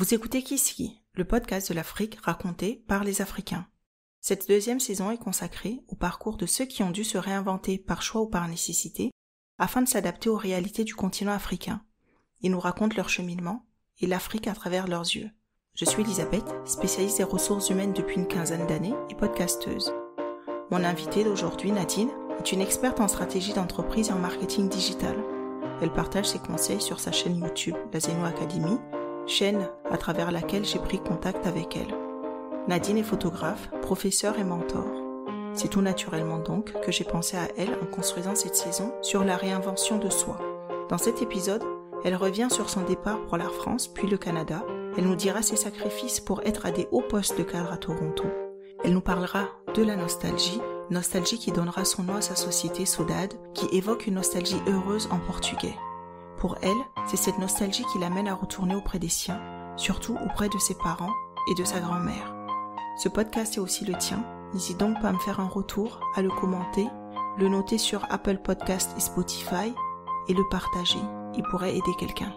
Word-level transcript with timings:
Vous 0.00 0.14
écoutez 0.14 0.42
Kiski, 0.42 0.98
le 1.12 1.26
podcast 1.26 1.68
de 1.68 1.74
l'Afrique 1.74 2.18
raconté 2.22 2.82
par 2.88 3.04
les 3.04 3.20
Africains. 3.20 3.66
Cette 4.22 4.48
deuxième 4.48 4.80
saison 4.80 5.10
est 5.10 5.18
consacrée 5.18 5.82
au 5.88 5.94
parcours 5.94 6.38
de 6.38 6.46
ceux 6.46 6.64
qui 6.64 6.82
ont 6.82 6.90
dû 6.90 7.04
se 7.04 7.18
réinventer 7.18 7.76
par 7.76 8.00
choix 8.00 8.22
ou 8.22 8.26
par 8.26 8.48
nécessité 8.48 9.10
afin 9.58 9.82
de 9.82 9.88
s'adapter 9.88 10.30
aux 10.30 10.38
réalités 10.38 10.84
du 10.84 10.94
continent 10.94 11.32
africain. 11.32 11.82
Ils 12.40 12.50
nous 12.50 12.60
racontent 12.60 12.96
leur 12.96 13.10
cheminement 13.10 13.66
et 13.98 14.06
l'Afrique 14.06 14.46
à 14.46 14.54
travers 14.54 14.88
leurs 14.88 15.02
yeux. 15.02 15.28
Je 15.74 15.84
suis 15.84 16.00
Elisabeth, 16.00 16.50
spécialiste 16.64 17.18
des 17.18 17.24
ressources 17.24 17.68
humaines 17.68 17.92
depuis 17.92 18.16
une 18.16 18.26
quinzaine 18.26 18.66
d'années 18.66 18.94
et 19.10 19.14
podcasteuse. 19.14 19.92
Mon 20.70 20.82
invitée 20.82 21.24
d'aujourd'hui, 21.24 21.72
Nadine, 21.72 22.10
est 22.38 22.52
une 22.52 22.62
experte 22.62 23.00
en 23.00 23.08
stratégie 23.08 23.52
d'entreprise 23.52 24.08
et 24.08 24.12
en 24.12 24.18
marketing 24.18 24.70
digital. 24.70 25.22
Elle 25.82 25.92
partage 25.92 26.30
ses 26.30 26.38
conseils 26.38 26.80
sur 26.80 27.00
sa 27.00 27.12
chaîne 27.12 27.36
YouTube, 27.36 27.76
la 27.92 28.00
Zeno 28.00 28.24
Academy, 28.24 28.78
chaîne 29.30 29.68
à 29.90 29.96
travers 29.96 30.32
laquelle 30.32 30.64
j'ai 30.64 30.78
pris 30.78 30.98
contact 30.98 31.46
avec 31.46 31.76
elle. 31.76 31.94
Nadine 32.68 32.98
est 32.98 33.02
photographe, 33.02 33.70
professeure 33.80 34.38
et 34.38 34.44
mentor. 34.44 34.86
C'est 35.54 35.68
tout 35.68 35.80
naturellement 35.80 36.38
donc 36.38 36.72
que 36.80 36.92
j'ai 36.92 37.04
pensé 37.04 37.36
à 37.36 37.48
elle 37.56 37.76
en 37.82 37.86
construisant 37.86 38.34
cette 38.34 38.54
saison 38.54 38.92
sur 39.02 39.24
la 39.24 39.36
réinvention 39.36 39.98
de 39.98 40.10
soi. 40.10 40.38
Dans 40.88 40.98
cet 40.98 41.22
épisode, 41.22 41.64
elle 42.04 42.16
revient 42.16 42.48
sur 42.50 42.68
son 42.68 42.82
départ 42.82 43.20
pour 43.26 43.36
la 43.36 43.48
France 43.48 43.88
puis 43.88 44.08
le 44.08 44.18
Canada. 44.18 44.64
Elle 44.96 45.04
nous 45.04 45.16
dira 45.16 45.42
ses 45.42 45.56
sacrifices 45.56 46.20
pour 46.20 46.42
être 46.42 46.66
à 46.66 46.70
des 46.70 46.88
hauts 46.90 47.02
postes 47.02 47.38
de 47.38 47.42
cadre 47.42 47.72
à 47.72 47.76
Toronto. 47.76 48.24
Elle 48.84 48.94
nous 48.94 49.00
parlera 49.00 49.48
de 49.74 49.82
la 49.82 49.96
nostalgie, 49.96 50.60
nostalgie 50.90 51.38
qui 51.38 51.52
donnera 51.52 51.84
son 51.84 52.02
nom 52.02 52.16
à 52.16 52.22
sa 52.22 52.34
société 52.34 52.86
Sodade, 52.86 53.34
qui 53.54 53.66
évoque 53.76 54.06
une 54.06 54.14
nostalgie 54.14 54.60
heureuse 54.66 55.08
en 55.10 55.18
portugais. 55.18 55.76
Pour 56.40 56.56
elle, 56.62 56.78
c'est 57.06 57.18
cette 57.18 57.38
nostalgie 57.38 57.84
qui 57.92 57.98
l'amène 57.98 58.26
à 58.26 58.34
retourner 58.34 58.74
auprès 58.74 58.98
des 58.98 59.10
siens, 59.10 59.42
surtout 59.76 60.16
auprès 60.24 60.48
de 60.48 60.56
ses 60.56 60.74
parents 60.74 61.12
et 61.50 61.54
de 61.54 61.64
sa 61.64 61.80
grand-mère. 61.80 62.34
Ce 62.96 63.10
podcast 63.10 63.58
est 63.58 63.60
aussi 63.60 63.84
le 63.84 63.92
tien, 63.98 64.24
n'hésite 64.54 64.78
donc 64.78 64.98
pas 65.02 65.10
à 65.10 65.12
me 65.12 65.18
faire 65.18 65.38
un 65.38 65.48
retour, 65.48 66.00
à 66.16 66.22
le 66.22 66.30
commenter, 66.30 66.86
le 67.36 67.48
noter 67.48 67.76
sur 67.76 68.10
Apple 68.10 68.38
Podcast 68.38 68.90
et 68.96 69.00
Spotify 69.00 69.74
et 70.28 70.32
le 70.32 70.48
partager. 70.48 70.98
Il 71.36 71.42
pourrait 71.42 71.76
aider 71.76 71.92
quelqu'un. 71.98 72.34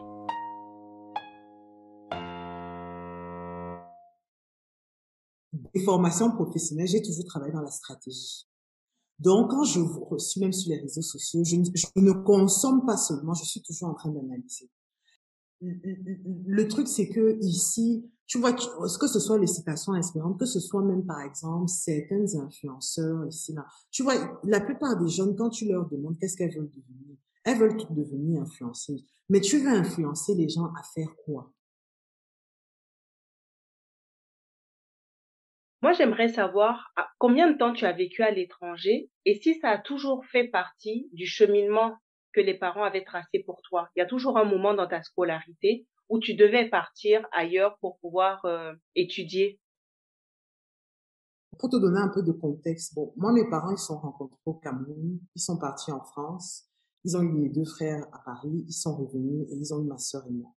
Des 5.74 5.84
formations 5.86 6.30
professionnelles, 6.30 6.88
j'ai 6.88 7.02
toujours 7.02 7.26
travaillé 7.26 7.54
dans 7.54 7.62
la 7.62 7.72
stratégie. 7.72 8.50
Donc, 9.20 9.52
quand 9.52 9.64
je 9.64 9.80
suis 10.18 10.42
même 10.42 10.54
sur 10.54 10.72
les 10.72 10.82
réseaux 10.82 11.02
sociaux, 11.02 11.44
je 11.44 11.56
ne, 11.56 12.12
consomme 12.12 12.86
pas 12.86 12.98
seulement, 12.98 13.34
je 13.34 13.46
suis 13.46 13.62
toujours 13.62 13.90
en 13.90 13.94
train 13.94 14.10
d'analyser. 14.10 14.70
Le 15.62 16.68
truc, 16.68 16.88
c'est 16.88 17.08
que 17.08 17.40
ici, 17.42 18.12
tu 18.26 18.38
vois, 18.38 18.54
que 18.54 19.08
ce 19.08 19.20
soit 19.20 19.38
les 19.38 19.48
citations 19.48 19.94
inspirantes, 19.94 20.40
que 20.40 20.46
ce 20.46 20.60
soit 20.60 20.82
même, 20.84 21.06
par 21.06 21.22
exemple, 21.22 21.70
certains 21.70 22.26
influenceurs 22.36 23.26
ici, 23.28 23.54
là. 23.54 23.66
Tu 23.92 24.04
vois, 24.04 24.40
la 24.44 24.60
plupart 24.60 24.98
des 24.98 25.08
jeunes, 25.08 25.36
quand 25.36 25.50
tu 25.50 25.68
leur 25.68 25.88
demandes 25.88 26.18
qu'est-ce 26.20 26.36
qu'elles 26.36 26.54
veulent 26.54 26.70
devenir, 26.70 27.18
elles 27.46 27.58
veulent 27.58 27.78
toutes 27.78 27.94
devenir 27.94 28.42
influenceuses. 28.42 29.06
Mais 29.30 29.40
tu 29.40 29.60
veux 29.60 29.70
influencer 29.70 30.36
les 30.36 30.50
gens 30.50 30.66
à 30.66 30.84
faire 30.94 31.14
quoi? 31.26 31.52
Moi, 35.84 35.92
j'aimerais 35.92 36.30
savoir 36.30 36.94
combien 37.18 37.52
de 37.52 37.58
temps 37.58 37.74
tu 37.74 37.84
as 37.84 37.92
vécu 37.92 38.24
à 38.24 38.32
l'étranger 38.32 39.12
et 39.26 39.36
si 39.36 39.60
ça 39.60 39.68
a 39.68 39.78
toujours 39.78 40.24
fait 40.32 40.48
partie 40.48 41.10
du 41.12 41.26
cheminement 41.26 41.98
que 42.32 42.40
les 42.40 42.58
parents 42.58 42.86
avaient 42.86 43.04
tracé 43.04 43.44
pour 43.46 43.62
toi? 43.64 43.90
Il 43.94 44.00
y 44.00 44.02
a 44.02 44.06
toujours 44.06 44.38
un 44.38 44.46
moment 44.46 44.74
dans 44.74 44.88
ta 44.88 45.04
scolarité 45.04 45.86
où 46.08 46.20
tu 46.20 46.36
devais 46.36 46.70
partir 46.70 47.28
ailleurs 47.34 47.78
pour 47.82 48.00
pouvoir 48.00 48.46
euh, 48.46 48.72
étudier. 48.96 49.60
Pour 51.60 51.70
te 51.70 51.76
donner 51.76 52.00
un 52.00 52.12
peu 52.14 52.24
de 52.24 52.32
contexte, 52.32 52.96
bon, 52.96 53.12
moi, 53.18 53.34
mes 53.34 53.50
parents, 53.50 53.72
ils 53.72 53.78
sont 53.78 54.00
rencontrés 54.00 54.40
au 54.46 54.54
Cameroun, 54.54 55.20
ils 55.36 55.42
sont 55.42 55.60
partis 55.60 55.92
en 55.92 56.02
France, 56.02 56.64
ils 57.04 57.18
ont 57.18 57.22
eu 57.22 57.34
mes 57.34 57.50
deux 57.50 57.66
frères 57.66 58.08
à 58.14 58.20
Paris, 58.24 58.64
ils 58.70 58.72
sont 58.72 58.96
revenus 58.96 59.50
et 59.52 59.56
ils 59.56 59.74
ont 59.74 59.82
eu 59.82 59.88
ma 59.88 59.98
sœur 59.98 60.24
et 60.30 60.32
moi. 60.32 60.54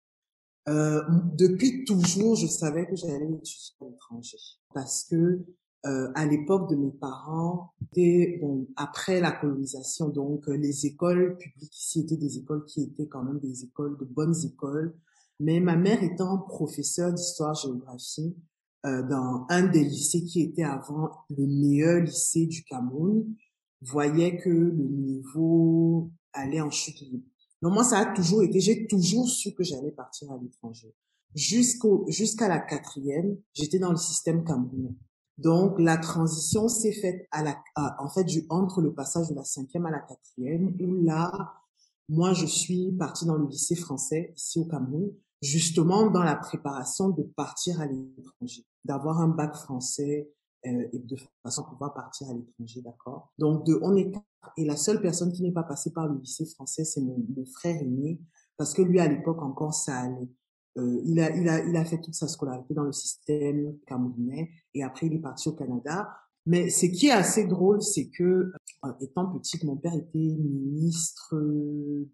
Euh, 0.67 1.03
depuis 1.37 1.85
toujours, 1.85 2.35
je 2.35 2.47
savais 2.47 2.87
que 2.87 2.95
j'allais 2.95 3.31
étudier 3.31 3.75
à 3.81 3.85
l'étranger 3.85 4.37
parce 4.73 5.03
que 5.03 5.45
euh, 5.85 6.11
à 6.15 6.25
l'époque 6.25 6.69
de 6.71 6.75
mes 6.75 6.91
parents, 6.91 7.73
bon, 8.41 8.67
après 8.75 9.21
la 9.21 9.31
colonisation, 9.31 10.09
donc 10.09 10.49
euh, 10.49 10.57
les 10.57 10.87
écoles 10.87 11.37
publiques 11.37 11.77
ici 11.77 11.99
étaient 11.99 12.17
des 12.17 12.39
écoles 12.39 12.65
qui 12.65 12.81
étaient 12.81 13.07
quand 13.07 13.23
même 13.23 13.39
des 13.39 13.63
écoles 13.65 13.95
de 13.99 14.05
bonnes 14.05 14.35
écoles. 14.43 14.95
Mais 15.39 15.59
ma 15.59 15.75
mère 15.75 16.01
étant 16.01 16.39
professeure 16.39 17.13
d'histoire-géographie 17.13 18.35
euh, 18.87 19.03
dans 19.03 19.45
un 19.49 19.67
des 19.67 19.83
lycées 19.83 20.23
qui 20.23 20.41
était 20.41 20.63
avant 20.63 21.11
le 21.29 21.45
meilleur 21.45 22.01
lycée 22.01 22.47
du 22.47 22.63
Cameroun, 22.63 23.23
voyait 23.81 24.37
que 24.37 24.49
le 24.49 24.87
niveau 24.87 26.09
allait 26.33 26.61
en 26.61 26.71
chute 26.71 26.99
libre. 27.01 27.27
Donc 27.65 27.73
moi, 27.73 27.83
ça 27.83 27.97
a 27.97 28.05
toujours 28.13 28.43
été, 28.43 28.59
j'ai 28.59 28.85
toujours 28.85 29.27
su 29.27 29.51
que 29.55 29.63
j'allais 29.63 29.89
partir 29.89 30.31
à 30.31 30.37
l'étranger. 30.37 30.93
Jusqu'au, 31.33 32.05
jusqu'à 32.07 32.47
la 32.47 32.59
quatrième, 32.59 33.37
j'étais 33.53 33.79
dans 33.79 33.89
le 33.89 33.97
système 33.97 34.43
camerounais. 34.43 34.93
Donc 35.39 35.79
la 35.79 35.97
transition 35.97 36.67
s'est 36.67 36.91
faite 36.91 37.25
à 37.31 37.41
la, 37.41 37.59
en 37.97 38.07
fait, 38.07 38.23
du, 38.23 38.45
entre 38.49 38.81
le 38.81 38.93
passage 38.93 39.29
de 39.29 39.33
la 39.33 39.43
cinquième 39.43 39.87
à 39.87 39.89
la 39.89 40.01
quatrième, 40.01 40.75
où 40.79 41.03
là, 41.03 41.55
moi, 42.07 42.33
je 42.33 42.45
suis 42.45 42.91
partie 42.91 43.25
dans 43.25 43.35
le 43.35 43.47
lycée 43.47 43.75
français 43.75 44.31
ici 44.37 44.59
au 44.59 44.65
Cameroun, 44.65 45.11
justement 45.41 46.11
dans 46.11 46.23
la 46.23 46.35
préparation 46.35 47.09
de 47.09 47.23
partir 47.23 47.81
à 47.81 47.87
l'étranger, 47.87 48.63
d'avoir 48.83 49.21
un 49.21 49.29
bac 49.29 49.55
français, 49.55 50.29
euh, 50.65 50.87
et 50.93 50.99
de 50.99 51.15
façon 51.43 51.63
à 51.63 51.69
pouvoir 51.69 51.93
partir 51.93 52.29
à 52.29 52.33
l'étranger, 52.33 52.81
d'accord? 52.81 53.31
Donc, 53.37 53.65
de, 53.65 53.79
on 53.81 53.95
est 53.95 54.11
et 54.57 54.65
la 54.65 54.77
seule 54.77 55.01
personne 55.01 55.31
qui 55.31 55.41
n'est 55.41 55.51
pas 55.51 55.63
passée 55.63 55.91
par 55.91 56.07
le 56.07 56.19
lycée 56.19 56.45
français, 56.45 56.85
c'est 56.85 57.01
mon, 57.01 57.17
frère 57.53 57.81
aîné, 57.81 58.19
parce 58.57 58.73
que 58.73 58.81
lui, 58.81 58.99
à 58.99 59.07
l'époque 59.07 59.41
encore, 59.41 59.73
ça 59.73 59.99
allait. 59.99 60.29
Euh, 60.77 61.01
il, 61.05 61.19
a, 61.19 61.35
il, 61.35 61.47
a, 61.47 61.63
il 61.63 61.75
a 61.75 61.85
fait 61.85 61.99
toute 62.01 62.15
sa 62.15 62.27
scolarité 62.27 62.73
dans 62.73 62.83
le 62.83 62.91
système 62.91 63.77
camerounais, 63.87 64.49
et 64.73 64.83
après, 64.83 65.07
il 65.07 65.13
est 65.13 65.19
parti 65.19 65.49
au 65.49 65.53
Canada. 65.53 66.09
Mais 66.45 66.69
ce 66.69 66.85
qui 66.85 67.07
est 67.07 67.11
assez 67.11 67.47
drôle, 67.47 67.81
c'est 67.81 68.09
que, 68.09 68.51
euh, 68.85 68.93
étant 69.01 69.25
petite, 69.27 69.63
mon 69.63 69.77
père 69.77 69.95
était 69.95 70.19
ministre 70.19 71.35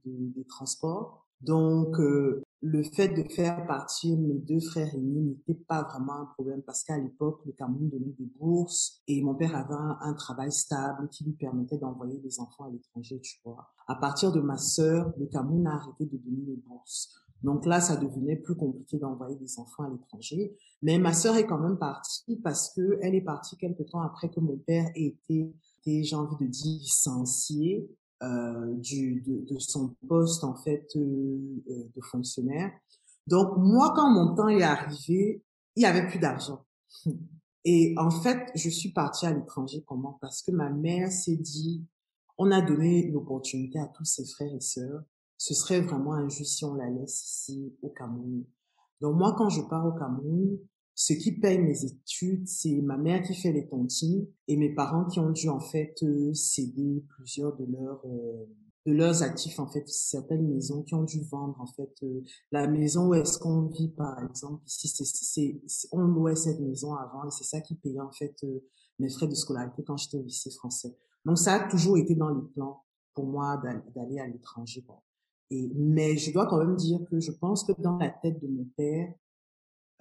des 0.06 0.46
Transports. 0.46 1.28
Donc, 1.42 2.00
euh, 2.00 2.42
le 2.62 2.84
fait 2.84 3.10
de 3.10 3.24
faire 3.24 3.66
partir 3.66 4.18
mes 4.20 4.36
deux 4.36 4.60
frères 4.60 4.94
aînés 4.94 5.22
n'était 5.22 5.60
pas 5.68 5.82
vraiment 5.84 6.14
un 6.14 6.26
problème 6.26 6.62
parce 6.62 6.84
qu'à 6.84 6.98
l'époque, 6.98 7.42
le 7.46 7.54
Cameroun 7.54 7.90
donnait 7.90 8.16
des 8.20 8.30
bourses 8.40 9.02
et 9.08 9.22
mon 9.24 9.34
père 9.34 9.56
avait 9.56 9.74
un, 9.74 10.14
travail 10.14 10.52
stable 10.52 11.10
qui 11.10 11.24
lui 11.24 11.34
permettait 11.34 11.80
d'envoyer 11.80 12.20
des 12.20 12.40
enfants 12.40 12.66
à 12.66 12.70
l'étranger, 12.70 13.20
tu 13.22 13.40
vois. 13.44 13.68
À 13.88 13.96
partir 13.96 14.32
de 14.32 14.40
ma 14.42 14.58
sœur, 14.58 15.12
le 15.18 15.26
Cameroun 15.26 15.66
a 15.66 15.74
arrêté 15.74 16.06
de 16.06 16.18
donner 16.18 16.46
les 16.46 16.58
bourses. 16.58 17.10
Donc 17.42 17.66
là, 17.66 17.82
ça 17.82 17.98
devenait 17.98 18.36
plus 18.36 18.56
compliqué 18.56 19.00
d'envoyer 19.00 19.36
des 19.38 19.58
enfants 19.58 19.84
à 19.84 19.90
l'étranger. 19.90 20.56
Mais 20.84 21.00
ma 21.00 21.14
sœur 21.14 21.36
est 21.38 21.48
quand 21.48 21.58
même 21.58 21.80
partie 21.80 22.36
parce 22.44 22.72
que 22.76 23.00
elle 23.02 23.16
est 23.16 23.22
partie 23.22 23.58
quelque 23.58 23.82
temps 23.82 24.02
après 24.02 24.30
que 24.30 24.40
mon 24.40 24.58
père 24.58 24.92
ait 24.96 25.18
été, 25.18 25.52
j'ai 25.86 26.16
envie 26.16 26.36
de 26.40 26.52
dire, 26.52 26.80
licencié 26.80 27.90
euh, 28.24 28.76
du, 28.76 29.22
de, 29.22 29.54
de, 29.54 29.60
son 29.60 29.96
poste 30.08 30.44
en 30.44 30.56
fait 30.56 30.88
euh, 30.96 31.64
euh, 31.70 31.84
de 31.96 32.02
fonctionnaire. 32.02 32.72
Donc 33.26 33.58
moi, 33.58 33.94
quand 33.96 34.12
mon 34.12 34.36
temps 34.36 34.48
est 34.48 34.64
arrivé, 34.64 35.44
il 35.76 35.84
y 35.84 35.86
avait 35.86 36.08
plus 36.08 36.20
d'argent. 36.20 36.66
Et 37.66 37.94
en 37.98 38.12
fait, 38.12 38.52
je 38.56 38.70
suis 38.70 38.92
partie 38.92 39.26
à 39.26 39.34
l'étranger 39.34 39.84
comment? 39.88 40.18
Parce 40.22 40.42
que 40.42 40.52
ma 40.52 40.70
mère 40.70 41.12
s'est 41.12 41.38
dit, 41.38 41.86
on 42.38 42.52
a 42.52 42.62
donné 42.62 43.10
l'opportunité 43.12 43.80
à 43.80 43.88
tous 43.88 44.06
ses 44.06 44.26
frères 44.26 44.54
et 44.54 44.62
sœurs. 44.62 45.04
Ce 45.38 45.54
serait 45.54 45.82
vraiment 45.82 46.14
injuste 46.14 46.58
si 46.58 46.66
on 46.66 46.76
la 46.76 46.90
laisse 46.90 47.24
ici 47.24 47.74
au 47.82 47.90
Cameroun. 47.90 48.46
Donc 49.00 49.16
moi, 49.16 49.34
quand 49.38 49.50
je 49.50 49.62
pars 49.62 49.86
au 49.86 49.94
Cameroun, 49.94 50.60
ce 50.96 51.14
qui 51.14 51.32
paye 51.32 51.60
mes 51.60 51.86
études, 51.86 52.48
c'est 52.48 52.82
ma 52.82 52.98
mère 52.98 53.22
qui 53.24 53.34
fait 53.34 53.52
les 53.52 53.68
tontines 53.68 54.28
et 54.48 54.58
mes 54.58 54.74
parents 54.74 55.06
qui 55.06 55.20
ont 55.20 55.32
dû 55.32 55.50
en 55.50 55.60
fait 55.60 55.96
euh, 56.04 56.34
céder 56.34 57.04
plusieurs 57.10 57.56
de 57.56 57.66
leurs 57.66 58.06
euh, 58.06 58.46
de 58.88 58.94
leurs 58.94 59.22
actifs 59.22 59.60
en 59.60 59.68
fait 59.68 59.88
certaines 59.88 60.48
maisons 60.48 60.82
qui 60.82 60.96
ont 60.96 61.04
dû 61.04 61.22
vendre 61.22 61.56
en 61.60 61.68
fait 61.68 61.94
euh, 62.04 62.24
la 62.52 62.68
maison 62.68 63.10
où 63.10 63.14
est-ce 63.14 63.40
qu'on 63.40 63.68
vit 63.68 63.90
par 63.90 64.22
exemple. 64.24 64.64
Ici 64.66 64.88
c'est 64.88 65.62
on 65.92 66.02
louait 66.02 66.36
cette 66.36 66.60
maison 66.60 66.94
avant 66.96 67.26
et 67.26 67.32
c'est 67.32 67.44
ça 67.44 67.62
qui 67.62 67.76
payait 67.76 68.00
en 68.00 68.12
fait 68.12 68.36
mes 69.00 69.10
frais 69.10 69.28
de 69.28 69.36
scolarité 69.36 69.84
quand 69.84 69.98
j'étais 69.98 70.18
au 70.18 70.24
lycée 70.24 70.52
français. 70.52 70.96
Donc 71.26 71.38
ça 71.38 71.54
a 71.54 71.70
toujours 71.70 71.98
été 71.98 72.16
dans 72.16 72.30
les 72.30 72.48
plans 72.54 72.84
pour 73.14 73.26
moi 73.26 73.62
d'aller 73.96 74.20
à 74.20 74.28
l'étranger 74.28 74.84
et 75.52 75.70
mais 75.76 76.18
je 76.18 76.32
dois 76.32 76.48
quand 76.48 76.58
même 76.58 76.76
dire 76.76 77.00
que 77.10 77.20
je 77.20 77.32
pense 77.32 77.64
que 77.64 77.74
dans 77.80 77.98
la 77.98 78.10
tête 78.10 78.42
de 78.42 78.48
mon 78.48 78.66
père 78.76 79.10
euh, 79.10 79.14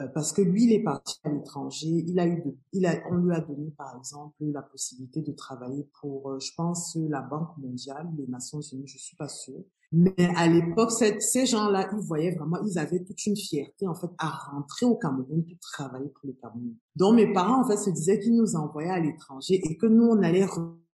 parce 0.08 0.32
que 0.32 0.43
lui, 0.43 0.64
il 0.64 0.73
est 0.73 0.82
parti 0.82 1.19
à 1.25 1.31
l'étranger. 1.31 1.88
Il 2.06 2.19
a 2.19 2.26
eu, 2.26 2.43
de, 2.43 2.56
il 2.73 2.87
a, 2.87 3.00
on 3.11 3.17
lui 3.17 3.35
a 3.35 3.41
donné 3.41 3.70
par 3.76 3.97
exemple 3.97 4.35
la 4.41 4.62
possibilité 4.62 5.20
de 5.23 5.32
travailler 5.32 5.88
pour, 6.00 6.31
euh, 6.31 6.38
je 6.38 6.52
pense, 6.56 6.97
la 6.97 7.20
Banque 7.20 7.56
mondiale, 7.58 8.08
les 8.17 8.26
Nations 8.26 8.61
Unies, 8.61 8.87
je 8.87 8.99
suis 8.99 9.17
pas 9.17 9.29
sûre. 9.29 9.62
Mais 9.93 10.14
à 10.37 10.47
l'époque, 10.47 10.93
ces 10.93 11.47
gens-là, 11.47 11.91
ils 11.93 11.99
voyaient 11.99 12.31
vraiment, 12.31 12.58
ils 12.64 12.79
avaient 12.79 13.02
toute 13.02 13.26
une 13.26 13.37
fierté 13.37 13.88
en 13.88 13.94
fait 13.94 14.11
à 14.19 14.29
rentrer 14.29 14.87
au 14.87 14.94
Cameroun 14.94 15.44
pour 15.44 15.58
travailler 15.58 16.08
pour 16.08 16.29
le 16.29 16.32
Cameroun. 16.35 16.76
Donc 16.94 17.17
mes 17.17 17.32
parents 17.32 17.62
en 17.62 17.67
fait 17.67 17.76
se 17.76 17.91
disaient 17.91 18.20
qu'ils 18.20 18.37
nous 18.37 18.55
envoyaient 18.55 18.91
à 18.91 19.00
l'étranger 19.00 19.61
et 19.64 19.76
que 19.76 19.87
nous 19.87 20.05
on 20.05 20.23
allait 20.23 20.47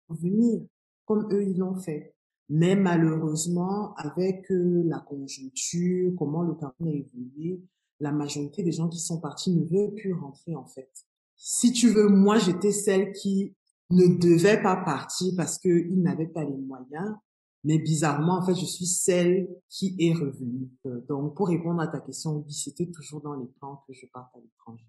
revenir 0.09 0.63
comme 1.05 1.29
eux 1.33 1.45
ils 1.45 1.57
l'ont 1.57 1.77
fait. 1.77 2.15
Mais 2.49 2.75
malheureusement, 2.75 3.95
avec 3.95 4.51
euh, 4.51 4.83
la 4.87 4.99
conjoncture, 4.99 6.13
comment 6.19 6.43
le 6.43 6.55
Cameroun 6.55 6.89
a 6.89 6.91
évolué, 6.91 7.63
la 8.01 8.13
majorité 8.13 8.63
des 8.63 8.73
gens 8.73 8.89
qui 8.89 8.99
sont 8.99 9.21
partis 9.21 9.51
ne 9.53 9.65
veulent 9.65 9.95
plus 9.95 10.15
rentrer 10.15 10.57
en 10.57 10.67
fait. 10.67 10.91
Si 11.37 11.73
tu 11.73 11.89
veux, 11.89 12.09
moi 12.09 12.39
j'étais 12.39 12.73
celle 12.73 13.13
qui 13.13 13.55
ne 13.91 14.07
devait 14.19 14.63
pas 14.63 14.77
partir 14.77 15.33
parce 15.37 15.59
qu'ils 15.59 16.01
n'avaient 16.01 16.29
pas 16.29 16.45
les 16.45 16.57
moyens. 16.57 17.17
Mais 17.63 17.79
bizarrement, 17.79 18.39
en 18.39 18.43
fait, 18.43 18.55
je 18.55 18.65
suis 18.65 18.87
celle 18.87 19.49
qui 19.69 19.95
est 19.99 20.15
revenue. 20.15 20.71
Euh, 20.87 21.01
donc, 21.09 21.37
pour 21.37 21.49
répondre 21.49 21.81
à 21.81 21.89
ta 21.89 22.01
question, 22.01 22.43
oui, 22.47 22.53
c'était 22.53 22.87
toujours 22.87 23.21
dans 23.21 23.35
les 23.35 23.47
plans 23.59 23.85
que 23.87 23.93
je 23.93 24.07
parte 24.07 24.35
à 24.35 24.39
l'étranger. 24.39 24.87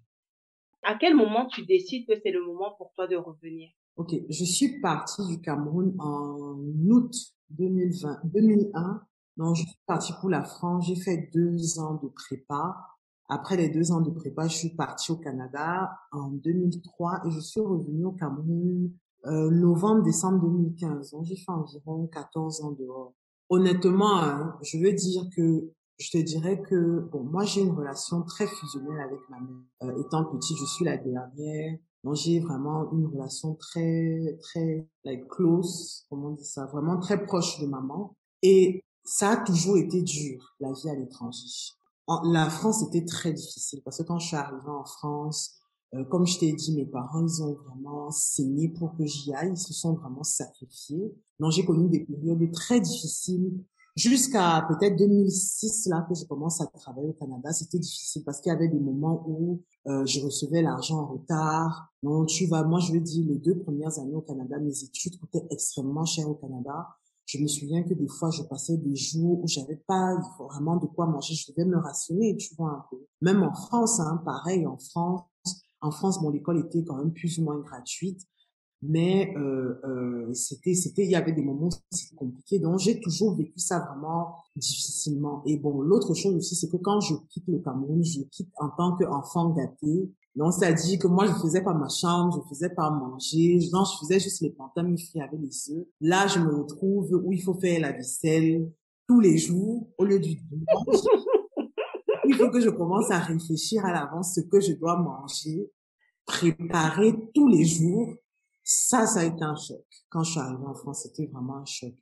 À 0.82 0.96
quel 0.98 1.14
moment 1.14 1.46
tu 1.46 1.66
décides 1.66 2.06
que 2.06 2.14
c'est 2.22 2.30
le 2.30 2.44
moment 2.44 2.74
pour 2.78 2.92
toi 2.94 3.06
de 3.06 3.16
revenir? 3.16 3.68
Ok, 3.96 4.14
je 4.28 4.44
suis 4.44 4.80
partie 4.80 5.26
du 5.26 5.40
Cameroun 5.40 5.94
en 5.98 6.56
août 6.88 7.14
2020, 7.50 8.20
2001. 8.24 9.02
Donc, 9.36 9.56
je 9.56 9.62
suis 9.64 9.78
partie 9.86 10.12
pour 10.20 10.30
la 10.30 10.42
France. 10.42 10.86
J'ai 10.86 10.96
fait 10.96 11.30
deux 11.34 11.78
ans 11.78 12.00
de 12.02 12.08
prépa. 12.08 12.74
Après 13.28 13.56
les 13.56 13.68
deux 13.68 13.92
ans 13.92 14.00
de 14.00 14.10
prépa, 14.10 14.48
je 14.48 14.56
suis 14.56 14.74
partie 14.74 15.12
au 15.12 15.16
Canada 15.16 15.90
en 16.12 16.30
2003 16.30 17.22
et 17.26 17.30
je 17.30 17.40
suis 17.40 17.60
revenue 17.60 18.06
au 18.06 18.12
Cameroun 18.12 18.90
euh, 19.26 19.50
novembre-décembre 19.50 20.40
2015. 20.40 21.12
Donc, 21.12 21.24
j'ai 21.24 21.36
fait 21.36 21.50
environ 21.50 22.08
14 22.08 22.62
ans 22.62 22.72
dehors. 22.72 23.14
Honnêtement, 23.48 24.18
hein, 24.18 24.56
je 24.62 24.78
veux 24.78 24.92
dire 24.92 25.24
que 25.36 25.72
je 25.98 26.10
te 26.10 26.18
dirais 26.18 26.60
que 26.60 27.00
bon, 27.12 27.22
moi 27.22 27.44
j'ai 27.44 27.60
une 27.60 27.70
relation 27.72 28.22
très 28.22 28.46
fusionnelle 28.46 29.00
avec 29.00 29.20
ma 29.28 29.38
mère. 29.38 29.62
Euh, 29.84 30.00
étant 30.00 30.24
petite, 30.24 30.58
je 30.58 30.64
suis 30.64 30.84
la 30.84 30.96
dernière. 30.96 31.78
Donc 32.02 32.16
j'ai 32.16 32.40
vraiment 32.40 32.90
une 32.92 33.06
relation 33.06 33.54
très 33.54 34.36
très 34.40 34.88
like 35.04 35.28
close, 35.28 36.04
comment 36.10 36.28
on 36.28 36.32
dit 36.32 36.44
ça, 36.44 36.66
vraiment 36.66 36.98
très 36.98 37.24
proche 37.24 37.60
de 37.60 37.66
maman. 37.66 38.16
Et 38.42 38.82
ça 39.04 39.30
a 39.30 39.36
toujours 39.36 39.76
été 39.76 40.02
dur 40.02 40.56
la 40.58 40.72
vie 40.72 40.90
à 40.90 40.94
l'étranger 40.96 41.46
la 42.24 42.50
France 42.50 42.82
était 42.82 43.04
très 43.04 43.32
difficile 43.32 43.80
parce 43.84 43.98
que 43.98 44.02
quand 44.02 44.18
je 44.18 44.28
suis 44.28 44.36
arrivée 44.36 44.68
en 44.68 44.84
France, 44.84 45.62
euh, 45.94 46.04
comme 46.04 46.26
je 46.26 46.38
t'ai 46.38 46.52
dit, 46.52 46.74
mes 46.74 46.86
parents, 46.86 47.26
ils 47.26 47.42
ont 47.42 47.54
vraiment 47.66 48.10
saigné 48.10 48.68
pour 48.68 48.96
que 48.96 49.04
j'y 49.04 49.34
aille. 49.34 49.52
Ils 49.52 49.58
se 49.58 49.74
sont 49.74 49.94
vraiment 49.94 50.22
sacrifiés. 50.22 51.14
Donc, 51.38 51.52
j'ai 51.52 51.64
connu 51.64 51.88
des 51.88 52.00
périodes 52.00 52.50
très 52.52 52.80
difficiles. 52.80 53.52
Jusqu'à 53.94 54.66
peut-être 54.68 54.96
2006, 54.96 55.86
là, 55.88 56.06
que 56.08 56.14
je 56.14 56.24
commence 56.24 56.62
à 56.62 56.66
travailler 56.66 57.08
au 57.08 57.12
Canada, 57.12 57.52
c'était 57.52 57.78
difficile 57.78 58.24
parce 58.24 58.40
qu'il 58.40 58.50
y 58.50 58.54
avait 58.54 58.68
des 58.68 58.80
moments 58.80 59.22
où 59.28 59.60
euh, 59.86 60.06
je 60.06 60.20
recevais 60.20 60.62
l'argent 60.62 61.00
en 61.00 61.06
retard. 61.08 61.92
Non, 62.02 62.24
tu 62.24 62.46
vas, 62.46 62.64
moi, 62.64 62.80
je 62.80 62.92
veux 62.92 63.00
dire, 63.00 63.26
les 63.28 63.36
deux 63.36 63.58
premières 63.58 63.98
années 63.98 64.14
au 64.14 64.22
Canada, 64.22 64.58
mes 64.58 64.82
études 64.82 65.18
coûtaient 65.20 65.46
extrêmement 65.50 66.06
cher 66.06 66.26
au 66.26 66.34
Canada. 66.34 66.88
Je 67.32 67.38
me 67.38 67.46
souviens 67.46 67.82
que 67.82 67.94
des 67.94 68.08
fois, 68.08 68.30
je 68.30 68.42
passais 68.42 68.76
des 68.76 68.94
jours 68.94 69.42
où 69.42 69.48
j'avais 69.48 69.82
pas 69.86 70.18
vraiment 70.38 70.76
de 70.76 70.84
quoi 70.84 71.06
manger. 71.06 71.34
Je 71.34 71.50
devais 71.50 71.64
me 71.64 71.78
rationner, 71.78 72.36
tu 72.36 72.54
vois, 72.56 72.70
un 72.70 72.84
peu. 72.90 72.98
Même 73.22 73.42
en 73.42 73.54
France, 73.54 74.00
hein, 74.00 74.20
pareil, 74.22 74.66
en 74.66 74.76
France. 74.76 75.22
En 75.80 75.90
France, 75.90 76.20
bon, 76.20 76.28
l'école 76.28 76.58
était 76.58 76.84
quand 76.84 76.96
même 76.96 77.12
plus 77.12 77.38
ou 77.38 77.44
moins 77.44 77.58
gratuite. 77.58 78.20
Mais 78.82 79.32
euh, 79.38 79.80
euh, 79.84 80.34
c'était, 80.34 80.74
c'était, 80.74 81.04
il 81.04 81.10
y 81.10 81.14
avait 81.14 81.32
des 81.32 81.42
moments 81.42 81.70
c'était 81.90 82.16
compliqué. 82.16 82.58
Donc, 82.58 82.80
j'ai 82.80 83.00
toujours 83.00 83.34
vécu 83.34 83.58
ça 83.58 83.78
vraiment 83.78 84.34
difficilement. 84.54 85.42
Et 85.46 85.56
bon, 85.56 85.80
l'autre 85.80 86.12
chose 86.12 86.34
aussi, 86.34 86.54
c'est 86.54 86.68
que 86.68 86.76
quand 86.76 87.00
je 87.00 87.14
quitte 87.30 87.48
le 87.48 87.60
Cameroun, 87.60 88.04
je 88.04 88.20
quitte 88.24 88.52
en 88.58 88.68
tant 88.68 88.94
qu'enfant 88.96 89.50
gâté, 89.50 90.12
donc, 90.34 90.54
ça 90.54 90.72
dit 90.72 90.98
que 90.98 91.06
moi, 91.06 91.26
je 91.26 91.32
faisais 91.32 91.62
pas 91.62 91.74
ma 91.74 91.88
chambre, 91.88 92.42
je 92.42 92.48
faisais 92.48 92.70
pas 92.70 92.90
manger, 92.90 93.58
non, 93.70 93.84
je 93.84 93.98
faisais 93.98 94.18
juste 94.18 94.40
les 94.40 94.50
plantains 94.50 94.82
mi 94.82 94.96
avec 95.16 95.38
les 95.38 95.72
œufs. 95.72 95.86
Là, 96.00 96.26
je 96.26 96.38
me 96.38 96.54
retrouve 96.54 97.12
où 97.22 97.32
il 97.32 97.42
faut 97.42 97.54
faire 97.54 97.80
la 97.80 97.92
vaisselle 97.92 98.70
tous 99.06 99.20
les 99.20 99.36
jours 99.36 99.88
au 99.98 100.04
lieu 100.04 100.18
du 100.18 100.36
dimanche. 100.36 101.04
il 102.24 102.34
faut 102.34 102.50
que 102.50 102.60
je 102.60 102.70
commence 102.70 103.10
à 103.10 103.18
réfléchir 103.18 103.84
à 103.84 103.92
l'avance 103.92 104.34
ce 104.34 104.40
que 104.40 104.58
je 104.58 104.72
dois 104.72 104.96
manger, 104.96 105.70
préparer 106.24 107.14
tous 107.34 107.48
les 107.48 107.64
jours. 107.64 108.14
Ça, 108.64 109.06
ça 109.06 109.20
a 109.20 109.24
été 109.24 109.42
un 109.42 109.56
choc. 109.56 109.84
Quand 110.08 110.22
je 110.22 110.30
suis 110.30 110.40
arrivée 110.40 110.66
en 110.66 110.74
France, 110.74 111.02
c'était 111.02 111.26
vraiment 111.26 111.56
un 111.56 111.64
choc. 111.66 111.92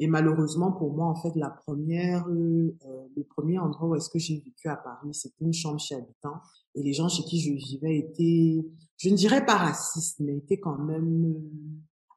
Et 0.00 0.06
malheureusement 0.06 0.72
pour 0.72 0.92
moi, 0.94 1.06
en 1.06 1.16
fait, 1.16 1.34
la 1.34 1.50
première, 1.50 2.28
euh, 2.28 2.76
le 3.16 3.24
premier 3.24 3.58
endroit 3.58 3.88
où 3.88 3.94
est-ce 3.96 4.10
que 4.10 4.18
j'ai 4.18 4.36
vécu 4.36 4.68
à 4.68 4.76
Paris, 4.76 5.12
c'était 5.12 5.44
une 5.44 5.52
chambre 5.52 5.80
chez 5.80 5.96
habitants. 5.96 6.40
Et 6.74 6.82
les 6.82 6.92
gens 6.92 7.08
chez 7.08 7.24
qui 7.24 7.40
je 7.40 7.52
vivais 7.52 7.98
étaient, 7.98 8.64
je 8.96 9.08
ne 9.08 9.16
dirais 9.16 9.44
pas 9.44 9.56
racistes, 9.56 10.20
mais 10.20 10.36
étaient 10.36 10.60
quand 10.60 10.78
même, 10.78 11.24
euh, 11.24 11.40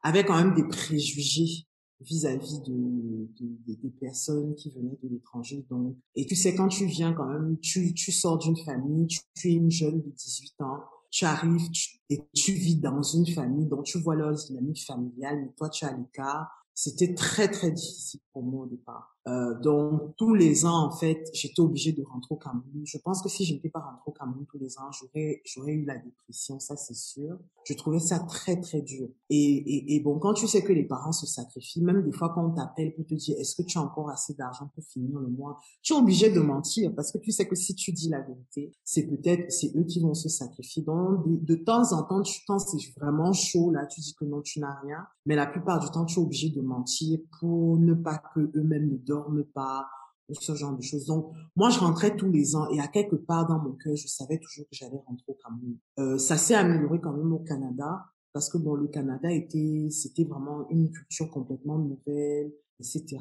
avaient 0.04 0.24
quand 0.24 0.38
même 0.38 0.54
des 0.54 0.68
préjugés 0.68 1.66
vis-à-vis 2.02 2.62
de, 2.62 3.28
de, 3.40 3.74
des 3.76 3.90
personnes 3.90 4.56
qui 4.56 4.72
venaient 4.72 4.98
de 5.04 5.10
l'étranger. 5.10 5.66
Donc, 5.70 5.96
et 6.16 6.26
tu 6.26 6.36
sais, 6.36 6.56
quand 6.56 6.68
tu 6.68 6.86
viens 6.86 7.14
quand 7.14 7.28
même, 7.28 7.58
tu, 7.60 7.94
tu 7.94 8.12
sors 8.12 8.38
d'une 8.38 8.58
famille, 8.58 9.08
tu, 9.08 9.50
es 9.50 9.54
une 9.54 9.72
jeune 9.72 10.02
de 10.02 10.10
18 10.10 10.62
ans, 10.62 10.80
tu 11.10 11.26
arrives 11.26 11.68
et 12.10 12.22
tu 12.34 12.54
vis 12.54 12.78
dans 12.78 13.02
une 13.02 13.28
famille 13.28 13.68
dont 13.68 13.84
tu 13.84 14.00
vois 14.00 14.16
leur 14.16 14.34
dynamique 14.34 14.84
familiale, 14.86 15.42
mais 15.42 15.52
toi, 15.58 15.70
tu 15.70 15.86
as 15.86 15.96
l'écart 15.96 16.61
c'était 16.74 17.14
très 17.14 17.48
très 17.48 17.72
difficile 17.72 18.22
pour 18.34 18.44
moi 18.44 18.66
au 18.66 18.68
départ. 18.68 19.18
Euh, 19.28 19.54
donc 19.60 20.16
tous 20.18 20.34
les 20.34 20.66
ans 20.66 20.88
en 20.88 20.92
fait, 20.92 21.30
j'étais 21.34 21.60
obligée 21.60 21.92
de 21.92 22.04
rentrer 22.04 22.34
au 22.34 22.38
Cameroun. 22.38 22.82
Je 22.86 22.98
pense 22.98 23.22
que 23.22 23.30
si 23.30 23.46
je 23.46 23.54
n'étais 23.54 23.70
pas 23.70 23.80
rentrée 23.80 24.02
au 24.08 24.12
Cameroun 24.12 24.46
tous 24.50 24.58
les 24.58 24.78
ans, 24.80 24.92
j'aurais 24.92 25.42
j'aurais 25.46 25.74
eu 25.74 25.86
la 25.86 25.98
dépression, 25.98 26.60
ça 26.60 26.76
c'est 26.76 26.96
sûr. 26.96 27.38
Je 27.66 27.74
trouvais 27.76 28.00
ça 28.00 28.20
très 28.20 28.60
très 28.60 28.82
dur. 28.82 29.10
Et, 29.30 29.38
et, 29.38 29.96
et 29.96 30.00
bon, 30.00 30.18
quand 30.18 30.34
tu 30.34 30.48
sais 30.48 30.64
que 30.64 30.74
les 30.74 30.86
parents 30.86 31.12
se 31.12 31.28
sacrifient, 31.28 31.84
même 31.84 32.04
des 32.04 32.12
fois 32.12 32.30
quand 32.34 32.48
on 32.48 32.52
t'appelle 32.52 32.96
pour 32.96 33.06
te 33.06 33.14
dire 33.14 33.38
est-ce 33.40 33.56
que 33.56 33.62
tu 33.62 33.78
as 33.78 33.82
encore 33.82 34.10
assez 34.10 34.34
d'argent 34.34 34.72
pour 34.74 34.84
finir 34.84 35.20
le 35.20 35.28
mois, 35.28 35.60
tu 35.84 35.94
es 35.94 35.96
obligé 35.96 36.32
de 36.32 36.40
mentir 36.40 36.92
parce 36.96 37.12
que 37.12 37.20
tu 37.20 37.32
sais 37.32 37.48
que 37.48 37.56
si 37.56 37.76
tu 37.76 37.92
dis 37.92 38.10
la 38.10 38.22
vérité, 38.22 38.72
c'est 38.84 39.06
peut-être 39.06 39.52
c'est 39.52 39.72
eux 39.76 39.84
qui 39.84 40.00
vont 40.00 40.16
se 40.16 40.30
sacrifier. 40.30 40.82
Donc 40.82 41.28
de, 41.28 41.36
de 41.46 41.56
temps 41.56 41.94
en 41.94 42.02
temps, 42.04 42.24
tu 42.24 42.42
penses 42.48 42.66
c'est 42.72 43.00
vraiment 43.00 43.34
chaud 43.34 43.70
là, 43.70 43.86
tu 43.86 44.02
dis 44.02 44.16
que 44.16 44.26
non 44.26 44.42
tu 44.42 44.60
n'as 44.60 44.80
rien, 44.82 45.06
mais 45.28 45.36
la 45.36 45.46
plupart 45.46 45.80
du 45.80 45.92
temps 45.92 46.06
tu 46.06 46.20
es 46.20 46.24
obligé 46.24 46.50
de 46.50 46.62
mentir 46.62 47.20
pour 47.40 47.78
ne 47.78 47.94
pas 47.94 48.20
que 48.34 48.40
eux-mêmes 48.56 48.90
ne 48.90 48.98
dorment 49.12 49.44
pas 49.44 49.88
ou 50.30 50.34
ce 50.34 50.56
genre 50.56 50.76
de 50.76 50.82
choses. 50.82 51.06
Donc, 51.06 51.32
moi, 51.56 51.70
je 51.70 51.80
rentrais 51.80 52.16
tous 52.16 52.32
les 52.32 52.56
ans 52.56 52.70
et 52.70 52.80
à 52.80 52.88
quelque 52.88 53.16
part 53.16 53.48
dans 53.48 53.60
mon 53.60 53.74
cœur, 53.74 53.96
je 53.96 54.08
savais 54.08 54.40
toujours 54.40 54.66
que 54.66 54.76
j'allais 54.76 55.02
rentrer 55.06 55.26
au 55.28 55.38
Cameroun. 55.44 55.78
Euh, 56.00 56.18
ça 56.18 56.38
s'est 56.38 56.56
amélioré 56.56 57.00
quand 57.02 57.14
même 57.14 57.34
au 57.34 57.40
Canada 57.40 58.06
parce 58.34 58.50
que 58.50 58.58
bon, 58.58 58.76
le 58.76 58.88
Canada 58.88 59.30
était, 59.32 59.88
c'était 59.90 60.24
vraiment 60.24 60.68
une 60.70 60.90
culture 60.92 61.30
complètement 61.30 61.78
nouvelle, 61.78 62.54
etc. 62.80 63.18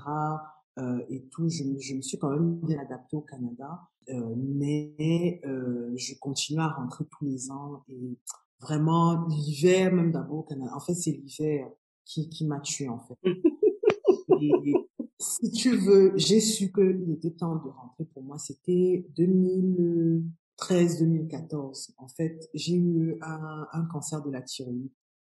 Euh, 0.78 1.00
et 1.08 1.24
tout, 1.30 1.48
je, 1.48 1.64
je, 1.80 1.94
me 1.94 2.00
suis 2.00 2.18
quand 2.18 2.30
même 2.30 2.60
bien 2.60 2.78
adaptée 2.78 3.16
au 3.16 3.22
Canada, 3.22 3.80
euh, 4.08 4.34
mais 4.36 5.40
euh, 5.44 5.92
je 5.96 6.14
continue 6.18 6.60
à 6.60 6.68
rentrer 6.68 7.04
tous 7.10 7.24
les 7.24 7.50
ans 7.50 7.84
et 7.88 8.18
vraiment 8.60 9.26
l'hiver, 9.26 9.92
même 9.92 10.12
d'abord 10.12 10.38
au 10.38 10.42
Canada. 10.42 10.70
En 10.74 10.80
fait, 10.80 10.94
c'est 10.94 11.10
l'hiver 11.12 11.68
qui, 12.04 12.28
qui 12.28 12.46
m'a 12.46 12.60
tué 12.60 12.88
en 12.88 13.00
fait. 13.00 13.18
et, 14.40 14.74
si 15.20 15.50
tu 15.50 15.76
veux, 15.76 16.12
j'ai 16.16 16.40
su 16.40 16.72
qu'il 16.72 17.12
était 17.12 17.30
temps 17.30 17.56
de 17.56 17.68
rentrer 17.68 18.06
pour 18.06 18.22
moi. 18.22 18.38
C'était 18.38 19.06
2013-2014. 19.18 21.90
En 21.98 22.08
fait, 22.08 22.48
j'ai 22.54 22.76
eu 22.76 23.18
un, 23.20 23.86
cancer 23.92 24.22
de 24.22 24.30
la 24.30 24.40
thyroïde. 24.40 24.90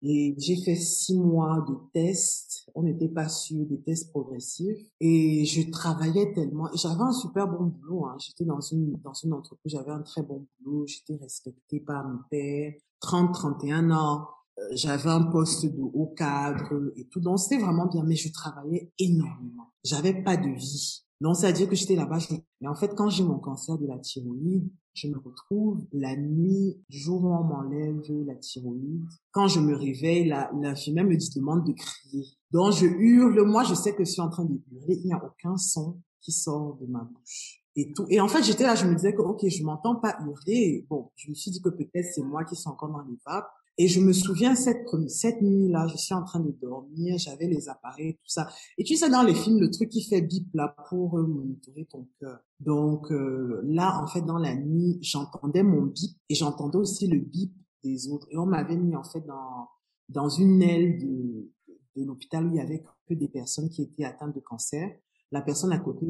Et 0.06 0.34
j'ai 0.38 0.56
fait 0.56 0.76
six 0.76 1.18
mois 1.18 1.64
de 1.68 1.74
tests. 1.92 2.70
On 2.74 2.82
n'était 2.82 3.08
pas 3.08 3.28
sûr 3.28 3.66
des 3.66 3.80
tests 3.80 4.10
progressifs. 4.10 4.90
Et 5.00 5.44
je 5.44 5.70
travaillais 5.70 6.32
tellement. 6.32 6.70
J'avais 6.74 7.02
un 7.02 7.12
super 7.12 7.46
bon 7.48 7.66
boulot. 7.66 8.06
Hein. 8.06 8.16
J'étais 8.18 8.44
dans 8.44 8.60
une, 8.60 8.92
dans 9.02 9.14
une 9.14 9.34
entreprise. 9.34 9.72
J'avais 9.72 9.92
un 9.92 10.02
très 10.02 10.22
bon 10.22 10.46
boulot. 10.60 10.86
J'étais 10.86 11.16
respectée 11.16 11.80
par 11.80 12.08
mon 12.08 12.20
père. 12.30 12.72
30, 13.00 13.34
31 13.34 13.90
ans. 13.90 14.28
Euh, 14.58 14.62
j'avais 14.72 15.10
un 15.10 15.24
poste 15.24 15.66
de 15.66 15.82
haut 15.82 16.14
cadre 16.16 16.92
et 16.96 17.06
tout. 17.06 17.20
Donc, 17.20 17.38
c'était 17.38 17.58
vraiment 17.58 17.86
bien, 17.86 18.04
mais 18.04 18.16
je 18.16 18.32
travaillais 18.32 18.92
énormément. 18.98 19.72
J'avais 19.84 20.22
pas 20.22 20.36
de 20.36 20.48
vie. 20.48 21.04
Donc, 21.20 21.36
c'est-à-dire 21.36 21.68
que 21.68 21.74
j'étais 21.74 21.96
là-bas. 21.96 22.18
Mais 22.60 22.68
en 22.68 22.74
fait, 22.74 22.94
quand 22.94 23.08
j'ai 23.08 23.24
mon 23.24 23.38
cancer 23.38 23.78
de 23.78 23.86
la 23.86 23.98
thyroïde, 23.98 24.68
je 24.94 25.08
me 25.08 25.18
retrouve 25.18 25.84
la 25.92 26.16
nuit, 26.16 26.80
jour 26.88 27.24
où 27.24 27.28
on 27.28 27.42
m'enlève 27.42 28.00
la 28.26 28.36
thyroïde. 28.36 29.04
Quand 29.32 29.48
je 29.48 29.58
me 29.58 29.74
réveille, 29.74 30.32
l'infirmière 30.60 31.04
me 31.04 31.34
demande 31.34 31.66
de 31.66 31.72
crier. 31.72 32.26
Donc, 32.52 32.74
je 32.74 32.86
hurle. 32.86 33.42
Moi, 33.44 33.64
je 33.64 33.74
sais 33.74 33.94
que 33.94 34.04
je 34.04 34.10
suis 34.10 34.22
en 34.22 34.30
train 34.30 34.44
de 34.44 34.60
hurler. 34.70 35.00
Il 35.02 35.06
n'y 35.06 35.12
a 35.12 35.22
aucun 35.24 35.56
son 35.56 36.00
qui 36.20 36.32
sort 36.32 36.76
de 36.80 36.86
ma 36.86 37.00
bouche. 37.00 37.60
et 37.76 37.92
tout. 37.92 38.06
Et 38.08 38.20
en 38.20 38.28
fait, 38.28 38.42
j'étais 38.42 38.64
là, 38.64 38.74
je 38.74 38.86
me 38.86 38.94
disais 38.94 39.14
que, 39.14 39.20
ok, 39.20 39.46
je 39.48 39.64
m'entends 39.64 39.96
pas 39.96 40.16
hurler. 40.20 40.86
Bon, 40.88 41.10
je 41.16 41.28
me 41.28 41.34
suis 41.34 41.50
dit 41.50 41.60
que 41.60 41.70
peut-être 41.70 42.06
c'est 42.14 42.22
moi 42.22 42.44
qui 42.44 42.54
suis 42.54 42.68
encore 42.68 42.90
dans 42.90 43.02
les 43.02 43.18
vapes. 43.26 43.50
Et 43.76 43.88
je 43.88 44.00
me 44.00 44.12
souviens 44.12 44.54
cette 44.54 44.86
cette 45.08 45.42
nuit-là, 45.42 45.86
je 45.88 45.96
suis 45.96 46.14
en 46.14 46.22
train 46.22 46.40
de 46.40 46.52
dormir, 46.62 47.18
j'avais 47.18 47.48
les 47.48 47.68
appareils, 47.68 48.14
tout 48.14 48.28
ça. 48.28 48.48
Et 48.78 48.84
tu 48.84 48.96
sais 48.96 49.10
dans 49.10 49.22
les 49.22 49.34
films, 49.34 49.58
le 49.58 49.70
truc 49.70 49.88
qui 49.88 50.02
fait 50.02 50.22
bip 50.22 50.48
là 50.54 50.76
pour 50.88 51.18
euh, 51.18 51.26
monitorer 51.26 51.86
ton 51.86 52.06
cœur. 52.20 52.38
Donc 52.60 53.10
euh, 53.10 53.60
là, 53.64 54.00
en 54.02 54.06
fait, 54.06 54.22
dans 54.22 54.38
la 54.38 54.54
nuit, 54.54 54.98
j'entendais 55.02 55.62
mon 55.62 55.82
bip 55.82 56.16
et 56.28 56.34
j'entendais 56.34 56.78
aussi 56.78 57.08
le 57.08 57.18
bip 57.18 57.52
des 57.82 58.08
autres. 58.08 58.28
Et 58.30 58.38
on 58.38 58.46
m'avait 58.46 58.76
mis 58.76 58.94
en 58.94 59.04
fait 59.04 59.26
dans 59.26 59.68
dans 60.08 60.28
une 60.28 60.62
aile 60.62 60.98
de 60.98 61.50
de 61.96 62.04
l'hôpital 62.04 62.46
où 62.46 62.50
il 62.50 62.56
y 62.56 62.60
avait 62.60 62.82
que 63.08 63.14
des 63.14 63.28
personnes 63.28 63.68
qui 63.68 63.82
étaient 63.82 64.04
atteintes 64.04 64.34
de 64.34 64.40
cancer. 64.40 64.90
La 65.30 65.42
personne 65.42 65.72
à 65.72 65.78
côté 65.78 66.06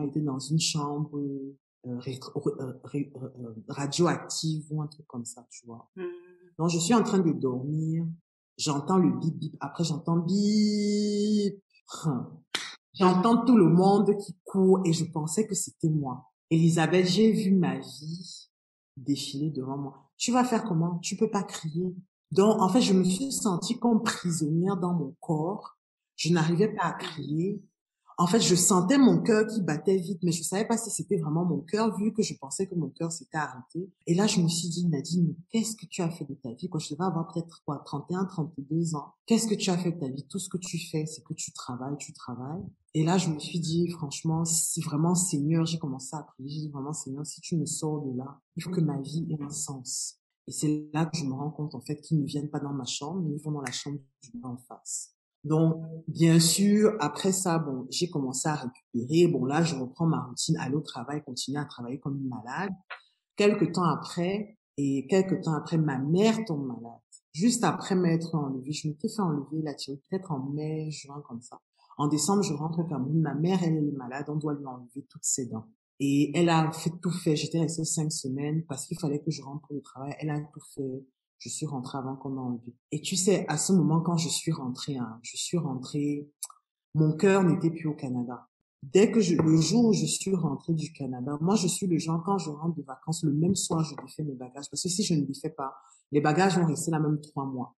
était 0.00 0.20
dans 0.20 0.38
une 0.38 0.60
chambre 0.60 1.18
euh, 1.18 1.56
euh, 1.86 3.54
radioactive 3.68 4.66
ou 4.70 4.82
un 4.82 4.86
truc 4.86 5.06
comme 5.06 5.24
ça, 5.24 5.46
tu 5.50 5.66
vois. 5.66 5.90
Mmh. 5.96 6.02
Donc, 6.58 6.70
je 6.70 6.78
suis 6.78 6.94
en 6.94 7.02
train 7.02 7.18
de 7.18 7.32
dormir. 7.32 8.04
J'entends 8.56 8.98
le 8.98 9.18
bip 9.18 9.36
bip. 9.38 9.56
Après, 9.60 9.84
j'entends 9.84 10.16
bip. 10.16 11.62
J'entends 12.94 13.44
tout 13.44 13.56
le 13.56 13.68
monde 13.68 14.16
qui 14.16 14.36
court 14.44 14.80
et 14.84 14.92
je 14.92 15.04
pensais 15.04 15.46
que 15.46 15.54
c'était 15.54 15.90
moi. 15.90 16.30
Elisabeth, 16.50 17.06
j'ai 17.06 17.32
vu 17.32 17.52
ma 17.52 17.78
vie 17.78 18.50
défiler 18.96 19.50
devant 19.50 19.76
moi. 19.76 20.10
Tu 20.16 20.32
vas 20.32 20.44
faire 20.44 20.64
comment? 20.64 20.98
Tu 20.98 21.16
peux 21.16 21.30
pas 21.30 21.42
crier. 21.42 21.94
Donc, 22.30 22.60
en 22.60 22.68
fait, 22.68 22.80
je 22.80 22.94
me 22.94 23.04
suis 23.04 23.32
sentie 23.32 23.78
comme 23.78 24.02
prisonnière 24.02 24.76
dans 24.76 24.94
mon 24.94 25.14
corps. 25.20 25.76
Je 26.16 26.32
n'arrivais 26.32 26.74
pas 26.74 26.84
à 26.84 26.92
crier 26.92 27.62
en 28.18 28.26
fait, 28.26 28.40
je 28.40 28.54
sentais 28.54 28.96
mon 28.96 29.22
cœur 29.22 29.46
qui 29.46 29.60
battait 29.60 29.98
vite, 29.98 30.20
mais 30.22 30.32
je 30.32 30.42
savais 30.42 30.66
pas 30.66 30.78
si 30.78 30.90
c'était 30.90 31.18
vraiment 31.18 31.44
mon 31.44 31.60
cœur, 31.60 31.94
vu 31.98 32.14
que 32.14 32.22
je 32.22 32.34
pensais 32.34 32.66
que 32.66 32.74
mon 32.74 32.88
cœur 32.88 33.12
s'était 33.12 33.36
arrêté. 33.36 33.90
Et 34.06 34.14
là, 34.14 34.26
je 34.26 34.40
me 34.40 34.48
suis 34.48 34.68
dit, 34.68 34.86
Nadine, 34.86 35.34
qu'est-ce 35.50 35.76
que 35.76 35.84
tu 35.84 36.00
as 36.00 36.10
fait 36.10 36.24
de 36.24 36.34
ta 36.34 36.52
vie? 36.54 36.70
Quand 36.70 36.78
je 36.78 36.94
devais 36.94 37.04
avoir 37.04 37.30
peut-être 37.30 37.62
quoi, 37.66 37.82
31, 37.84 38.24
32 38.24 38.94
ans. 38.94 39.12
Qu'est-ce 39.26 39.46
que 39.46 39.54
tu 39.54 39.68
as 39.68 39.76
fait 39.76 39.92
de 39.92 40.00
ta 40.00 40.08
vie? 40.08 40.26
Tout 40.28 40.38
ce 40.38 40.48
que 40.48 40.56
tu 40.56 40.78
fais, 40.78 41.04
c'est 41.04 41.22
que 41.24 41.34
tu 41.34 41.52
travailles, 41.52 41.96
tu 41.98 42.14
travailles. 42.14 42.64
Et 42.94 43.04
là, 43.04 43.18
je 43.18 43.28
me 43.28 43.38
suis 43.38 43.60
dit, 43.60 43.90
franchement, 43.90 44.46
si 44.46 44.80
vraiment 44.80 45.14
Seigneur, 45.14 45.66
j'ai 45.66 45.78
commencé 45.78 46.16
à 46.16 46.22
prier, 46.22 46.48
j'ai 46.48 46.60
dit 46.60 46.70
vraiment 46.70 46.94
Seigneur, 46.94 47.26
si 47.26 47.42
tu 47.42 47.56
me 47.56 47.66
sors 47.66 48.00
de 48.00 48.16
là, 48.16 48.40
il 48.56 48.62
faut 48.62 48.70
que 48.70 48.80
ma 48.80 48.98
vie 48.98 49.26
ait 49.30 49.42
un 49.42 49.50
sens. 49.50 50.18
Et 50.46 50.52
c'est 50.52 50.88
là 50.94 51.04
que 51.04 51.18
je 51.18 51.24
me 51.24 51.34
rends 51.34 51.50
compte, 51.50 51.74
en 51.74 51.80
fait, 51.80 52.00
qu'ils 52.00 52.20
ne 52.20 52.24
viennent 52.24 52.48
pas 52.48 52.60
dans 52.60 52.72
ma 52.72 52.86
chambre, 52.86 53.20
mais 53.20 53.34
ils 53.34 53.42
vont 53.42 53.50
dans 53.50 53.60
la 53.60 53.72
chambre 53.72 53.98
du 54.22 54.40
en 54.42 54.56
face. 54.56 55.15
Donc, 55.46 55.80
bien 56.08 56.40
sûr, 56.40 56.96
après 56.98 57.30
ça, 57.30 57.58
bon, 57.58 57.86
j'ai 57.88 58.10
commencé 58.10 58.48
à 58.48 58.56
récupérer. 58.56 59.28
Bon, 59.28 59.44
là, 59.44 59.62
je 59.62 59.76
reprends 59.76 60.06
ma 60.06 60.24
routine, 60.24 60.56
aller 60.56 60.74
au 60.74 60.80
travail, 60.80 61.22
continuer 61.24 61.60
à 61.60 61.64
travailler 61.64 62.00
comme 62.00 62.16
une 62.16 62.28
malade. 62.28 62.72
Quelques 63.36 63.72
temps 63.72 63.84
après, 63.84 64.58
et 64.76 65.06
quelques 65.08 65.42
temps 65.42 65.54
après, 65.54 65.78
ma 65.78 65.98
mère 65.98 66.36
tombe 66.46 66.66
malade. 66.66 67.00
Juste 67.32 67.62
après 67.62 67.94
m'être 67.94 68.34
enlevée, 68.34 68.72
je 68.72 68.88
m'étais 68.88 69.08
fait 69.08 69.20
enlever 69.20 69.62
la 69.62 69.74
thyroïde 69.74 70.02
peut-être 70.10 70.32
en 70.32 70.40
mai, 70.40 70.90
juin, 70.90 71.22
comme 71.28 71.40
ça. 71.40 71.60
En 71.96 72.08
décembre, 72.08 72.42
je 72.42 72.52
rentre 72.52 72.80
au 72.80 72.84
Cameroun. 72.84 73.20
Ma 73.20 73.34
mère, 73.34 73.62
elle, 73.62 73.76
elle 73.76 73.88
est 73.88 73.96
malade. 73.96 74.26
On 74.28 74.36
doit 74.36 74.54
lui 74.54 74.66
enlever 74.66 75.06
toutes 75.08 75.24
ses 75.24 75.46
dents. 75.46 75.66
Et 76.00 76.36
elle 76.36 76.48
a 76.48 76.72
fait 76.72 76.92
tout 77.00 77.10
fait. 77.10 77.36
J'étais 77.36 77.60
restée 77.60 77.84
cinq 77.84 78.10
semaines 78.10 78.64
parce 78.66 78.86
qu'il 78.86 78.98
fallait 78.98 79.20
que 79.20 79.30
je 79.30 79.42
rentre 79.42 79.66
pour 79.66 79.76
le 79.76 79.82
travail. 79.82 80.14
Elle 80.18 80.30
a 80.30 80.40
tout 80.40 80.60
fait 80.74 81.06
je 81.38 81.48
suis 81.48 81.66
rentrée 81.66 81.98
avant 81.98 82.16
qu'on 82.16 82.36
enlevé. 82.36 82.74
Et 82.92 83.00
tu 83.00 83.16
sais, 83.16 83.46
à 83.48 83.58
ce 83.58 83.72
moment, 83.72 84.00
quand 84.00 84.16
je 84.16 84.28
suis 84.28 84.52
rentrée, 84.52 84.96
hein, 84.96 85.18
je 85.22 85.36
suis 85.36 85.58
rentrée, 85.58 86.30
mon 86.94 87.16
cœur 87.16 87.44
n'était 87.44 87.70
plus 87.70 87.86
au 87.86 87.94
Canada. 87.94 88.48
Dès 88.82 89.10
que 89.10 89.20
je, 89.20 89.34
le 89.34 89.56
jour 89.60 89.86
où 89.86 89.92
je 89.92 90.06
suis 90.06 90.34
rentrée 90.34 90.74
du 90.74 90.92
Canada, 90.92 91.36
moi, 91.40 91.56
je 91.56 91.66
suis 91.66 91.86
le 91.86 91.98
genre, 91.98 92.22
quand 92.24 92.38
je 92.38 92.50
rentre 92.50 92.76
de 92.76 92.82
vacances, 92.82 93.24
le 93.24 93.32
même 93.32 93.54
soir, 93.54 93.82
je 93.84 93.94
défais 93.96 94.22
mes 94.22 94.34
bagages. 94.34 94.70
Parce 94.70 94.82
que 94.82 94.88
si 94.88 95.02
je 95.02 95.14
ne 95.14 95.22
défais 95.22 95.50
pas, 95.50 95.74
les 96.12 96.20
bagages 96.20 96.58
vont 96.58 96.66
rester 96.66 96.90
là 96.90 97.00
même 97.00 97.20
trois 97.20 97.46
mois. 97.46 97.74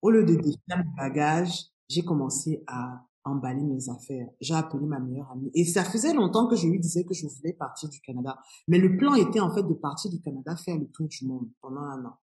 Au 0.00 0.10
lieu 0.10 0.24
de 0.24 0.34
défaire 0.34 0.78
mes 0.78 0.96
bagages, 0.96 1.66
j'ai 1.88 2.02
commencé 2.02 2.62
à 2.66 3.04
emballer 3.24 3.62
mes 3.62 3.88
affaires. 3.90 4.28
J'ai 4.40 4.54
appelé 4.54 4.86
ma 4.86 4.98
meilleure 4.98 5.30
amie. 5.30 5.50
Et 5.54 5.64
ça 5.64 5.84
faisait 5.84 6.14
longtemps 6.14 6.48
que 6.48 6.56
je 6.56 6.66
lui 6.66 6.80
disais 6.80 7.04
que 7.04 7.14
je 7.14 7.26
voulais 7.26 7.52
partir 7.52 7.88
du 7.88 8.00
Canada. 8.00 8.38
Mais 8.68 8.78
le 8.78 8.96
plan 8.96 9.14
était 9.14 9.40
en 9.40 9.54
fait 9.54 9.62
de 9.62 9.74
partir 9.74 10.10
du 10.10 10.20
Canada, 10.20 10.56
faire 10.56 10.78
le 10.78 10.88
tour 10.88 11.08
du 11.08 11.26
monde 11.26 11.48
pendant 11.60 11.82
un 11.82 12.04
an. 12.06 12.16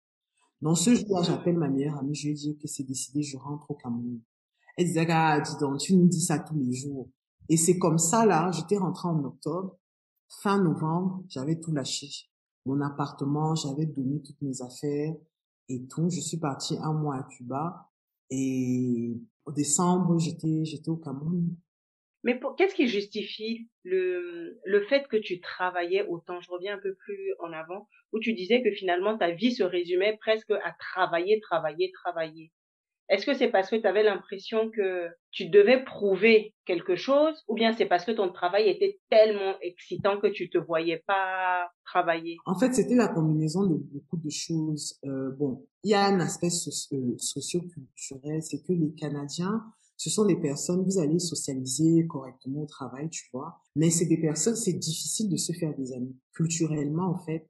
Dans 0.61 0.75
ce 0.75 0.95
jour, 0.95 1.23
j'appelle 1.23 1.57
ma 1.57 1.69
meilleure 1.69 1.97
amie, 1.97 2.15
je 2.15 2.27
lui 2.27 2.33
dis 2.33 2.57
que 2.57 2.67
c'est 2.67 2.83
décidé, 2.83 3.21
je 3.21 3.37
rentre 3.37 3.69
au 3.69 3.75
Cameroun. 3.75 4.21
Elle 4.77 4.85
disait, 4.85 5.07
ah, 5.09 5.39
dis 5.39 5.57
donc, 5.59 5.79
tu 5.79 5.95
nous 5.95 6.07
dis 6.07 6.21
ça 6.21 6.39
tous 6.39 6.55
les 6.55 6.73
jours. 6.73 7.09
Et 7.49 7.57
c'est 7.57 7.77
comme 7.77 7.97
ça, 7.97 8.25
là, 8.25 8.51
j'étais 8.51 8.77
rentrée 8.77 9.07
en 9.07 9.23
octobre. 9.23 9.77
Fin 10.41 10.61
novembre, 10.61 11.23
j'avais 11.29 11.59
tout 11.59 11.71
lâché. 11.71 12.09
Mon 12.65 12.81
appartement, 12.81 13.55
j'avais 13.55 13.85
donné 13.85 14.21
toutes 14.21 14.41
mes 14.41 14.61
affaires 14.61 15.13
et 15.69 15.87
tout. 15.87 16.09
Je 16.09 16.19
suis 16.19 16.37
partie 16.37 16.77
un 16.81 16.93
mois 16.93 17.17
à 17.17 17.23
Cuba. 17.23 17.89
Et 18.31 19.21
au 19.45 19.51
décembre, 19.51 20.17
j'étais, 20.17 20.65
j'étais 20.65 20.89
au 20.89 20.97
Cameroun. 20.97 21.55
Mais 22.25 22.39
qu'est-ce 22.57 22.73
qui 22.73 22.87
justifie 22.87 23.69
le, 23.83 24.59
le 24.65 24.81
fait 24.87 25.07
que 25.07 25.15
tu 25.15 25.39
travaillais 25.39 26.07
autant? 26.07 26.41
Je 26.41 26.49
reviens 26.49 26.75
un 26.75 26.81
peu 26.81 26.95
plus 26.95 27.33
en 27.39 27.53
avant, 27.53 27.87
où 28.13 28.19
tu 28.19 28.33
disais 28.33 28.63
que 28.63 28.71
finalement 28.71 29.15
ta 29.15 29.29
vie 29.29 29.53
se 29.53 29.63
résumait 29.63 30.17
presque 30.19 30.49
à 30.49 30.75
travailler, 30.79 31.39
travailler, 31.39 31.91
travailler. 32.03 32.51
Est-ce 33.09 33.27
que 33.27 33.35
c'est 33.35 33.49
parce 33.49 33.69
que 33.69 33.75
tu 33.75 33.85
avais 33.85 34.01
l'impression 34.01 34.71
que 34.71 35.07
tu 35.29 35.49
devais 35.49 35.83
prouver 35.83 36.55
quelque 36.65 36.95
chose 36.95 37.35
ou 37.47 37.53
bien 37.53 37.73
c'est 37.73 37.85
parce 37.85 38.03
que 38.03 38.11
ton 38.11 38.31
travail 38.31 38.67
était 38.69 38.99
tellement 39.11 39.53
excitant 39.61 40.19
que 40.19 40.25
tu 40.25 40.49
te 40.49 40.57
voyais 40.57 41.03
pas 41.05 41.69
travailler? 41.85 42.37
En 42.47 42.57
fait, 42.57 42.73
c'était 42.73 42.95
la 42.95 43.07
combinaison 43.07 43.67
de 43.67 43.75
beaucoup 43.75 44.17
de 44.17 44.31
choses. 44.31 44.97
Euh, 45.05 45.29
bon, 45.37 45.63
il 45.83 45.91
y 45.91 45.93
a 45.93 46.05
un 46.05 46.19
aspect 46.19 46.47
euh, 46.47 47.15
socio-culturel, 47.17 48.41
c'est 48.41 48.63
que 48.63 48.73
les 48.73 48.95
Canadiens 48.95 49.61
ce 49.97 50.09
sont 50.09 50.25
des 50.25 50.35
personnes, 50.35 50.83
vous 50.83 50.99
allez 50.99 51.19
socialiser 51.19 52.05
correctement 52.07 52.63
au 52.63 52.65
travail, 52.65 53.09
tu 53.09 53.23
vois. 53.33 53.61
Mais 53.75 53.89
c'est 53.89 54.05
des 54.05 54.19
personnes, 54.19 54.55
c'est 54.55 54.73
difficile 54.73 55.29
de 55.29 55.37
se 55.37 55.53
faire 55.53 55.75
des 55.75 55.93
amis. 55.93 56.15
Culturellement, 56.33 57.07
en 57.07 57.17
fait, 57.17 57.47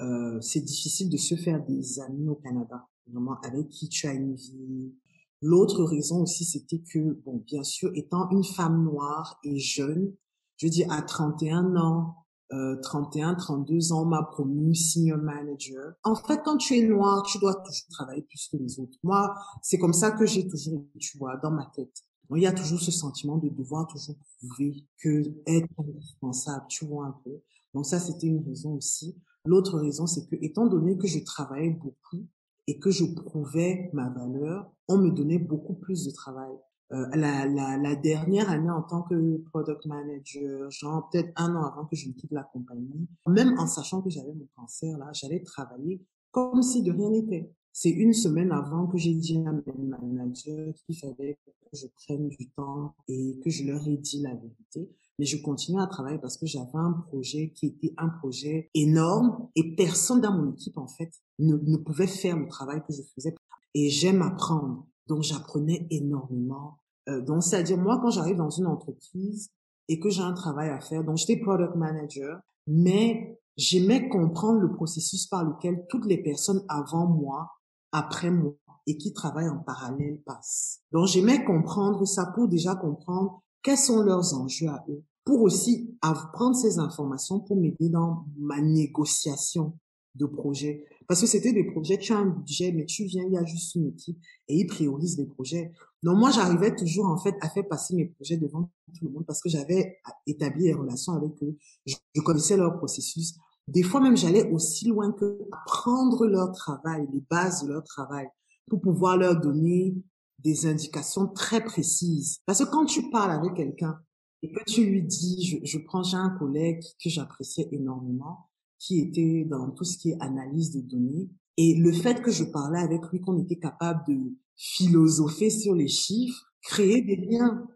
euh, 0.00 0.40
c'est 0.40 0.60
difficile 0.60 1.08
de 1.08 1.16
se 1.16 1.36
faire 1.36 1.64
des 1.64 2.00
amis 2.00 2.28
au 2.28 2.34
Canada, 2.34 2.86
vraiment 3.06 3.40
avec 3.40 3.68
qui 3.70 3.88
tu 3.88 4.06
as 4.06 4.12
une 4.12 4.34
vie. 4.34 4.92
L'autre 5.40 5.84
raison 5.84 6.22
aussi, 6.22 6.44
c'était 6.44 6.80
que, 6.80 7.14
bon, 7.24 7.42
bien 7.46 7.62
sûr, 7.62 7.90
étant 7.94 8.28
une 8.30 8.44
femme 8.44 8.84
noire 8.84 9.38
et 9.42 9.58
jeune, 9.58 10.12
je 10.58 10.68
dire, 10.68 10.90
à 10.90 11.02
31 11.02 11.76
ans, 11.76 12.25
euh, 12.52 12.76
31, 12.80 13.34
32 13.34 13.92
ans, 13.92 14.04
m'a 14.04 14.22
promu 14.22 14.74
senior 14.74 15.18
manager. 15.18 15.94
En 16.04 16.14
fait, 16.14 16.40
quand 16.44 16.56
tu 16.56 16.78
es 16.78 16.86
noir, 16.86 17.22
tu 17.24 17.38
dois 17.38 17.54
toujours 17.54 17.88
travailler 17.90 18.22
plus 18.22 18.48
que 18.50 18.56
les 18.56 18.78
autres. 18.78 18.96
Moi, 19.02 19.34
c'est 19.62 19.78
comme 19.78 19.92
ça 19.92 20.12
que 20.12 20.26
j'ai 20.26 20.46
toujours, 20.46 20.84
tu 21.00 21.18
vois, 21.18 21.36
dans 21.38 21.50
ma 21.50 21.66
tête. 21.74 22.04
il 22.34 22.42
y 22.42 22.46
a 22.46 22.52
toujours 22.52 22.80
ce 22.80 22.92
sentiment 22.92 23.38
de 23.38 23.48
devoir 23.48 23.86
toujours 23.88 24.16
prouver 24.38 24.84
que 25.02 25.22
être 25.46 25.68
indispensable, 25.78 26.66
tu 26.68 26.86
vois 26.86 27.06
un 27.06 27.16
peu. 27.24 27.40
Donc 27.74 27.86
ça, 27.86 27.98
c'était 27.98 28.28
une 28.28 28.44
raison 28.44 28.74
aussi. 28.74 29.16
L'autre 29.44 29.78
raison, 29.78 30.06
c'est 30.06 30.26
que 30.28 30.36
étant 30.40 30.66
donné 30.66 30.96
que 30.96 31.06
je 31.06 31.18
travaillais 31.20 31.70
beaucoup 31.70 32.26
et 32.66 32.78
que 32.78 32.90
je 32.90 33.04
prouvais 33.04 33.90
ma 33.92 34.08
valeur, 34.08 34.70
on 34.88 34.98
me 34.98 35.10
donnait 35.10 35.38
beaucoup 35.38 35.74
plus 35.74 36.04
de 36.04 36.10
travail. 36.10 36.54
Euh, 36.92 37.04
la, 37.16 37.46
la, 37.46 37.76
la, 37.76 37.96
dernière 37.96 38.48
année 38.48 38.70
en 38.70 38.82
tant 38.82 39.02
que 39.02 39.38
product 39.50 39.86
manager, 39.86 40.70
genre 40.70 41.08
peut-être 41.10 41.32
un 41.34 41.56
an 41.56 41.64
avant 41.64 41.84
que 41.84 41.96
je 41.96 42.08
ne 42.08 42.12
quitte 42.12 42.30
la 42.30 42.44
compagnie, 42.44 43.08
même 43.26 43.58
en 43.58 43.66
sachant 43.66 44.02
que 44.02 44.08
j'avais 44.08 44.32
mon 44.32 44.46
cancer 44.54 44.96
là, 44.96 45.10
j'allais 45.12 45.42
travailler 45.42 46.00
comme 46.30 46.62
si 46.62 46.84
de 46.84 46.92
rien 46.92 47.10
n'était. 47.10 47.50
C'est 47.72 47.90
une 47.90 48.12
semaine 48.12 48.52
avant 48.52 48.86
que 48.86 48.98
j'ai 48.98 49.14
dit 49.14 49.36
à 49.38 49.52
mes 49.52 49.98
managers 49.98 50.74
qu'il 50.84 50.96
fallait 50.96 51.38
que 51.44 51.76
je 51.76 51.86
prenne 51.88 52.28
du 52.28 52.50
temps 52.50 52.94
et 53.08 53.40
que 53.42 53.50
je 53.50 53.64
leur 53.64 53.86
ai 53.88 53.96
dit 53.96 54.20
la 54.22 54.34
vérité. 54.34 54.88
Mais 55.18 55.24
je 55.24 55.42
continuais 55.42 55.82
à 55.82 55.86
travailler 55.86 56.18
parce 56.18 56.36
que 56.36 56.46
j'avais 56.46 56.70
un 56.74 56.92
projet 56.92 57.52
qui 57.54 57.66
était 57.66 57.94
un 57.96 58.08
projet 58.08 58.70
énorme 58.74 59.48
et 59.56 59.74
personne 59.74 60.20
dans 60.20 60.32
mon 60.32 60.52
équipe, 60.52 60.78
en 60.78 60.86
fait, 60.86 61.10
ne, 61.38 61.56
ne 61.56 61.76
pouvait 61.78 62.06
faire 62.06 62.36
le 62.36 62.46
travail 62.48 62.80
que 62.86 62.92
je 62.92 63.02
faisais. 63.14 63.34
Et 63.74 63.88
j'aime 63.88 64.22
apprendre. 64.22 64.86
Donc 65.06 65.22
j'apprenais 65.22 65.86
énormément. 65.90 66.78
Euh, 67.08 67.20
donc 67.20 67.42
c'est-à-dire 67.42 67.78
moi 67.78 67.98
quand 68.02 68.10
j'arrive 68.10 68.36
dans 68.36 68.50
une 68.50 68.66
entreprise 68.66 69.50
et 69.88 70.00
que 70.00 70.10
j'ai 70.10 70.22
un 70.22 70.32
travail 70.32 70.70
à 70.70 70.80
faire, 70.80 71.04
donc 71.04 71.16
j'étais 71.16 71.36
product 71.36 71.76
manager, 71.76 72.40
mais 72.66 73.38
j'aimais 73.56 74.08
comprendre 74.08 74.58
le 74.60 74.72
processus 74.72 75.26
par 75.26 75.44
lequel 75.44 75.86
toutes 75.88 76.06
les 76.06 76.22
personnes 76.22 76.64
avant 76.68 77.06
moi, 77.06 77.52
après 77.92 78.30
moi 78.30 78.54
et 78.86 78.96
qui 78.96 79.12
travaillent 79.12 79.48
en 79.48 79.58
parallèle 79.58 80.20
passent. 80.24 80.80
Donc 80.92 81.06
j'aimais 81.06 81.44
comprendre 81.44 82.04
ça 82.04 82.26
pour 82.34 82.48
déjà 82.48 82.74
comprendre 82.74 83.42
quels 83.62 83.78
sont 83.78 84.02
leurs 84.02 84.34
enjeux 84.34 84.68
à 84.68 84.84
eux, 84.88 85.02
pour 85.24 85.42
aussi 85.42 85.96
prendre 86.32 86.54
ces 86.54 86.78
informations 86.78 87.40
pour 87.40 87.56
m'aider 87.56 87.88
dans 87.88 88.24
ma 88.38 88.60
négociation 88.60 89.76
de 90.14 90.26
projet. 90.26 90.84
Parce 91.08 91.20
que 91.20 91.26
c'était 91.26 91.52
des 91.52 91.64
projets, 91.64 91.98
tu 91.98 92.12
as 92.12 92.18
un 92.18 92.26
budget, 92.26 92.72
mais 92.72 92.84
tu 92.84 93.04
viens, 93.04 93.24
il 93.24 93.32
y 93.32 93.36
a 93.36 93.44
juste 93.44 93.74
une 93.74 93.88
équipe 93.88 94.18
et 94.48 94.56
ils 94.56 94.66
priorisent 94.66 95.18
les 95.18 95.26
projets. 95.26 95.72
Donc 96.02 96.18
moi, 96.18 96.30
j'arrivais 96.30 96.74
toujours 96.74 97.06
en 97.06 97.18
fait 97.18 97.34
à 97.40 97.48
faire 97.48 97.66
passer 97.68 97.94
mes 97.94 98.06
projets 98.06 98.36
devant 98.36 98.70
tout 98.94 99.04
le 99.04 99.10
monde 99.10 99.24
parce 99.26 99.40
que 99.40 99.48
j'avais 99.48 99.98
établi 100.26 100.64
des 100.64 100.72
relations 100.72 101.12
avec 101.12 101.32
eux. 101.42 101.56
Je, 101.86 102.20
connaissais 102.22 102.56
leur 102.56 102.76
processus. 102.76 103.34
Des 103.68 103.82
fois 103.82 104.00
même, 104.00 104.16
j'allais 104.16 104.50
aussi 104.50 104.88
loin 104.88 105.12
que 105.12 105.38
apprendre 105.52 106.26
leur 106.26 106.52
travail, 106.52 107.06
les 107.12 107.22
bases 107.30 107.64
de 107.64 107.72
leur 107.72 107.84
travail, 107.84 108.28
pour 108.68 108.80
pouvoir 108.80 109.16
leur 109.16 109.40
donner 109.40 109.94
des 110.40 110.66
indications 110.66 111.28
très 111.28 111.64
précises. 111.64 112.40
Parce 112.46 112.64
que 112.64 112.70
quand 112.70 112.84
tu 112.84 113.10
parles 113.10 113.32
avec 113.32 113.54
quelqu'un 113.54 113.98
et 114.42 114.52
que 114.52 114.62
tu 114.64 114.84
lui 114.84 115.02
dis, 115.02 115.60
je 115.62 115.78
prends, 115.78 116.02
j'ai 116.02 116.16
un 116.16 116.30
collègue 116.30 116.82
que 117.02 117.10
j'appréciais 117.10 117.68
énormément, 117.72 118.48
qui 118.78 119.00
était 119.00 119.46
dans 119.48 119.70
tout 119.70 119.84
ce 119.84 119.98
qui 119.98 120.10
est 120.10 120.16
analyse 120.20 120.72
de 120.72 120.80
données. 120.80 121.30
Et 121.56 121.74
le 121.74 121.92
fait 121.92 122.20
que 122.22 122.30
je 122.30 122.44
parlais 122.44 122.80
avec 122.80 123.00
lui, 123.10 123.20
qu'on 123.20 123.38
était 123.38 123.58
capable 123.58 124.02
de 124.08 124.34
philosopher 124.56 125.50
sur 125.50 125.74
les 125.74 125.88
chiffres, 125.88 126.52
créer 126.62 127.02
des 127.02 127.16
liens. 127.16 127.66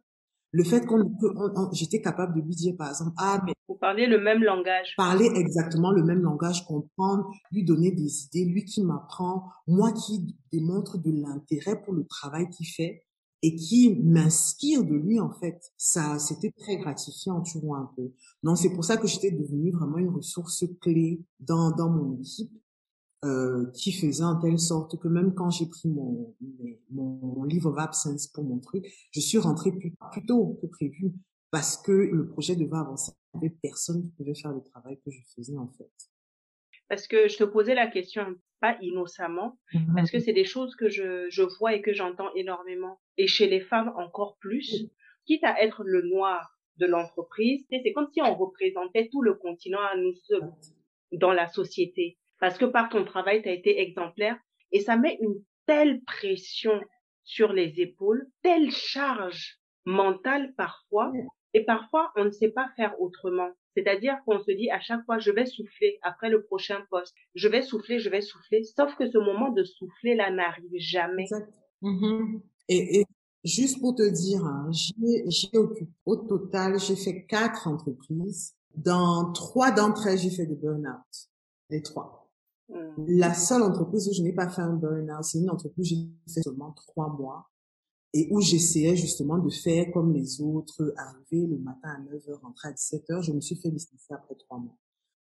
Le 0.53 0.65
fait 0.65 0.85
qu'on 0.85 1.09
peut, 1.09 1.33
j'étais 1.73 2.01
capable 2.01 2.35
de 2.35 2.45
lui 2.45 2.55
dire 2.57 2.75
par 2.77 2.89
exemple, 2.89 3.13
ah 3.19 3.41
mais 3.47 3.53
vous 3.69 3.77
parlez 3.77 4.07
le 4.07 4.21
même 4.21 4.43
langage. 4.43 4.95
Parler 4.97 5.31
exactement 5.37 5.93
le 5.93 6.03
même 6.03 6.23
langage, 6.23 6.65
comprendre, 6.67 7.31
lui 7.53 7.65
donner 7.65 7.93
des 7.93 8.25
idées, 8.25 8.47
lui 8.47 8.65
qui 8.65 8.83
m'apprend, 8.83 9.45
moi 9.69 9.93
qui 9.93 10.37
démontre 10.53 10.99
de 10.99 11.13
l'intérêt 11.13 11.81
pour 11.81 11.95
le 11.95 12.05
travail 12.05 12.49
qu'il 12.51 12.67
fait 12.67 13.05
et 13.43 13.57
qui 13.57 13.99
m'inspire 14.03 14.85
de 14.85 14.95
lui 14.95 15.21
en 15.21 15.31
fait. 15.31 15.73
Ça, 15.77 16.19
c'était 16.19 16.53
très 16.53 16.77
gratifiant, 16.77 17.41
tu 17.43 17.59
vois 17.59 17.79
un 17.79 17.91
peu. 17.97 18.13
Donc 18.43 18.59
c'est 18.59 18.71
pour 18.71 18.85
ça 18.85 18.97
que 18.97 19.07
j'étais 19.07 19.31
devenue 19.31 19.73
vraiment 19.73 19.99
une 19.99 20.11
ressource 20.11 20.65
clé 20.81 21.23
dans 21.41 21.71
dans 21.71 21.91
mon 21.91 22.19
équipe, 22.19 22.53
euh, 23.25 23.67
qui 23.73 23.93
faisait 23.93 24.25
en 24.25 24.37
telle 24.41 24.59
sorte 24.59 24.99
que 24.99 25.09
même 25.09 25.35
quand 25.35 25.51
j'ai 25.51 25.67
pris 25.67 25.89
mon 25.89 26.35
mon 26.91 27.45
livre 27.45 27.71
of 27.71 27.79
absence 27.79 28.27
pour 28.29 28.45
mon 28.45 28.59
truc, 28.59 28.87
je 29.13 29.21
suis 29.21 29.39
rentrée 29.39 29.73
plus, 29.73 29.95
plus 30.13 30.27
tôt 30.27 30.59
que 30.63 30.67
prévu 30.67 31.15
parce 31.51 31.77
que 31.77 31.93
le 31.93 32.29
projet 32.29 32.57
devait 32.57 32.77
avancer. 32.77 33.13
Il 33.35 33.41
n'y 33.41 33.47
avait 33.47 33.57
personne 33.63 34.03
qui 34.03 34.11
pouvait 34.11 34.35
faire 34.35 34.53
le 34.53 34.63
travail 34.63 34.99
que 35.05 35.11
je 35.11 35.21
faisais 35.35 35.57
en 35.57 35.69
fait. 35.69 35.91
Parce 36.91 37.07
que 37.07 37.29
je 37.29 37.39
te 37.39 37.45
posais 37.45 37.75
la 37.75 37.87
question 37.87 38.37
pas 38.61 38.77
innocemment, 38.83 39.59
mm-hmm. 39.73 39.95
parce 39.95 40.11
que 40.11 40.19
c'est 40.19 40.35
des 40.35 40.45
choses 40.45 40.77
que 40.77 40.91
je, 40.91 41.31
je 41.31 41.43
vois 41.59 41.73
et 41.73 41.81
que 41.81 41.95
j'entends 41.95 42.35
énormément. 42.35 43.01
Et 43.17 43.27
chez 43.27 43.49
les 43.49 43.61
femmes 43.61 43.95
encore 43.97 44.37
plus, 44.39 44.91
quitte 45.25 45.45
à 45.45 45.63
être 45.63 45.83
le 45.85 46.03
noir 46.03 46.59
de 46.77 46.87
l'entreprise, 46.87 47.65
c'est 47.71 47.93
comme 47.93 48.09
si 48.13 48.21
on 48.21 48.35
représentait 48.35 49.09
tout 49.11 49.23
le 49.23 49.35
continent 49.35 49.81
à 49.81 49.97
nous 49.97 50.13
dans 51.13 51.33
la 51.33 51.47
société. 51.47 52.19
Parce 52.39 52.59
que 52.59 52.65
par 52.65 52.89
ton 52.89 53.05
travail, 53.05 53.43
tu 53.43 53.49
as 53.49 53.53
été 53.53 53.81
exemplaire 53.81 54.37
et 54.73 54.81
ça 54.81 54.97
met 54.97 55.19
une 55.21 55.37
telle 55.67 56.03
pression 56.03 56.81
sur 57.23 57.53
les 57.53 57.81
épaules, 57.81 58.27
telle 58.43 58.71
charge 58.71 59.59
mentale 59.85 60.53
parfois, 60.57 61.13
et 61.55 61.65
parfois 61.65 62.13
on 62.17 62.25
ne 62.25 62.31
sait 62.31 62.51
pas 62.51 62.69
faire 62.77 63.01
autrement. 63.01 63.51
C'est-à-dire 63.77 64.17
qu'on 64.25 64.41
se 64.41 64.51
dit 64.51 64.71
à 64.71 64.81
chaque 64.81 65.05
fois, 65.05 65.19
je 65.19 65.31
vais 65.31 65.47
souffler 65.47 65.99
après 66.03 66.29
le 66.29 66.43
prochain 66.43 66.81
poste. 66.91 67.15
Je 67.35 67.49
vais 67.49 67.63
souffler, 67.63 67.99
je 67.99 68.09
vais 68.09 68.21
souffler. 68.21 68.65
Sauf 68.65 68.95
que 68.97 69.11
ce 69.11 69.19
moment 69.19 69.51
de 69.51 69.65
souffler 69.65 70.15
là 70.15 70.31
n'arrive 70.31 70.71
jamais. 70.79 71.23
Exact. 71.23 71.53
Mm-hmm. 71.83 72.41
et, 72.69 73.01
et, 73.01 73.07
juste 73.45 73.81
pour 73.81 73.95
te 73.95 74.09
dire, 74.09 74.45
hein, 74.45 74.71
j'ai 74.73 75.57
occupé 75.57 75.91
au 76.05 76.17
total, 76.17 76.79
j'ai 76.79 76.97
fait 76.97 77.25
quatre 77.25 77.69
entreprises. 77.69 78.55
Dans 78.75 79.33
trois 79.33 79.71
d'entre 79.71 80.07
elles, 80.07 80.19
j'ai 80.19 80.31
fait 80.31 80.47
des 80.47 80.57
burn-out. 80.57 81.31
Les 81.71 81.83
trois. 81.83 82.31
Mm. 82.69 82.75
La 83.09 83.35
seule 83.35 83.63
entreprise 83.63 84.09
où 84.09 84.13
je 84.13 84.23
n'ai 84.23 84.33
pas 84.33 84.49
fait 84.49 84.63
un 84.63 84.75
burn-out, 84.75 85.25
c'est 85.25 85.39
une 85.39 85.51
entreprise 85.51 85.93
où 85.93 85.97
j'ai 85.97 86.35
fait 86.35 86.43
seulement 86.43 86.73
trois 86.73 87.09
mois 87.09 87.51
et 88.13 88.29
où 88.31 88.41
j'essayais 88.41 88.97
justement 88.97 89.39
de 89.39 89.51
faire 89.51 89.91
comme 89.93 90.13
les 90.13 90.41
autres, 90.41 90.93
arriver 90.97 91.47
le 91.47 91.59
matin 91.59 91.89
à 91.89 92.01
9h, 92.01 92.41
rentrer 92.41 92.69
à 92.69 92.73
17h. 92.73 93.23
Je 93.23 93.33
me 93.33 93.41
suis 93.41 93.57
fait 93.57 93.71
licencier 93.71 94.15
après 94.15 94.35
trois 94.35 94.59
mois. 94.59 94.77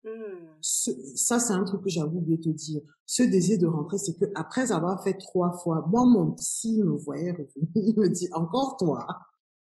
Hmm. 0.03 0.61
ça, 0.61 1.39
c'est 1.39 1.53
un 1.53 1.63
truc 1.63 1.81
que 1.81 1.89
j'avoue 1.89 2.19
oublié 2.19 2.37
de 2.37 2.43
te 2.43 2.49
dire. 2.49 2.81
Ce 3.07 3.23
désir 3.23 3.57
de 3.57 3.65
rentrer, 3.65 3.97
c'est 3.97 4.13
que 4.13 4.25
après 4.35 4.71
avoir 4.71 5.03
fait 5.03 5.15
trois 5.15 5.51
fois, 5.63 5.83
moi, 5.89 6.05
mon 6.05 6.33
psy 6.33 6.83
me 6.83 6.95
voyait 6.95 7.31
revenir. 7.31 7.67
Il 7.75 7.95
me 7.97 8.07
dit, 8.09 8.29
encore 8.33 8.77
toi. 8.77 9.07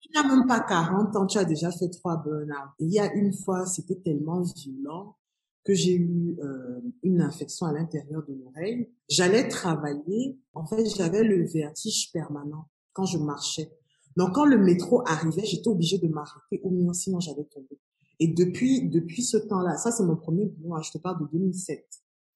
Tu 0.00 0.10
n'as 0.14 0.22
même 0.22 0.46
pas 0.46 0.60
40 0.60 1.16
ans, 1.16 1.26
tu 1.26 1.38
as 1.38 1.44
déjà 1.44 1.72
fait 1.72 1.88
trois 1.88 2.16
burn-out. 2.18 2.70
Et 2.78 2.84
il 2.84 2.92
y 2.92 3.00
a 3.00 3.12
une 3.14 3.32
fois, 3.32 3.66
c'était 3.66 3.96
tellement 3.96 4.42
violent 4.42 5.16
que 5.64 5.74
j'ai 5.74 5.96
eu 5.96 6.38
euh, 6.40 6.80
une 7.02 7.20
infection 7.20 7.66
à 7.66 7.72
l'intérieur 7.72 8.24
de 8.24 8.32
l'oreille. 8.32 8.88
J'allais 9.08 9.48
travailler. 9.48 10.38
En 10.54 10.64
fait, 10.64 10.86
j'avais 10.86 11.24
le 11.24 11.44
vertige 11.46 12.12
permanent 12.12 12.68
quand 12.98 13.04
je 13.04 13.18
marchais. 13.18 13.70
Donc, 14.16 14.34
quand 14.34 14.44
le 14.44 14.58
métro 14.58 15.02
arrivait, 15.06 15.44
j'étais 15.44 15.68
obligée 15.68 15.98
de 15.98 16.08
m'arrêter 16.08 16.60
au 16.64 16.70
moins, 16.70 16.92
sinon 16.92 17.20
j'allais 17.20 17.44
tomber. 17.44 17.78
Et 18.18 18.26
depuis, 18.26 18.88
depuis 18.88 19.22
ce 19.22 19.36
temps-là, 19.36 19.76
ça 19.76 19.92
c'est 19.92 20.02
mon 20.02 20.16
premier 20.16 20.46
boulot, 20.46 20.74
hein, 20.74 20.82
je 20.82 20.90
te 20.90 20.98
parle 20.98 21.20
de 21.20 21.30
2007, 21.30 21.86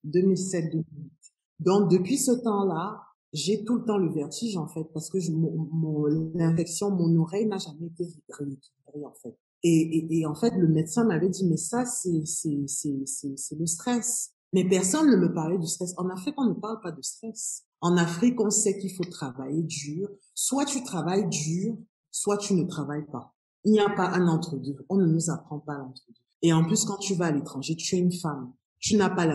2007, 0.04 0.70
2008. 0.70 1.12
Donc, 1.58 1.90
depuis 1.90 2.16
ce 2.16 2.30
temps-là, 2.30 3.00
j'ai 3.32 3.64
tout 3.64 3.78
le 3.78 3.84
temps 3.84 3.98
le 3.98 4.12
vertige 4.12 4.56
en 4.56 4.68
fait, 4.68 4.84
parce 4.94 5.10
que 5.10 5.18
je, 5.18 5.32
mon, 5.32 6.06
l'infection, 6.34 6.90
mon 6.90 7.16
oreille 7.20 7.46
n'a 7.46 7.58
jamais 7.58 7.86
été 7.86 8.04
rééquilibrée 8.28 9.04
en 9.04 9.14
fait. 9.14 9.36
Et, 9.64 9.70
et, 9.70 10.18
et, 10.18 10.26
en 10.26 10.34
fait, 10.34 10.54
le 10.56 10.68
médecin 10.68 11.04
m'avait 11.04 11.28
dit, 11.28 11.46
mais 11.46 11.56
ça, 11.56 11.84
c'est, 11.86 12.24
c'est, 12.24 12.64
c'est, 12.66 13.36
c'est, 13.36 13.58
le 13.58 13.66
stress. 13.66 14.31
Mais 14.52 14.68
personne 14.68 15.10
ne 15.10 15.16
me 15.16 15.32
parlait 15.32 15.58
du 15.58 15.66
stress. 15.66 15.94
En 15.96 16.08
Afrique, 16.10 16.34
on 16.36 16.46
ne 16.46 16.54
parle 16.54 16.80
pas 16.80 16.92
de 16.92 17.00
stress. 17.00 17.64
En 17.80 17.96
Afrique, 17.96 18.40
on 18.40 18.50
sait 18.50 18.78
qu'il 18.78 18.92
faut 18.94 19.04
travailler 19.04 19.62
dur. 19.62 20.08
Soit 20.34 20.66
tu 20.66 20.84
travailles 20.84 21.28
dur, 21.28 21.76
soit 22.10 22.36
tu 22.36 22.54
ne 22.54 22.64
travailles 22.64 23.06
pas. 23.10 23.34
Il 23.64 23.72
n'y 23.72 23.80
a 23.80 23.88
pas 23.88 24.08
un 24.10 24.28
entre-deux. 24.28 24.76
On 24.88 24.96
ne 24.96 25.06
nous 25.06 25.30
apprend 25.30 25.58
pas 25.58 25.78
l'entre-deux. 25.78 26.20
Et 26.42 26.52
en 26.52 26.64
plus, 26.64 26.84
quand 26.84 26.98
tu 26.98 27.14
vas 27.14 27.26
à 27.26 27.30
l'étranger, 27.30 27.76
tu 27.76 27.96
es 27.96 27.98
une 27.98 28.12
femme. 28.12 28.52
Tu 28.78 28.96
n'as 28.96 29.10
pas 29.10 29.26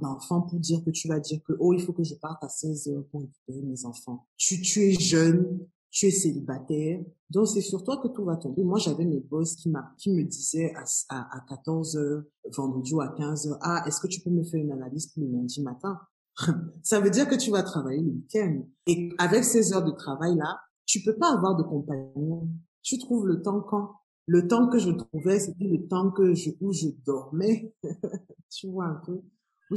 d'enfant 0.00 0.42
pour 0.42 0.60
dire 0.60 0.82
que 0.84 0.90
tu 0.90 1.08
vas 1.08 1.18
dire 1.18 1.40
que, 1.42 1.54
oh, 1.58 1.72
il 1.72 1.82
faut 1.82 1.92
que 1.92 2.04
je 2.04 2.14
parte 2.14 2.42
à 2.44 2.48
16 2.48 2.88
heures 2.88 3.04
pour 3.10 3.22
récupérer 3.22 3.62
mes 3.62 3.84
enfants. 3.84 4.28
Tu, 4.36 4.62
tu 4.62 4.84
es 4.84 4.92
jeune, 4.92 5.58
tu 5.90 6.06
es 6.06 6.10
célibataire. 6.10 7.00
Donc, 7.30 7.48
c'est 7.48 7.60
sur 7.60 7.82
toi 7.82 7.98
que 7.98 8.08
tout 8.08 8.24
va 8.24 8.36
tomber. 8.36 8.62
Moi, 8.62 8.78
j'avais 8.78 9.04
mes 9.04 9.20
boss 9.20 9.56
qui, 9.56 9.72
qui 9.98 10.12
me 10.12 10.22
disaient 10.24 10.72
à, 10.74 10.84
à, 11.08 11.38
à 11.38 11.40
14 11.48 11.96
heures, 11.96 12.22
vendredi 12.56 12.94
ou 12.94 13.00
à 13.00 13.08
15 13.08 13.48
heures, 13.48 13.58
ah, 13.62 13.84
est-ce 13.86 14.00
que 14.00 14.06
tu 14.06 14.20
peux 14.20 14.30
me 14.30 14.44
faire 14.44 14.60
une 14.60 14.72
analyse 14.72 15.08
pour 15.08 15.22
le 15.22 15.30
lundi 15.30 15.62
matin? 15.62 15.98
ça 16.82 17.00
veut 17.00 17.10
dire 17.10 17.28
que 17.28 17.34
tu 17.34 17.50
vas 17.50 17.62
travailler 17.62 18.02
le 18.02 18.10
week-end. 18.10 18.62
Et 18.86 19.10
avec 19.18 19.44
ces 19.44 19.72
heures 19.72 19.84
de 19.84 19.92
travail-là, 19.92 20.60
tu 20.86 21.02
peux 21.02 21.16
pas 21.16 21.32
avoir 21.32 21.56
de 21.56 21.62
compagnon. 21.62 22.48
Tu 22.82 22.98
trouves 22.98 23.26
le 23.26 23.42
temps 23.42 23.60
quand? 23.60 23.92
Le 24.26 24.46
temps 24.46 24.68
que 24.68 24.78
je 24.78 24.90
trouvais, 24.90 25.40
c'était 25.40 25.64
le 25.64 25.86
temps 25.88 26.10
que 26.10 26.34
je, 26.34 26.50
où 26.60 26.72
je 26.72 26.88
dormais. 27.04 27.74
tu 28.50 28.68
vois 28.68 28.86
un 28.86 29.00
peu? 29.04 29.20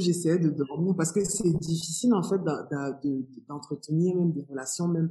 J'essayais 0.00 0.38
de 0.38 0.50
dormir 0.50 0.94
parce 0.96 1.12
que 1.12 1.24
c'est 1.24 1.52
difficile 1.58 2.14
en 2.14 2.22
fait 2.22 2.40
d'entretenir 3.48 4.16
même 4.16 4.32
des 4.32 4.44
relations 4.48 4.88
même 4.88 5.08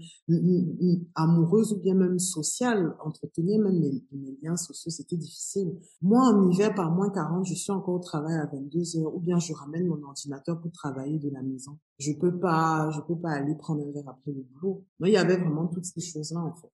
amoureuses 1.16 1.74
ou 1.74 1.80
bien 1.80 1.96
même 1.96 2.20
sociales 2.20 2.96
entretenir 3.04 3.60
même 3.62 3.80
les, 3.80 4.04
liens 4.42 4.58
sociaux 4.58 4.92
c'était 4.92 5.18
difficile. 5.18 5.78
Moi 6.02 6.22
en 6.22 6.50
hiver 6.50 6.74
par 6.76 6.92
moins 6.92 7.10
40 7.10 7.46
je 7.46 7.54
suis 7.54 7.72
encore 7.72 7.96
au 7.96 8.00
travail 8.00 8.36
à 8.36 8.46
22 8.46 8.98
heures 8.98 9.16
ou 9.16 9.20
bien 9.20 9.40
je 9.40 9.54
ramène 9.54 9.88
mon 9.88 10.02
ordinateur 10.04 10.60
pour 10.60 10.72
travailler 10.72 11.20
de 11.20 11.30
la 11.30 11.42
maison. 11.42 11.78
Je 12.00 12.12
peux 12.14 12.40
pas 12.40 12.90
je 12.92 13.02
peux 13.02 13.20
pas 13.20 13.32
aller 13.32 13.56
prendre 13.56 13.88
un 13.88 13.92
verre 13.92 14.10
après 14.10 14.32
le 14.32 14.42
boulot. 14.42 14.84
Mais 15.00 15.10
il 15.10 15.14
y 15.14 15.18
avait 15.18 15.38
vraiment 15.38 15.68
toutes 15.68 15.86
ces 15.86 16.02
choses 16.02 16.32
là 16.32 16.42
en 16.42 16.54
fait 16.56 16.70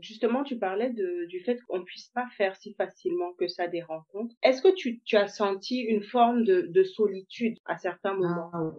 Justement, 0.00 0.42
tu 0.44 0.58
parlais 0.58 0.90
de, 0.90 1.26
du 1.26 1.40
fait 1.40 1.60
qu'on 1.62 1.78
ne 1.78 1.84
puisse 1.84 2.08
pas 2.08 2.26
faire 2.36 2.56
si 2.56 2.74
facilement 2.74 3.32
que 3.38 3.48
ça 3.48 3.68
des 3.68 3.82
rencontres. 3.82 4.34
Est-ce 4.42 4.62
que 4.62 4.74
tu, 4.74 5.00
tu 5.02 5.16
as 5.16 5.28
senti 5.28 5.80
une 5.80 6.02
forme 6.02 6.44
de, 6.44 6.62
de 6.62 6.82
solitude 6.82 7.58
à 7.64 7.78
certains 7.78 8.14
moments? 8.14 8.50
ah, 8.52 8.70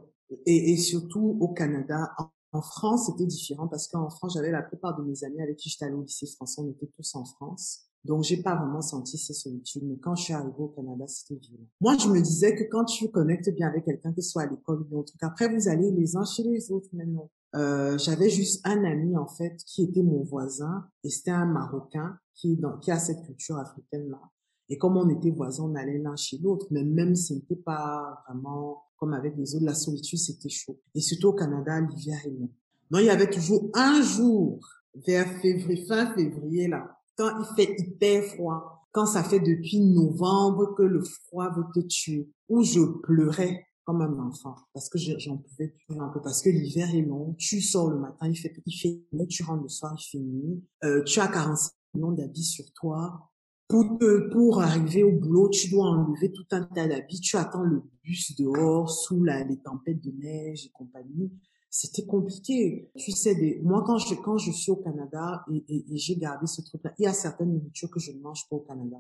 et, 0.46 0.72
et, 0.72 0.78
surtout 0.78 1.38
au 1.40 1.50
Canada. 1.50 2.12
En, 2.54 2.62
France, 2.62 3.06
c'était 3.06 3.26
différent 3.26 3.70
parce 3.70 3.88
qu'en 3.88 4.10
France, 4.10 4.34
j'avais 4.36 4.52
la 4.52 4.62
plupart 4.62 4.98
de 4.98 5.04
mes 5.04 5.24
amis 5.24 5.42
avec 5.42 5.56
qui 5.56 5.70
j'étais 5.70 5.86
allée 5.86 5.96
au 5.96 6.02
lycée 6.02 6.28
français, 6.28 6.62
on 6.62 6.70
était 6.70 6.88
tous 6.88 7.16
en 7.16 7.24
France. 7.24 7.86
Donc, 8.04 8.24
j'ai 8.24 8.42
pas 8.42 8.56
vraiment 8.56 8.82
senti 8.82 9.18
ces 9.18 9.34
solitudes. 9.34 9.84
Mais 9.86 9.98
quand 9.98 10.16
je 10.16 10.24
suis 10.24 10.34
arrivée 10.34 10.54
au 10.58 10.68
Canada, 10.68 11.06
c'était 11.08 11.40
violent. 11.40 11.64
Moi, 11.80 11.96
je 11.98 12.10
me 12.10 12.20
disais 12.20 12.56
que 12.56 12.64
quand 12.70 12.84
tu 12.86 13.10
connectes 13.10 13.50
bien 13.52 13.68
avec 13.68 13.86
quelqu'un, 13.86 14.12
que 14.12 14.22
ce 14.22 14.32
soit 14.32 14.42
à 14.42 14.48
l'école 14.48 14.86
ou 14.90 15.00
autre, 15.00 15.14
qu'après 15.20 15.48
vous 15.48 15.70
allez 15.70 15.92
les 15.92 16.18
uns 16.18 16.26
chez 16.26 16.44
les 16.44 16.72
autres 16.72 16.90
maintenant. 16.94 17.30
Euh, 17.56 17.98
j'avais 17.98 18.30
juste 18.30 18.66
un 18.66 18.84
ami 18.86 19.18
en 19.18 19.28
fait 19.28 19.58
qui 19.66 19.84
était 19.84 20.04
mon 20.04 20.24
voisin 20.24 20.88
et 21.04 21.10
c'était 21.10 21.32
un 21.32 21.46
Marocain 21.46 22.18
qui 22.34 22.56
dans, 22.56 22.78
qui 22.78 22.92
a 22.92 23.00
cette 23.00 23.24
culture 23.26 23.58
africaine 23.58 24.10
là. 24.10 24.22
Et 24.70 24.78
comme 24.78 24.96
on 24.96 25.10
était 25.10 25.32
voisins, 25.32 25.66
on 25.66 25.76
allait 25.76 25.98
l'un 25.98 26.16
chez 26.16 26.38
l'autre, 26.38 26.66
mais 26.72 26.86
même 26.86 27.14
ce 27.14 27.34
n'était 27.34 27.58
pas 27.58 28.24
vraiment 28.26 28.84
comme 28.96 29.14
avec 29.14 29.36
les 29.36 29.54
autres, 29.56 29.66
la 29.66 29.74
solitude 29.74 30.20
c'était 30.20 30.50
chaud. 30.50 30.80
Et 30.96 31.02
surtout 31.02 31.30
au 31.30 31.34
Canada, 31.34 31.82
l'hiver 31.82 32.20
est 32.26 32.30
long. 32.30 32.50
Non, 32.90 33.00
il 33.00 33.06
y 33.06 33.10
avait 33.10 33.30
toujours 33.30 33.70
un 33.74 34.02
jour 34.02 34.60
vers 35.06 35.28
février, 35.42 35.86
fin 35.86 36.14
février 36.14 36.68
là, 36.68 36.98
quand 37.18 37.32
il 37.40 37.56
fait 37.56 37.76
hyper 37.80 38.24
froid, 38.24 38.88
quand 38.92 39.06
ça 39.06 39.24
fait 39.24 39.40
depuis 39.40 39.80
novembre 39.80 40.74
que 40.76 40.84
le 40.84 41.02
froid 41.02 41.50
veut 41.56 41.66
te 41.74 41.86
tuer, 41.88 42.30
où 42.48 42.64
je 42.64 42.82
pleurais 43.04 43.66
comme 43.86 44.02
un 44.02 44.20
enfant 44.20 44.56
parce 44.74 44.90
que 44.90 44.98
j'en 44.98 45.38
pouvais 45.38 45.70
plus 45.70 46.00
un 46.00 46.10
peu 46.10 46.22
parce 46.22 46.42
que 46.42 46.50
l'hiver 46.50 46.94
est 46.94 47.02
long. 47.02 47.36
Tu 47.38 47.62
sors 47.62 47.90
le 47.90 48.00
matin, 48.00 48.28
il 48.28 48.36
fait 48.36 48.54
il 48.66 48.74
fait 48.74 49.02
nuit, 49.14 49.28
tu 49.28 49.44
rentres 49.44 49.64
le 49.64 49.70
soir, 49.70 49.96
il 49.98 50.04
fait 50.04 50.24
nuit. 50.24 50.64
Euh, 50.84 51.04
tu 51.04 51.20
as 51.20 51.28
45 51.28 51.72
millions 51.94 52.12
d'habits 52.12 52.44
sur 52.44 52.72
toi. 52.74 53.30
Pour 53.68 54.00
pour 54.32 54.62
arriver 54.62 55.04
au 55.04 55.18
boulot, 55.18 55.50
tu 55.50 55.70
dois 55.70 55.86
enlever 55.86 56.32
tout 56.32 56.46
un 56.52 56.64
tas 56.64 56.88
d'habits. 56.88 57.22
Tu 57.22 57.38
attends 57.38 57.64
le 57.64 57.82
bus 58.04 58.36
dehors 58.36 58.90
sous 58.90 59.24
la, 59.24 59.44
les 59.44 59.58
tempêtes 59.58 60.02
de 60.04 60.12
neige 60.12 60.66
et 60.66 60.70
compagnie. 60.72 61.32
C'était 61.70 62.06
compliqué. 62.06 62.92
Tu 62.98 63.12
sais, 63.12 63.34
des, 63.34 63.62
moi 63.64 63.84
quand 63.86 63.98
je 63.98 64.14
quand 64.16 64.38
je 64.38 64.52
suis 64.52 64.72
au 64.72 64.76
Canada 64.76 65.46
et, 65.52 65.64
et, 65.70 65.94
et 65.94 65.98
j'ai 65.98 66.18
gardé 66.18 66.46
ce 66.48 66.62
truc-là, 66.62 66.94
il 67.00 67.04
y 67.04 67.08
a 67.08 67.14
certaines 67.14 67.54
nourritures 67.54 67.90
que 67.90 68.00
je 68.00 68.12
ne 68.12 68.20
mange 68.20 68.48
pas 68.50 68.58
au 68.58 68.60
Canada 68.60 68.98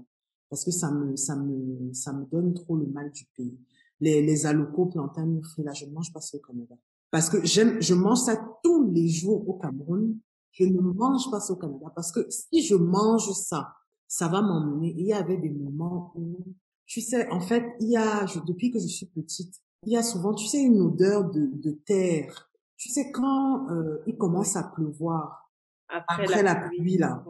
parce 0.51 0.65
que 0.65 0.71
ça 0.71 0.91
me 0.91 1.15
ça 1.15 1.35
me 1.35 1.93
ça 1.93 2.13
me 2.13 2.25
donne 2.25 2.53
trop 2.53 2.75
le 2.75 2.85
mal 2.85 3.09
du 3.11 3.25
pays 3.35 3.57
les, 4.01 4.21
les 4.21 4.45
alocos, 4.45 4.87
plantains, 4.87 5.39
là, 5.59 5.73
je 5.73 5.85
ne 5.85 5.91
mange 5.91 6.11
pas 6.11 6.19
ça 6.19 6.37
au 6.37 6.41
Canada. 6.41 6.75
Parce 7.11 7.29
que 7.29 7.45
j'aime, 7.45 7.81
je 7.81 7.93
mange 7.93 8.19
ça 8.19 8.35
tous 8.63 8.89
les 8.91 9.07
jours 9.07 9.47
au 9.47 9.53
Cameroun. 9.53 10.17
Je 10.51 10.65
ne 10.65 10.81
mange 10.81 11.29
pas 11.29 11.39
ça 11.39 11.53
au 11.53 11.55
Canada. 11.55 11.91
Parce 11.95 12.11
que 12.11 12.25
si 12.29 12.63
je 12.63 12.75
mange 12.75 13.31
ça, 13.31 13.73
ça 14.07 14.27
va 14.27 14.41
m'emmener. 14.41 14.93
Il 14.97 15.05
y 15.05 15.13
avait 15.13 15.37
des 15.37 15.49
moments 15.49 16.11
où, 16.15 16.37
tu 16.85 16.99
sais, 16.99 17.29
en 17.31 17.39
fait, 17.39 17.63
il 17.79 17.91
y 17.91 17.97
a, 17.97 18.25
depuis 18.45 18.71
que 18.71 18.79
je 18.79 18.87
suis 18.87 19.05
petite, 19.05 19.55
il 19.85 19.93
y 19.93 19.97
a 19.97 20.03
souvent, 20.03 20.33
tu 20.33 20.47
sais, 20.47 20.61
une 20.61 20.81
odeur 20.81 21.29
de, 21.29 21.49
de 21.53 21.71
terre. 21.71 22.49
Tu 22.77 22.89
sais, 22.89 23.11
quand 23.11 23.69
euh, 23.69 23.99
il 24.07 24.17
commence 24.17 24.55
à 24.55 24.63
pleuvoir, 24.63 25.51
après, 25.87 26.41
la, 26.41 26.55
pluie, 26.55 26.97
là, 26.97 27.23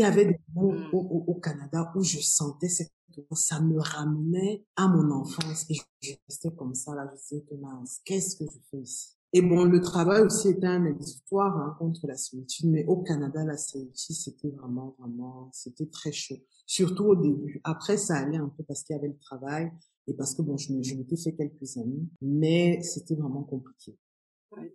il 0.00 0.04
y 0.04 0.06
avait 0.06 0.24
des 0.24 0.40
moments 0.54 0.72
mmh. 0.72 0.94
au, 0.94 1.24
au, 1.26 1.34
Canada 1.34 1.92
où 1.94 2.02
je 2.02 2.18
sentais 2.20 2.68
cette 2.68 2.90
ça 3.32 3.60
me 3.60 3.78
ramenait 3.78 4.64
à 4.76 4.88
mon 4.88 5.10
enfance 5.10 5.66
et 5.68 5.74
je 6.02 6.12
restais 6.28 6.50
comme 6.56 6.74
ça 6.74 6.94
là, 6.94 7.10
je 7.12 7.20
disais 7.20 7.44
que 7.48 7.54
mince, 7.54 8.00
qu'est-ce 8.04 8.36
que 8.36 8.44
je 8.44 8.58
fais 8.70 8.78
ici? 8.78 9.16
Et 9.32 9.42
bon, 9.42 9.64
le 9.64 9.80
travail 9.80 10.22
aussi 10.22 10.48
était 10.48 10.66
un 10.66 10.84
exutoire 10.86 11.56
hein, 11.56 11.76
contre 11.78 12.06
la 12.08 12.16
solitude, 12.16 12.68
mais 12.68 12.84
au 12.86 13.02
Canada, 13.02 13.44
la 13.44 13.56
solitude, 13.56 14.16
c'était 14.16 14.48
vraiment, 14.48 14.96
vraiment, 14.98 15.50
c'était 15.52 15.86
très 15.86 16.10
chaud, 16.10 16.38
surtout 16.66 17.04
au 17.04 17.14
début. 17.14 17.60
Après, 17.62 17.96
ça 17.96 18.16
allait 18.16 18.38
un 18.38 18.48
peu 18.48 18.64
parce 18.64 18.82
qu'il 18.82 18.96
y 18.96 18.98
avait 18.98 19.08
le 19.08 19.18
travail 19.18 19.70
et 20.08 20.14
parce 20.14 20.34
que 20.34 20.42
bon, 20.42 20.56
je, 20.56 20.72
je 20.82 20.94
m'étais 20.94 21.16
fait 21.16 21.34
quelques 21.34 21.76
amis, 21.76 22.08
mais 22.20 22.82
c'était 22.82 23.14
vraiment 23.14 23.44
compliqué. 23.44 23.96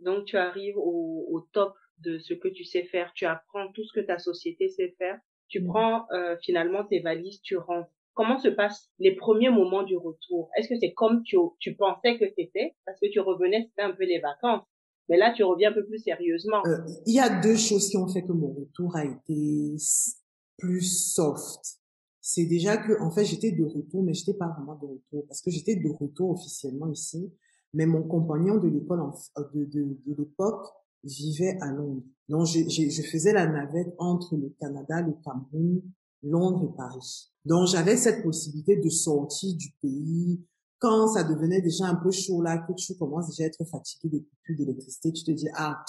Donc, 0.02 0.26
tu 0.26 0.38
arrives 0.38 0.78
au, 0.78 1.26
au 1.30 1.42
top 1.52 1.76
de 2.00 2.20
ce 2.20 2.34
que 2.34 2.48
tu 2.48 2.64
sais 2.64 2.84
faire, 2.84 3.12
tu 3.14 3.26
apprends 3.26 3.72
tout 3.74 3.84
ce 3.84 3.94
que 4.00 4.06
ta 4.06 4.20
société 4.20 4.70
sait 4.70 4.96
faire, 4.98 5.20
tu 5.48 5.62
mmh. 5.62 5.68
prends 5.68 6.06
euh, 6.12 6.36
finalement 6.42 6.84
tes 6.86 7.00
valises, 7.00 7.42
tu 7.42 7.58
rentres 7.58 7.90
comment 8.16 8.40
se 8.40 8.48
passent 8.48 8.90
les 8.98 9.16
premiers 9.16 9.52
moments 9.52 9.84
du 9.84 9.96
retour? 9.96 10.50
Est-ce 10.58 10.70
que 10.70 10.80
c'est 10.80 10.94
comme 10.94 11.22
tu, 11.24 11.38
tu 11.60 11.76
pensais 11.76 12.18
que 12.18 12.26
c'était? 12.36 12.74
Parce 12.86 13.00
que 13.00 13.12
tu 13.12 13.20
revenais, 13.20 13.68
c'était 13.70 13.84
un 13.84 13.92
peu 13.92 14.06
les 14.06 14.20
vacances. 14.20 14.64
Mais 15.08 15.18
là, 15.18 15.34
tu 15.36 15.44
reviens 15.44 15.70
un 15.70 15.74
peu 15.74 15.86
plus 15.86 16.00
sérieusement. 16.00 16.66
Euh, 16.66 16.78
il 17.06 17.14
y 17.14 17.20
a 17.20 17.42
deux 17.42 17.58
choses 17.58 17.90
qui 17.90 17.98
ont 17.98 18.08
fait 18.08 18.24
que 18.24 18.32
mon 18.32 18.52
retour 18.54 18.96
a 18.96 19.06
été 19.06 19.76
plus 20.58 21.14
soft. 21.14 21.60
C'est 22.22 22.46
déjà 22.46 22.78
que, 22.78 23.00
en 23.04 23.12
fait, 23.12 23.24
j'étais 23.24 23.52
de 23.52 23.64
retour, 23.64 24.02
mais 24.02 24.14
j'étais 24.14 24.34
pas 24.34 24.48
vraiment 24.48 24.76
de 24.76 24.88
retour 24.88 25.28
parce 25.28 25.44
que 25.44 25.52
j'étais 25.52 25.76
de 25.76 25.90
retour 25.90 26.32
officiellement 26.32 26.88
ici. 26.88 27.32
Mais 27.74 27.86
mon 27.86 28.02
compagnon 28.02 28.58
de 28.58 28.68
l'école 28.68 29.02
euh, 29.38 29.44
de, 29.54 29.66
de, 29.66 29.84
de 30.08 30.16
l'époque 30.18 30.66
vivait 31.06 31.58
à 31.62 31.72
Londres. 31.72 32.04
Donc, 32.28 32.48
je, 32.48 32.60
je, 32.68 32.89
je 32.89 33.02
faisais 33.04 33.32
la 33.32 33.48
navette 33.48 33.94
entre 33.98 34.36
le 34.36 34.50
Canada, 34.60 35.02
le 35.02 35.13
Cameroun, 35.24 35.82
Londres 36.26 36.63
et 36.63 36.76
Paris. 36.76 37.32
Donc 37.46 37.68
j'avais 37.68 37.96
cette 37.96 38.24
possibilité 38.24 38.78
de 38.78 38.89
sortir 38.89 39.56
du 39.56 39.72
pays. 39.82 40.44
Quand 40.80 41.08
ça 41.08 41.24
devenait 41.24 41.62
déjà 41.62 41.86
un 41.86 41.96
peu 41.96 42.12
chaud 42.12 42.41
là, 42.41 42.58
que 42.58 42.74
tu 42.74 42.96
commences 42.98 43.30
déjà 43.30 43.44
à 43.44 43.48
être 43.48 43.63
fatigué 43.65 44.10
des 44.10 44.24
coupures 44.24 44.58
d'électricité, 44.58 45.13
tu 45.13 45.24
te 45.24 45.32
dis 45.32 45.48
ah 45.56 45.84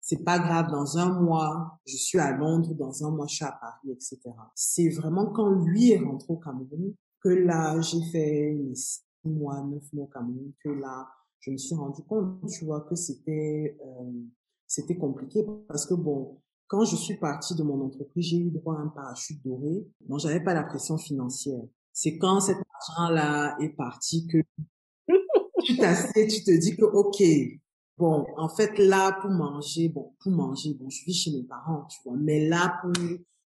c'est 0.00 0.24
pas 0.24 0.38
grave, 0.40 0.70
dans 0.70 0.98
un 0.98 1.20
mois 1.20 1.78
je 1.86 1.96
suis 1.96 2.18
à 2.18 2.36
Londres, 2.36 2.74
dans 2.74 3.04
un 3.04 3.10
mois 3.10 3.26
je 3.28 3.36
suis 3.36 3.44
à 3.44 3.52
Paris, 3.52 3.92
etc. 3.92 4.18
C'est 4.54 4.88
vraiment 4.88 5.26
quand 5.26 5.50
lui 5.50 5.92
est 5.92 5.98
rentré 5.98 6.32
au 6.32 6.38
Cameroun 6.38 6.94
que 7.22 7.28
là 7.28 7.80
j'ai 7.80 8.02
fait 8.10 8.58
six 8.74 9.02
mois, 9.24 9.62
neuf 9.62 9.92
mois 9.92 10.06
au 10.06 10.08
Cameroun, 10.08 10.52
que 10.64 10.70
là 10.70 11.06
je 11.40 11.50
me 11.50 11.56
suis 11.56 11.74
rendu 11.74 12.02
compte, 12.02 12.48
tu 12.48 12.64
vois, 12.64 12.82
que 12.82 12.94
c'était 12.94 13.76
euh, 13.84 14.12
c'était 14.74 14.96
compliqué 14.96 15.44
parce 15.68 15.86
que 15.86 15.94
bon 15.94 16.38
quand 16.72 16.86
je 16.86 16.96
suis 16.96 17.18
partie 17.18 17.54
de 17.54 17.62
mon 17.62 17.84
entreprise, 17.84 18.28
j'ai 18.28 18.38
eu 18.38 18.50
droit 18.50 18.74
à 18.78 18.80
un 18.80 18.88
parachute 18.88 19.44
doré. 19.44 19.86
Donc, 20.08 20.20
j'avais 20.20 20.42
pas 20.42 20.54
la 20.54 20.62
pression 20.62 20.96
financière. 20.96 21.60
C'est 21.92 22.16
quand 22.16 22.40
cet 22.40 22.56
argent-là 22.56 23.58
est 23.60 23.76
parti 23.76 24.26
que 24.26 24.38
tu 25.66 25.76
t'assieds, 25.76 26.26
tu 26.28 26.42
te 26.42 26.50
dis 26.50 26.74
que, 26.74 26.86
OK, 26.86 27.22
bon, 27.98 28.24
en 28.38 28.48
fait, 28.48 28.78
là, 28.78 29.12
pour 29.20 29.28
manger, 29.28 29.90
bon, 29.90 30.14
pour 30.18 30.32
manger, 30.32 30.72
bon, 30.72 30.88
je 30.88 31.04
vis 31.04 31.12
chez 31.12 31.30
mes 31.32 31.42
parents, 31.42 31.84
tu 31.90 31.98
vois, 32.06 32.16
mais 32.16 32.48
là, 32.48 32.80
pour 32.80 32.92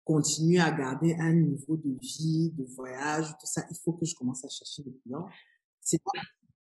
continuer 0.03 0.59
à 0.59 0.71
garder 0.71 1.15
un 1.19 1.33
niveau 1.33 1.77
de 1.77 1.95
vie, 2.01 2.51
de 2.57 2.65
voyage, 2.75 3.27
tout 3.39 3.45
ça, 3.45 3.61
il 3.69 3.77
faut 3.83 3.93
que 3.93 4.05
je 4.07 4.15
commence 4.15 4.43
à 4.43 4.49
chercher 4.49 4.81
des 4.81 4.97
clients. 5.03 5.27
C'est 5.79 6.01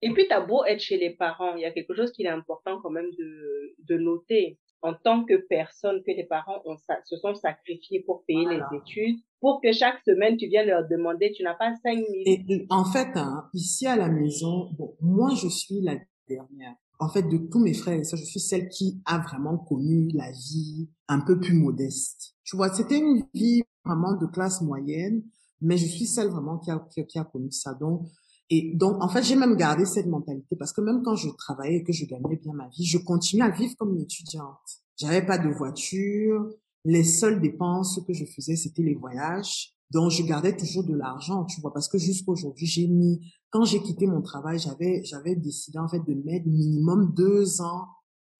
et 0.01 0.11
puis, 0.11 0.27
t'as 0.27 0.41
beau 0.41 0.63
être 0.65 0.79
chez 0.79 0.97
les 0.97 1.11
parents, 1.11 1.55
il 1.55 1.61
y 1.61 1.65
a 1.65 1.71
quelque 1.71 1.93
chose 1.95 2.11
qui 2.11 2.23
est 2.23 2.29
important 2.29 2.79
quand 2.81 2.89
même 2.89 3.09
de, 3.17 3.75
de 3.87 3.97
noter 3.97 4.57
en 4.81 4.93
tant 4.93 5.23
que 5.25 5.35
personne 5.47 6.01
que 6.05 6.11
les 6.11 6.25
parents 6.25 6.61
ont, 6.65 6.75
se 7.05 7.15
sont 7.17 7.35
sacrifiés 7.35 8.03
pour 8.05 8.23
payer 8.25 8.47
les 8.49 8.61
études, 8.77 9.19
pour 9.39 9.61
que 9.61 9.71
chaque 9.71 9.99
semaine 10.05 10.37
tu 10.37 10.47
viennes 10.47 10.67
leur 10.67 10.87
demander, 10.87 11.31
tu 11.31 11.43
n'as 11.43 11.53
pas 11.53 11.71
cinq 11.83 11.97
minutes. 11.97 12.27
Et, 12.49 12.65
en 12.69 12.85
fait, 12.85 13.09
hein, 13.15 13.49
ici 13.53 13.85
à 13.85 13.95
la 13.95 14.09
maison, 14.09 14.71
bon, 14.77 14.95
moi 15.01 15.29
je 15.35 15.47
suis 15.47 15.81
la 15.81 15.97
dernière. 16.27 16.75
En 16.99 17.09
fait, 17.09 17.23
de 17.23 17.37
tous 17.51 17.59
mes 17.59 17.73
frères 17.73 17.99
et 17.99 18.03
sœurs, 18.03 18.19
je 18.19 18.25
suis 18.25 18.39
celle 18.39 18.69
qui 18.69 19.01
a 19.05 19.19
vraiment 19.19 19.57
connu 19.57 20.09
la 20.13 20.31
vie 20.31 20.89
un 21.07 21.21
peu 21.21 21.39
plus 21.39 21.53
modeste. 21.55 22.35
Tu 22.43 22.55
vois, 22.55 22.71
c'était 22.73 22.99
une 22.99 23.23
vie 23.33 23.63
vraiment 23.83 24.15
de 24.15 24.27
classe 24.27 24.61
moyenne, 24.61 25.23
mais 25.61 25.77
je 25.77 25.85
suis 25.85 26.05
celle 26.05 26.27
vraiment 26.27 26.59
qui 26.59 26.69
a, 26.69 26.79
qui, 26.91 27.05
qui 27.07 27.17
a 27.17 27.23
connu 27.23 27.51
ça. 27.51 27.73
Donc, 27.73 28.07
et 28.53 28.73
donc, 28.75 29.01
en 29.01 29.07
fait, 29.07 29.23
j'ai 29.23 29.37
même 29.37 29.55
gardé 29.55 29.85
cette 29.85 30.07
mentalité 30.07 30.57
parce 30.57 30.73
que 30.73 30.81
même 30.81 31.03
quand 31.03 31.15
je 31.15 31.29
travaillais 31.29 31.77
et 31.77 31.83
que 31.83 31.93
je 31.93 32.05
gagnais 32.05 32.35
bien 32.35 32.51
ma 32.51 32.67
vie, 32.67 32.83
je 32.83 32.97
continuais 32.97 33.45
à 33.45 33.49
vivre 33.49 33.73
comme 33.77 33.95
une 33.95 34.01
étudiante. 34.01 34.59
J'avais 34.97 35.25
pas 35.25 35.37
de 35.37 35.47
voiture. 35.47 36.49
Les 36.83 37.05
seules 37.05 37.39
dépenses 37.39 38.01
que 38.05 38.11
je 38.11 38.25
faisais, 38.25 38.57
c'était 38.57 38.83
les 38.83 38.95
voyages. 38.95 39.73
Donc, 39.89 40.11
je 40.11 40.23
gardais 40.23 40.53
toujours 40.53 40.83
de 40.83 40.93
l'argent, 40.93 41.45
tu 41.45 41.61
vois, 41.61 41.71
parce 41.71 41.87
que 41.87 41.97
jusqu'aujourd'hui, 41.97 42.65
j'ai 42.65 42.87
mis, 42.87 43.21
quand 43.51 43.63
j'ai 43.63 43.81
quitté 43.81 44.05
mon 44.05 44.21
travail, 44.21 44.59
j'avais, 44.59 45.01
j'avais 45.05 45.35
décidé, 45.35 45.79
en 45.79 45.87
fait, 45.87 46.03
de 46.05 46.13
mettre 46.13 46.45
minimum 46.45 47.13
deux 47.15 47.61
ans, 47.61 47.87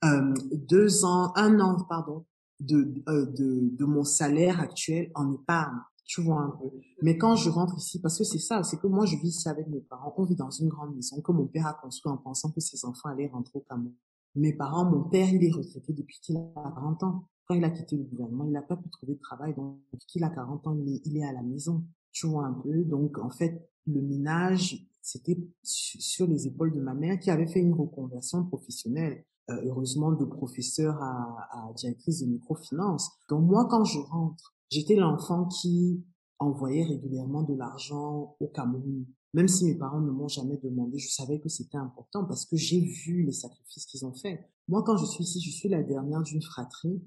euh, 0.03 0.33
deux 0.67 1.05
ans, 1.05 1.31
un 1.37 1.57
an, 1.61 1.77
pardon, 1.87 2.25
de, 2.59 3.01
euh, 3.07 3.27
de, 3.27 3.69
de 3.77 3.85
mon 3.85 4.03
salaire 4.03 4.59
actuel 4.59 5.09
en 5.15 5.31
épargne 5.31 5.79
tu 6.11 6.21
vois 6.21 6.41
un 6.41 6.49
peu. 6.49 6.69
Mais 7.01 7.17
quand 7.17 7.37
je 7.37 7.49
rentre 7.49 7.77
ici, 7.77 8.01
parce 8.01 8.17
que 8.17 8.25
c'est 8.25 8.37
ça, 8.37 8.63
c'est 8.63 8.77
que 8.77 8.87
moi 8.87 9.05
je 9.05 9.15
vis 9.15 9.29
ici 9.29 9.47
avec 9.47 9.69
mes 9.69 9.79
parents, 9.79 10.13
on 10.17 10.25
vit 10.25 10.35
dans 10.35 10.49
une 10.49 10.67
grande 10.67 10.93
maison 10.93 11.21
que 11.21 11.31
mon 11.31 11.47
père 11.47 11.67
a 11.67 11.73
construit 11.73 12.11
en 12.11 12.17
pensant 12.17 12.51
que 12.51 12.59
ses 12.59 12.83
enfants 12.83 13.07
allaient 13.07 13.29
rentrer 13.29 13.59
au 13.59 13.61
Cameroun. 13.61 13.93
Mes 14.35 14.51
parents, 14.51 14.83
mon 14.83 15.03
père, 15.03 15.29
il 15.33 15.41
est 15.41 15.51
retraité 15.51 15.93
depuis 15.93 16.19
qu'il 16.19 16.35
a 16.35 16.51
40 16.53 17.03
ans. 17.03 17.27
Quand 17.47 17.55
il 17.55 17.63
a 17.63 17.69
quitté 17.69 17.95
le 17.95 18.03
gouvernement, 18.03 18.43
il 18.43 18.51
n'a 18.51 18.61
pas 18.61 18.75
pu 18.75 18.89
trouver 18.89 19.13
de 19.13 19.19
travail, 19.19 19.53
donc 19.55 19.77
depuis 19.93 20.05
qu'il 20.05 20.23
a 20.25 20.29
40 20.29 20.67
ans, 20.67 20.75
il 20.75 20.95
est, 20.95 21.01
il 21.05 21.15
est 21.15 21.23
à 21.23 21.31
la 21.31 21.43
maison. 21.43 21.81
Tu 22.11 22.27
vois 22.27 22.45
un 22.45 22.53
peu. 22.53 22.83
Donc 22.83 23.17
en 23.17 23.29
fait, 23.29 23.69
le 23.87 24.01
ménage, 24.01 24.85
c'était 25.01 25.37
sur 25.63 26.27
les 26.27 26.45
épaules 26.45 26.73
de 26.73 26.81
ma 26.81 26.93
mère 26.93 27.19
qui 27.19 27.31
avait 27.31 27.47
fait 27.47 27.61
une 27.61 27.73
reconversion 27.73 28.43
professionnelle. 28.43 29.23
Euh, 29.49 29.61
heureusement 29.65 30.11
de 30.11 30.25
professeur 30.25 31.01
à, 31.01 31.47
à 31.53 31.73
directrice 31.73 32.19
de 32.19 32.25
microfinance. 32.25 33.11
Donc 33.29 33.43
moi, 33.43 33.65
quand 33.69 33.85
je 33.85 33.97
rentre, 33.97 34.53
J'étais 34.71 34.95
l'enfant 34.95 35.45
qui 35.45 36.01
envoyait 36.39 36.85
régulièrement 36.85 37.43
de 37.43 37.53
l'argent 37.53 38.35
au 38.39 38.47
Cameroun. 38.47 39.05
Même 39.33 39.47
si 39.47 39.65
mes 39.65 39.75
parents 39.75 40.01
ne 40.01 40.11
m'ont 40.11 40.27
jamais 40.27 40.57
demandé, 40.63 40.97
je 40.97 41.09
savais 41.09 41.39
que 41.39 41.49
c'était 41.49 41.77
important 41.77 42.25
parce 42.25 42.45
que 42.45 42.55
j'ai 42.55 42.79
vu 42.79 43.23
les 43.23 43.33
sacrifices 43.33 43.85
qu'ils 43.85 44.05
ont 44.05 44.13
faits. 44.13 44.39
Moi, 44.67 44.83
quand 44.83 44.97
je 44.97 45.05
suis 45.05 45.23
ici, 45.23 45.41
je 45.41 45.51
suis 45.51 45.69
la 45.69 45.83
dernière 45.83 46.21
d'une 46.21 46.41
fratrie. 46.41 47.01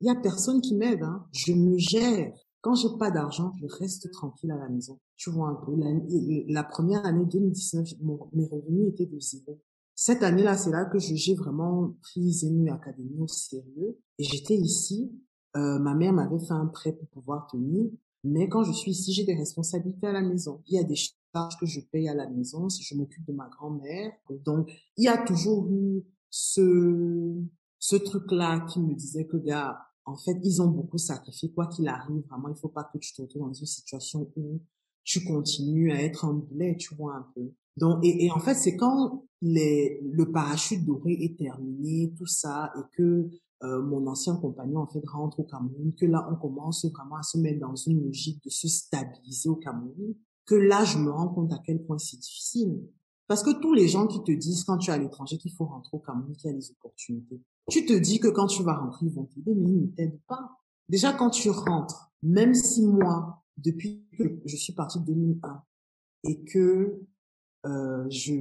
Il 0.00 0.06
y 0.06 0.10
a 0.10 0.14
personne 0.14 0.62
qui 0.62 0.74
m'aide. 0.74 1.02
Hein. 1.02 1.26
Je 1.32 1.52
me 1.52 1.76
gère. 1.76 2.32
Quand 2.62 2.74
j'ai 2.74 2.88
pas 2.98 3.10
d'argent, 3.10 3.52
je 3.60 3.66
reste 3.66 4.10
tranquille 4.12 4.50
à 4.50 4.56
la 4.56 4.68
maison. 4.68 4.98
Tu 5.16 5.30
vois 5.30 5.48
un 5.48 5.54
peu. 5.54 5.72
La, 6.48 6.64
première 6.64 7.04
année 7.06 7.24
2019, 7.24 7.88
mes 8.32 8.46
revenus 8.46 8.88
étaient 8.88 9.06
de 9.06 9.20
zéro. 9.20 9.60
Cette 9.94 10.22
année-là, 10.22 10.56
c'est 10.56 10.70
là 10.70 10.86
que 10.86 10.98
j'ai 10.98 11.34
vraiment 11.34 11.94
pris 12.00 12.32
Zenu 12.32 12.70
Academy 12.70 13.18
au 13.18 13.26
sérieux. 13.26 13.98
Et 14.18 14.24
j'étais 14.24 14.56
ici 14.56 15.10
euh, 15.56 15.78
ma 15.78 15.94
mère 15.94 16.12
m'avait 16.12 16.38
fait 16.38 16.52
un 16.52 16.66
prêt 16.66 16.92
pour 16.92 17.08
pouvoir 17.08 17.46
tenir, 17.46 17.90
mais 18.24 18.48
quand 18.48 18.64
je 18.64 18.72
suis 18.72 18.92
ici, 18.92 19.12
j'ai 19.12 19.24
des 19.24 19.34
responsabilités 19.34 20.06
à 20.06 20.12
la 20.12 20.22
maison. 20.22 20.62
Il 20.66 20.74
y 20.74 20.78
a 20.78 20.84
des 20.84 20.96
charges 20.96 21.56
que 21.58 21.66
je 21.66 21.80
paye 21.80 22.08
à 22.08 22.14
la 22.14 22.28
maison 22.28 22.68
si 22.68 22.82
je 22.82 22.94
m'occupe 22.94 23.26
de 23.26 23.32
ma 23.32 23.48
grand-mère. 23.48 24.12
Donc, 24.44 24.70
il 24.96 25.04
y 25.04 25.08
a 25.08 25.16
toujours 25.18 25.66
eu 25.70 26.04
ce, 26.28 27.34
ce 27.78 27.96
truc-là 27.96 28.66
qui 28.68 28.80
me 28.80 28.94
disait 28.94 29.26
que, 29.26 29.38
gars, 29.38 29.78
en 30.04 30.16
fait, 30.16 30.38
ils 30.42 30.60
ont 30.60 30.68
beaucoup 30.68 30.98
sacrifié. 30.98 31.50
Quoi 31.52 31.66
qu'il 31.68 31.88
arrive, 31.88 32.22
vraiment, 32.28 32.48
il 32.48 32.56
faut 32.56 32.68
pas 32.68 32.84
que 32.84 32.98
tu 32.98 33.14
te 33.14 33.22
retrouves 33.22 33.48
dans 33.48 33.52
une 33.52 33.66
situation 33.66 34.30
où 34.36 34.60
tu 35.02 35.24
continues 35.24 35.90
à 35.92 36.02
être 36.02 36.26
un 36.26 36.34
boulet, 36.34 36.76
tu 36.76 36.94
vois 36.94 37.16
un 37.16 37.26
peu. 37.34 37.52
Donc, 37.76 38.04
et, 38.04 38.26
et 38.26 38.30
en 38.30 38.38
fait, 38.38 38.54
c'est 38.54 38.76
quand 38.76 39.24
les, 39.40 40.00
le 40.02 40.30
parachute 40.30 40.84
doré 40.84 41.12
est 41.12 41.38
terminé, 41.38 42.12
tout 42.18 42.26
ça, 42.26 42.70
et 42.76 42.82
que 42.96 43.30
euh, 43.62 43.82
mon 43.82 44.06
ancien 44.06 44.36
compagnon 44.36 44.80
en 44.80 44.86
fait 44.86 45.06
rentre 45.06 45.40
au 45.40 45.44
Cameroun, 45.44 45.92
que 45.94 46.06
là 46.06 46.26
on 46.30 46.36
commence 46.36 46.84
vraiment 46.86 47.16
à 47.16 47.22
se 47.22 47.38
mettre 47.38 47.60
dans 47.60 47.74
une 47.74 48.02
logique 48.04 48.42
de 48.44 48.50
se 48.50 48.68
stabiliser 48.68 49.48
au 49.48 49.56
Cameroun, 49.56 50.14
que 50.46 50.54
là 50.54 50.84
je 50.84 50.98
me 50.98 51.10
rends 51.10 51.28
compte 51.28 51.52
à 51.52 51.58
quel 51.64 51.82
point 51.84 51.98
c'est 51.98 52.18
difficile. 52.18 52.80
Parce 53.26 53.42
que 53.42 53.60
tous 53.60 53.74
les 53.74 53.86
gens 53.86 54.06
qui 54.06 54.22
te 54.24 54.32
disent 54.32 54.64
quand 54.64 54.78
tu 54.78 54.90
es 54.90 54.94
à 54.94 54.98
l'étranger 54.98 55.38
qu'il 55.38 55.52
faut 55.52 55.66
rentrer 55.66 55.96
au 55.96 56.00
Cameroun, 56.00 56.34
qu'il 56.34 56.50
y 56.50 56.52
a 56.52 56.56
des 56.56 56.70
opportunités, 56.72 57.40
tu 57.68 57.84
te 57.84 57.92
dis 57.92 58.18
que 58.18 58.28
quand 58.28 58.46
tu 58.46 58.62
vas 58.62 58.74
rentrer, 58.74 59.06
ils 59.06 59.12
vont 59.12 59.24
t'aider, 59.24 59.54
mais 59.54 59.70
ils 59.70 59.82
ne 59.82 59.86
t'aident 59.86 60.20
pas. 60.26 60.58
Déjà 60.88 61.12
quand 61.12 61.30
tu 61.30 61.50
rentres, 61.50 62.10
même 62.22 62.54
si 62.54 62.84
moi, 62.84 63.44
depuis 63.56 64.04
que 64.18 64.40
je 64.44 64.56
suis 64.56 64.72
partie 64.72 64.98
de 64.98 65.04
2001, 65.04 65.62
et 66.24 66.42
que 66.44 67.00
euh, 67.66 68.06
je, 68.08 68.34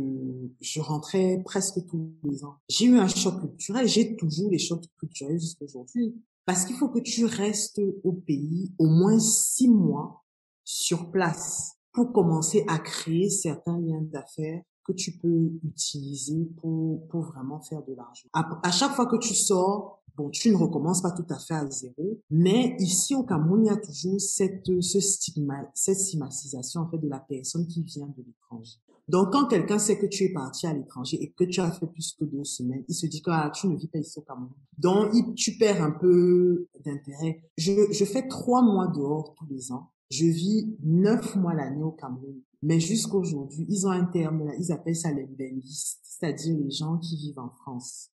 je 0.62 0.80
rentrais 0.80 1.42
presque 1.44 1.86
tous 1.88 2.14
les 2.24 2.44
ans. 2.44 2.56
J'ai 2.70 2.86
eu 2.86 2.98
un 2.98 3.08
choc 3.08 3.40
culturel, 3.40 3.88
j'ai 3.88 4.16
toujours 4.16 4.50
les 4.50 4.60
chocs 4.60 4.86
culturels 4.98 5.40
jusqu'à 5.40 5.66
aujourd'hui. 5.66 6.16
Parce 6.46 6.66
qu'il 6.66 6.78
faut 6.78 6.90
que 6.90 7.00
tu 7.00 7.26
restes 7.26 7.82
au 8.04 8.14
pays 8.14 8.72
au 8.80 8.88
moins 8.88 9.20
six 9.20 9.70
mois 9.70 10.24
sur 10.64 11.12
place 11.12 11.74
pour 11.92 12.12
commencer 12.12 12.64
à 12.68 12.80
créer 12.80 13.30
certains 13.30 13.80
liens 13.80 14.02
d'affaires 14.02 14.64
que 14.84 14.94
tu 14.94 15.18
peux 15.18 15.52
utiliser 15.64 16.50
pour, 16.60 17.08
pour 17.08 17.22
vraiment 17.22 17.62
faire 17.62 17.84
de 17.84 17.94
l'argent. 17.94 18.28
À, 18.34 18.72
chaque 18.72 18.94
fois 18.94 19.06
que 19.06 19.18
tu 19.18 19.36
sors, 19.36 20.02
bon, 20.18 20.32
tu 20.32 20.50
ne 20.50 20.56
recommences 20.56 21.02
pas 21.02 21.12
tout 21.12 21.26
à 21.30 21.38
fait 21.38 21.54
à 21.54 21.70
zéro, 21.70 22.20
mais 22.32 22.76
ici 22.80 23.14
au 23.14 23.24
Cameroun, 23.24 23.66
il 23.66 23.68
y 23.68 23.70
a 23.70 23.78
toujours 23.78 24.20
cette, 24.20 24.82
ce 24.82 25.00
stigma, 25.00 25.70
cette 25.76 26.00
stigmatisation 26.00 26.82
en 26.82 26.90
fait 26.90 26.98
de 26.98 27.08
la 27.08 27.20
personne 27.20 27.68
qui 27.68 27.84
vient 27.84 28.08
de 28.08 28.24
l'étranger. 28.24 28.80
Donc, 29.10 29.32
quand 29.32 29.48
quelqu'un 29.48 29.80
sait 29.80 29.98
que 29.98 30.06
tu 30.06 30.26
es 30.26 30.30
parti 30.34 30.67
à 30.67 30.74
l'étranger 30.74 31.17
et 31.19 31.32
que 31.32 31.43
tu 31.43 31.60
as 31.62 31.72
fait 31.72 31.88
plus 31.88 32.13
que 32.13 32.26
deux 32.26 32.43
semaines, 32.43 32.86
il 32.88 32.93
se 32.93 33.08
dit 33.08 33.24
que 33.24 33.32
ah, 33.32 33.52
tu 33.54 33.67
ne 33.67 33.76
vis 33.76 33.88
pas 33.88 33.98
ici 33.98 34.19
au 34.19 34.22
Cameroun. 34.22 34.54
Donc, 34.78 35.36
tu 35.36 35.58
perds 35.58 35.82
un 35.82 35.89
peu 35.89 36.67
d'intérêt. 36.86 37.41
Je, 37.58 37.91
je 37.91 38.06
fais 38.06 38.28
trois 38.28 38.62
mois 38.62 38.88
dehors 38.88 39.34
tous 39.34 39.48
les 39.50 39.72
ans. 39.72 39.89
Je 40.12 40.26
vis 40.26 40.78
neuf 40.84 41.36
mois 41.36 41.56
l'année 41.56 41.82
au 41.82 41.91
Cameroun. 41.91 42.39
Mais 42.62 42.80
jusqu'aujourd'hui, 42.80 43.65
ils 43.67 43.88
ont 43.88 43.91
un 43.91 44.06
terme 44.06 44.45
là, 44.45 44.54
ils 44.60 44.72
appellent 44.72 44.95
ça 44.95 45.12
les 45.12 45.26
benguistes, 45.26 46.02
c'est-à-dire 46.04 46.56
les 46.56 46.69
gens 46.69 47.00
qui 47.00 47.15
vivent 47.15 47.39
en 47.39 47.50
France. 47.50 48.12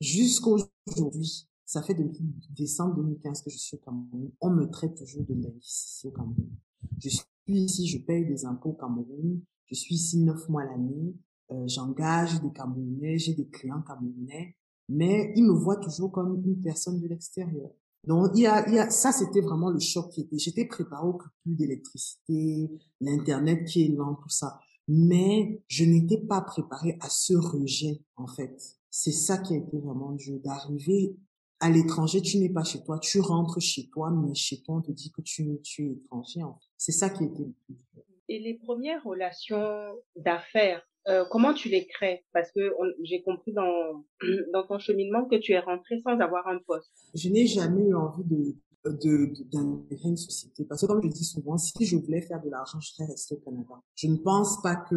Jusqu'aujourd'hui, 0.00 1.48
ça 1.66 1.82
fait 1.82 1.94
depuis 1.94 2.24
décembre 2.56 2.94
2015 2.96 3.42
que 3.42 3.50
je 3.50 3.58
suis 3.58 3.76
au 3.76 3.80
Cameroun, 3.80 4.30
on 4.40 4.50
me 4.50 4.70
traite 4.70 4.96
toujours 4.96 5.24
de 5.24 5.34
benguiste 5.34 5.90
ici 5.90 6.06
au 6.06 6.12
Cameroun. 6.12 6.50
Je 6.98 7.10
suis 7.10 7.24
ici, 7.48 7.86
je 7.86 7.98
paye 7.98 8.24
des 8.24 8.46
impôts 8.46 8.70
au 8.70 8.74
Cameroun, 8.74 9.40
je 9.70 9.76
suis 9.76 9.94
ici 9.94 10.18
neuf 10.18 10.48
mois 10.48 10.64
l'année. 10.64 11.14
Euh, 11.52 11.66
J'engage 11.66 12.40
des 12.40 12.52
Camerounais, 12.52 13.18
j'ai 13.18 13.34
des 13.34 13.48
clients 13.48 13.82
camerounais, 13.82 14.56
mais 14.88 15.32
ils 15.36 15.44
me 15.44 15.52
voient 15.52 15.76
toujours 15.76 16.12
comme 16.12 16.42
une 16.44 16.60
personne 16.60 17.00
de 17.00 17.08
l'extérieur. 17.08 17.70
Donc 18.06 18.30
il 18.34 18.42
y 18.42 18.46
a, 18.46 18.66
il 18.68 18.74
y 18.74 18.78
a 18.78 18.88
ça, 18.88 19.12
c'était 19.12 19.40
vraiment 19.40 19.70
le 19.70 19.78
choc 19.78 20.10
qui 20.10 20.22
était. 20.22 20.38
J'étais 20.38 20.64
préparée 20.64 21.06
au 21.06 21.18
plus 21.42 21.54
d'électricité, 21.54 22.70
l'internet 23.00 23.66
qui 23.66 23.84
est 23.84 23.88
lent, 23.88 24.14
tout 24.14 24.28
ça, 24.28 24.58
mais 24.88 25.62
je 25.68 25.84
n'étais 25.84 26.18
pas 26.18 26.40
préparée 26.40 26.96
à 27.00 27.08
ce 27.10 27.34
rejet 27.34 28.00
en 28.16 28.26
fait. 28.26 28.78
C'est 28.90 29.12
ça 29.12 29.38
qui 29.38 29.54
a 29.54 29.58
été 29.58 29.78
vraiment 29.78 30.12
dur 30.12 30.40
d'arriver 30.40 31.16
à 31.60 31.68
l'étranger. 31.68 32.22
Tu 32.22 32.38
n'es 32.38 32.48
pas 32.48 32.64
chez 32.64 32.82
toi, 32.82 32.98
tu 32.98 33.20
rentres 33.20 33.60
chez 33.60 33.88
toi, 33.90 34.10
mais 34.10 34.34
chez 34.34 34.62
toi 34.62 34.76
on 34.76 34.80
te 34.80 34.92
dit 34.92 35.10
que 35.10 35.20
tu, 35.20 35.60
tu 35.62 35.86
es 35.86 35.92
étranger. 35.92 36.40
C'est 36.78 36.92
ça 36.92 37.10
qui 37.10 37.24
a 37.24 37.26
été 37.26 37.44
le 37.44 37.52
plus 37.66 37.74
dur. 37.74 38.04
Et 38.30 38.38
les 38.38 38.54
premières 38.54 39.02
relations 39.02 39.92
d'affaires, 40.14 40.80
euh, 41.08 41.24
comment 41.32 41.52
tu 41.52 41.68
les 41.68 41.88
crées? 41.88 42.24
Parce 42.32 42.52
que 42.52 42.60
j'ai 43.02 43.22
compris 43.22 43.52
dans, 43.52 44.04
dans 44.52 44.64
ton 44.68 44.78
cheminement 44.78 45.24
que 45.24 45.34
tu 45.34 45.50
es 45.50 45.58
rentré 45.58 46.00
sans 46.02 46.16
avoir 46.20 46.46
un 46.46 46.60
poste. 46.64 46.92
Je 47.12 47.28
n'ai 47.28 47.48
jamais 47.48 47.88
eu 47.88 47.94
envie 47.94 48.24
de 48.24 48.54
d'intégrer 48.82 50.08
une 50.08 50.16
société. 50.16 50.64
Parce 50.64 50.80
que 50.80 50.86
comme 50.86 51.02
je 51.02 51.08
dis 51.08 51.24
souvent 51.24 51.58
si 51.58 51.84
je 51.84 51.96
voulais 51.96 52.22
faire 52.22 52.40
de 52.40 52.48
l'argent 52.48 52.80
je 52.80 52.92
serais 52.92 53.04
restée 53.04 53.34
au 53.34 53.38
Canada. 53.38 53.74
Je 53.94 54.06
ne 54.06 54.16
pense 54.16 54.62
pas 54.62 54.74
que 54.74 54.94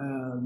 euh, 0.00 0.40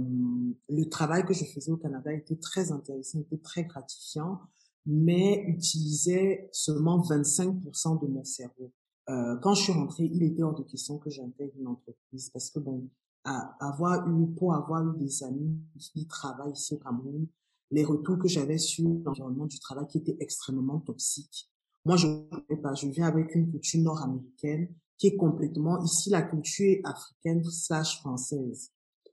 le 0.69 0.89
travail 0.89 1.25
que 1.25 1.35
je 1.35 1.45
faisais 1.45 1.71
au 1.71 1.77
Canada 1.77 2.13
était 2.13 2.35
très 2.35 2.73
intéressant 2.73 3.21
était 3.21 3.39
très 3.39 3.63
gratifiant 3.63 4.41
mais 4.87 5.45
utilisait 5.47 6.49
seulement 6.51 7.01
25% 7.01 8.03
de 8.03 8.09
mon 8.09 8.25
cerveau 8.25 8.73
euh, 9.11 9.37
quand 9.43 9.55
je 9.55 9.62
suis 9.62 9.73
rentrée, 9.73 10.11
il 10.12 10.23
était 10.23 10.43
hors 10.43 10.55
de 10.55 10.62
question 10.62 10.99
que 10.99 11.11
j'intègre 11.11 11.53
une 11.59 11.67
entreprise 11.67 12.31
parce 12.31 12.51
que 12.51 12.59
bon, 12.59 12.88
à, 13.25 13.57
avoir 13.61 14.09
eu, 14.09 14.27
pour 14.35 14.55
avoir 14.55 14.87
eu 14.87 14.99
des 14.99 15.23
amis 15.25 15.59
qui 15.79 16.07
travaillent 16.07 16.53
ici 16.53 16.75
au 16.75 16.79
Cameroun, 16.79 17.27
les 17.71 17.85
retours 17.85 18.19
que 18.19 18.29
j'avais 18.29 18.59
sur 18.59 18.88
l'environnement 19.05 19.47
du 19.47 19.59
travail 19.59 19.87
qui 19.88 19.99
était 19.99 20.17
extrêmement 20.21 20.81
toxique. 20.81 21.51
Moi, 21.85 21.97
je 21.97 22.07
ne 22.07 22.57
pas, 22.57 22.75
je 22.75 22.87
viens 22.88 23.07
avec 23.07 23.35
une 23.35 23.51
culture 23.51 23.81
nord-américaine 23.83 24.69
qui 24.97 25.09
est 25.09 25.17
complètement, 25.17 25.83
ici, 25.83 26.09
la 26.09 26.23
culture 26.23 26.79
africaine 26.85 27.43
slash 27.45 27.99
française. 28.01 28.71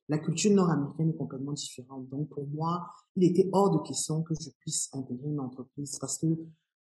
La 0.07 0.19
culture 0.19 0.51
nord-américaine 0.51 1.09
est 1.09 1.17
complètement 1.17 1.53
différente. 1.53 2.07
Donc, 2.09 2.29
pour 2.29 2.47
moi, 2.47 2.87
il 3.15 3.23
était 3.23 3.49
hors 3.51 3.71
de 3.71 3.87
question 3.87 4.21
que 4.21 4.33
je 4.39 4.49
puisse 4.59 4.89
intégrer 4.93 5.29
une 5.29 5.39
entreprise 5.39 5.97
parce 5.99 6.17
que 6.17 6.27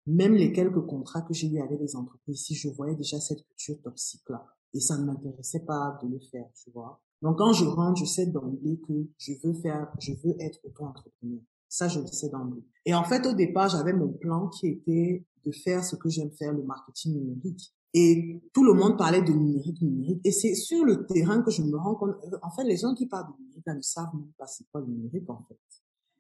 même 0.08 0.34
les 0.34 0.52
quelques 0.52 0.84
contrats 0.86 1.22
que 1.22 1.34
j'ai 1.34 1.48
eu 1.48 1.60
avec 1.60 1.78
les 1.80 1.94
entreprises, 1.96 2.40
si 2.40 2.54
je 2.54 2.68
voyais 2.68 2.96
déjà 2.96 3.20
cette 3.20 3.44
culture 3.46 3.80
toxique-là, 3.82 4.44
et 4.74 4.80
ça 4.80 4.98
ne 4.98 5.04
m'intéressait 5.04 5.64
pas 5.64 5.98
de 6.02 6.08
le 6.08 6.18
faire, 6.18 6.46
tu 6.54 6.70
vois. 6.70 7.00
Donc, 7.22 7.38
quand 7.38 7.52
je 7.52 7.64
rentre, 7.64 8.00
je 8.00 8.04
sais 8.04 8.26
d'emblée 8.26 8.78
que 8.86 8.92
je 9.18 9.32
veux 9.42 9.54
faire, 9.54 9.90
je 9.98 10.12
veux 10.12 10.34
être 10.40 10.60
auto-entrepreneur. 10.64 11.40
Ça, 11.68 11.88
je 11.88 12.00
le 12.00 12.06
sais 12.06 12.28
d'emblée. 12.28 12.64
Et 12.86 12.94
en 12.94 13.04
fait, 13.04 13.26
au 13.26 13.34
départ, 13.34 13.68
j'avais 13.68 13.92
mon 13.92 14.08
plan 14.08 14.48
qui 14.48 14.68
était 14.68 15.26
de 15.44 15.52
faire 15.52 15.84
ce 15.84 15.96
que 15.96 16.08
j'aime 16.08 16.30
faire, 16.30 16.52
le 16.52 16.62
marketing 16.62 17.14
numérique. 17.14 17.74
Et 17.94 18.40
tout 18.52 18.64
le 18.64 18.74
monde 18.74 18.96
parlait 18.96 19.22
de 19.22 19.32
numérique, 19.32 19.80
numérique. 19.82 20.20
Et 20.24 20.30
c'est 20.30 20.54
sur 20.54 20.84
le 20.84 21.06
terrain 21.06 21.42
que 21.42 21.50
je 21.50 21.62
me 21.62 21.76
rends 21.76 21.94
compte, 21.94 22.16
euh, 22.24 22.38
en 22.42 22.50
fait, 22.50 22.64
les 22.64 22.76
gens 22.76 22.94
qui 22.94 23.06
parlent 23.06 23.26
de 23.32 23.42
numérique, 23.42 23.66
ne 23.66 23.82
savent 23.82 24.14
même 24.14 24.32
pas 24.38 24.46
c'est 24.46 24.64
quoi 24.70 24.80
le 24.80 24.86
numérique, 24.86 25.28
en 25.28 25.42
fait. 25.48 25.58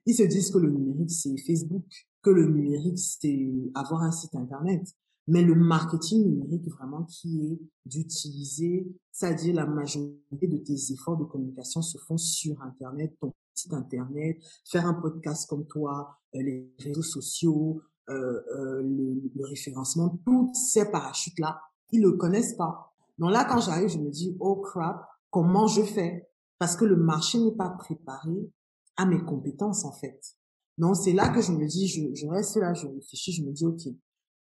Ils 0.06 0.14
se 0.14 0.22
disent 0.24 0.50
que 0.50 0.58
le 0.58 0.70
numérique, 0.70 1.10
c'est 1.10 1.36
Facebook, 1.38 1.84
que 2.22 2.30
le 2.30 2.46
numérique, 2.46 2.98
c'est 2.98 3.50
avoir 3.74 4.02
un 4.02 4.10
site 4.10 4.34
Internet. 4.34 4.82
Mais 5.26 5.42
le 5.42 5.54
marketing 5.54 6.24
numérique, 6.24 6.68
vraiment, 6.70 7.04
qui 7.04 7.46
est 7.46 7.60
d'utiliser, 7.84 8.88
c'est-à-dire 9.12 9.54
la 9.54 9.66
majorité 9.66 10.46
de 10.46 10.56
tes 10.56 10.92
efforts 10.92 11.18
de 11.18 11.24
communication 11.24 11.82
se 11.82 11.98
font 11.98 12.16
sur 12.16 12.62
Internet, 12.62 13.14
ton 13.20 13.34
site 13.54 13.74
Internet, 13.74 14.38
faire 14.64 14.86
un 14.86 14.94
podcast 14.94 15.46
comme 15.48 15.66
toi, 15.66 16.16
euh, 16.34 16.42
les 16.42 16.74
réseaux 16.78 17.02
sociaux, 17.02 17.82
euh, 18.08 18.40
euh, 18.56 18.82
le, 18.82 19.30
le, 19.34 19.44
référencement, 19.44 20.18
toutes 20.24 20.54
ces 20.54 20.90
parachutes-là, 20.90 21.60
ils 21.92 22.00
le 22.00 22.12
connaissent 22.12 22.54
pas. 22.54 22.94
Donc 23.18 23.30
là, 23.30 23.44
quand 23.44 23.60
j'arrive, 23.60 23.88
je 23.88 23.98
me 23.98 24.10
dis, 24.10 24.34
oh 24.40 24.56
crap, 24.56 25.06
comment 25.30 25.66
je 25.66 25.82
fais? 25.82 26.26
Parce 26.58 26.74
que 26.74 26.86
le 26.86 26.96
marché 26.96 27.38
n'est 27.38 27.54
pas 27.54 27.68
préparé 27.68 28.50
à 28.96 29.04
mes 29.04 29.22
compétences, 29.22 29.84
en 29.84 29.92
fait. 29.92 30.37
Non, 30.78 30.94
c'est 30.94 31.12
là 31.12 31.28
que 31.28 31.42
je 31.42 31.52
me 31.52 31.66
dis, 31.66 31.88
je, 31.88 32.14
je 32.14 32.26
reste 32.26 32.56
là, 32.56 32.72
je 32.72 32.86
réfléchis, 32.86 33.32
je 33.32 33.42
me 33.42 33.52
dis, 33.52 33.66
OK, 33.66 33.86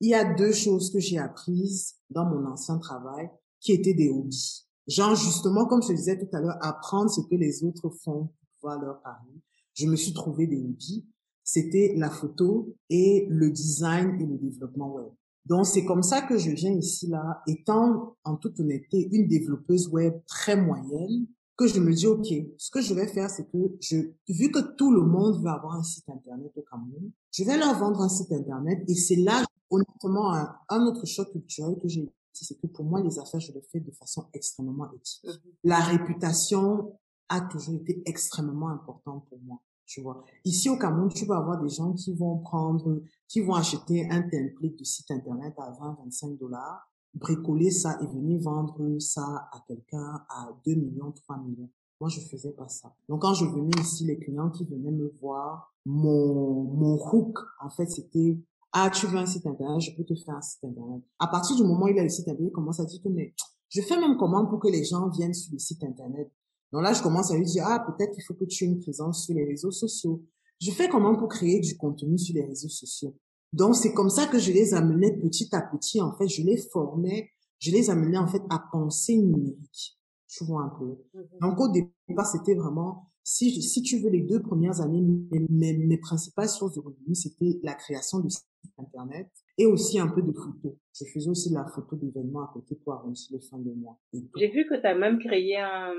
il 0.02 0.10
y 0.10 0.14
a 0.14 0.34
deux 0.34 0.52
choses 0.52 0.92
que 0.92 1.00
j'ai 1.00 1.18
apprises 1.18 1.96
dans 2.10 2.26
mon 2.26 2.46
ancien 2.46 2.78
travail 2.78 3.30
qui 3.62 3.72
étaient 3.72 3.94
des 3.94 4.10
hobbies. 4.10 4.68
Genre, 4.88 5.16
justement, 5.16 5.66
comme 5.66 5.82
je 5.82 5.94
disais 5.94 6.18
tout 6.18 6.36
à 6.36 6.42
l'heure, 6.42 6.58
apprendre 6.62 7.10
ce 7.10 7.22
que 7.22 7.36
les 7.36 7.64
autres 7.64 7.90
font 8.04 8.28
pour 8.28 8.50
pouvoir 8.60 8.80
leur 8.80 9.02
parler. 9.02 9.42
Je 9.74 9.88
me 9.88 9.96
suis 9.96 10.14
trouvé 10.14 10.46
des 10.46 10.60
hobbies. 10.60 11.08
C'était 11.44 11.94
la 11.96 12.10
photo 12.10 12.76
et 12.90 13.28
le 13.30 13.52
design 13.52 14.20
et 14.20 14.26
le 14.26 14.38
développement 14.38 14.94
web. 14.94 15.08
Donc, 15.46 15.66
c'est 15.68 15.86
comme 15.86 16.04
ça 16.04 16.24
que 16.24 16.38
je 16.38 16.52
viens 16.52 16.74
ici, 16.74 17.08
là, 17.08 17.42
étant, 17.48 18.18
en 18.24 18.36
toute 18.36 18.60
honnêteté, 18.60 19.08
une 19.12 19.28
développeuse 19.28 19.88
web 19.90 20.14
très 20.28 20.60
moyenne, 20.60 21.28
que 21.58 21.68
je 21.68 21.80
me 21.80 21.94
dis, 21.94 22.08
OK, 22.08 22.28
ce 22.58 22.70
que 22.70 22.82
je 22.82 22.94
vais 22.94 23.08
faire, 23.08 23.30
c'est 23.30 23.50
que 23.50 23.58
je, 23.80 23.98
vu 24.28 24.52
que 24.52 24.60
tout 24.76 24.92
le 24.92 25.04
monde 25.04 25.42
veut 25.42 25.50
avoir 25.50 25.76
un 25.76 25.84
site 25.84 26.10
Internet 26.10 26.52
au 26.56 26.62
Cameroun, 26.62 27.12
je 27.32 27.44
vais 27.44 27.58
leur 27.58 27.78
vendre 27.80 28.02
un 28.02 28.10
site 28.10 28.32
Internet 28.32 28.84
et 28.88 28.96
c'est 28.96 29.16
là, 29.16 29.44
honnêtement, 29.70 30.34
un, 30.34 30.56
un, 30.70 30.86
autre 30.86 31.06
choc 31.06 31.32
culturel 31.32 31.78
que 31.82 31.88
j'ai 31.88 32.12
c'est 32.44 32.60
que 32.60 32.68
pour 32.68 32.86
moi, 32.86 33.02
les 33.02 33.18
affaires, 33.20 33.40
je 33.40 33.54
le 33.54 33.62
fais 33.72 33.80
de 33.80 33.92
façon 33.92 34.28
extrêmement 34.34 34.92
éthique. 34.94 35.24
Mhm. 35.24 35.52
La 35.64 35.80
réputation 35.80 37.00
a 37.30 37.42
toujours 37.42 37.76
été 37.76 38.02
extrêmement 38.06 38.70
importante 38.70 39.26
pour 39.30 39.40
moi. 39.40 39.62
Tu 39.86 40.02
vois. 40.02 40.24
Ici 40.44 40.70
au 40.70 40.78
Cameroun, 40.78 41.10
tu 41.10 41.26
vas 41.26 41.38
avoir 41.38 41.62
des 41.62 41.70
gens 41.70 41.94
qui 41.94 42.14
vont 42.16 42.40
prendre, 42.40 43.04
qui 43.28 43.42
vont 43.42 43.54
acheter 43.54 44.10
un 44.10 44.24
template 44.24 44.76
de 44.78 44.84
site 44.84 45.12
internet 45.12 45.54
à 45.58 45.72
20, 45.80 45.98
25 46.04 46.38
dollars 46.40 46.92
bricoler 47.16 47.72
ça 47.72 47.98
et 48.02 48.08
venir 48.08 48.42
vendre 48.42 49.00
ça 49.00 49.50
à 49.52 49.64
quelqu'un 49.68 50.26
à 50.30 50.50
2 50.66 50.76
millions, 50.76 51.12
3 51.12 51.38
millions. 51.38 51.70
Moi, 52.02 52.10
je 52.10 52.20
faisais 52.20 52.52
pas 52.52 52.68
ça. 52.68 52.94
Donc, 53.08 53.22
quand 53.22 53.34
je 53.34 53.46
venais 53.46 53.72
ici, 53.80 54.06
les 54.06 54.20
clients 54.20 54.50
qui 54.50 54.66
venaient 54.66 54.92
me 54.92 55.14
voir, 55.22 55.74
mon, 55.86 56.64
mon 56.64 56.96
hook, 56.96 57.40
en 57.62 57.70
fait, 57.70 57.88
c'était, 57.88 58.38
ah, 58.74 58.90
tu 58.90 59.08
veux 59.08 59.18
un 59.18 59.26
site 59.26 59.46
internet, 59.48 59.80
je 59.80 59.96
peux 59.96 60.04
te 60.04 60.14
faire 60.14 60.36
un 60.36 60.42
site 60.42 60.66
internet. 60.66 61.02
À 61.20 61.28
partir 61.28 61.56
du 61.56 61.64
moment 61.64 61.86
où 61.86 61.88
il 61.88 61.98
a 61.98 62.04
le 62.04 62.10
site 62.10 62.28
internet, 62.28 62.52
il 62.52 62.54
commence 62.54 62.82
à 62.82 62.86
dire 62.86 63.02
que, 63.02 63.08
mais, 63.08 63.34
je 63.70 63.82
fais 63.82 63.98
même 63.98 64.18
comment 64.18 64.46
pour 64.46 64.60
que 64.60 64.68
les 64.68 64.84
gens 64.84 65.08
viennent 65.10 65.34
sur 65.34 65.54
le 65.54 65.60
site 65.60 65.84
internet. 65.84 66.30
Donc 66.74 66.84
là, 66.84 66.92
je 66.94 67.02
commence 67.02 67.32
à 67.32 67.38
lui 67.38 67.46
dire, 67.46 67.64
ah, 67.66 67.80
peut-être 67.80 68.12
qu'il 68.14 68.24
faut 68.24 68.34
que 68.34 68.46
tu 68.46 68.66
aies 68.66 68.68
une 68.68 68.80
présence 68.80 69.26
sur 69.26 69.34
les 69.34 69.46
réseaux 69.46 69.72
sociaux. 69.72 70.22
Je 70.62 70.72
fais 70.72 70.90
comment 70.90 71.16
pour 71.16 71.30
créer 71.30 71.60
du 71.62 71.78
contenu 71.78 72.18
sur 72.18 72.36
les 72.36 72.46
réseaux 72.46 72.70
sociaux. 72.70 73.16
Donc, 73.56 73.76
c'est 73.76 73.94
comme 73.94 74.10
ça 74.10 74.28
que 74.28 74.38
je 74.38 74.52
les 74.52 74.74
amenais 74.74 75.18
petit 75.18 75.48
à 75.56 75.62
petit. 75.62 76.02
En 76.02 76.12
fait, 76.18 76.28
je 76.28 76.44
les 76.44 76.58
formais, 76.58 77.32
je 77.60 77.72
les 77.72 77.90
amenais 77.90 78.18
en 78.18 78.28
fait 78.28 78.42
à 78.50 78.62
penser 78.70 79.16
numérique. 79.16 79.98
Tu 80.28 80.44
vois 80.44 80.64
un 80.64 80.78
peu. 80.78 80.98
Mm-hmm. 81.14 81.40
Donc, 81.40 81.60
au 81.62 81.72
départ, 81.72 82.26
c'était 82.26 82.56
vraiment, 82.56 83.10
si, 83.24 83.62
si 83.62 83.82
tu 83.82 84.00
veux, 84.00 84.10
les 84.10 84.24
deux 84.24 84.42
premières 84.42 84.82
années, 84.82 85.02
mes, 85.02 85.74
mes, 85.78 85.98
principales 85.98 86.50
sources 86.50 86.76
de 86.76 86.82
revenus, 86.82 87.24
c'était 87.24 87.58
la 87.64 87.76
création 87.76 88.20
du 88.20 88.30
site 88.30 88.46
Internet 88.78 89.30
et 89.58 89.66
aussi 89.66 90.00
un 90.00 90.10
peu 90.10 90.22
de 90.22 90.34
photos. 90.34 90.74
Je 90.94 91.06
faisais 91.14 91.30
aussi 91.30 91.50
la 91.52 91.66
photo 91.66 91.96
d'événements 91.96 92.44
à 92.44 92.52
côté 92.52 92.76
pour 92.76 92.94
arrondir 92.94 93.26
les 93.32 93.40
fins 93.40 93.60
de 93.60 93.72
mois. 93.72 94.02
J'ai 94.12 94.50
vu 94.50 94.66
que 94.68 94.76
tu 94.76 94.86
as 94.86 94.96
même 94.96 95.18
créé 95.20 95.58
un, 95.58 95.94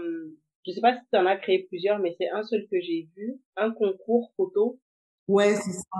je 0.66 0.72
sais 0.72 0.80
pas 0.82 0.94
si 0.94 1.00
tu 1.10 1.18
en 1.18 1.24
as 1.24 1.36
créé 1.36 1.64
plusieurs, 1.68 2.00
mais 2.00 2.14
c'est 2.18 2.28
un 2.28 2.42
seul 2.42 2.66
que 2.70 2.78
j'ai 2.80 3.08
vu, 3.16 3.40
un 3.56 3.70
concours 3.70 4.30
photo. 4.36 4.78
Ouais, 5.26 5.54
c'est 5.54 5.72
ça. 5.72 5.98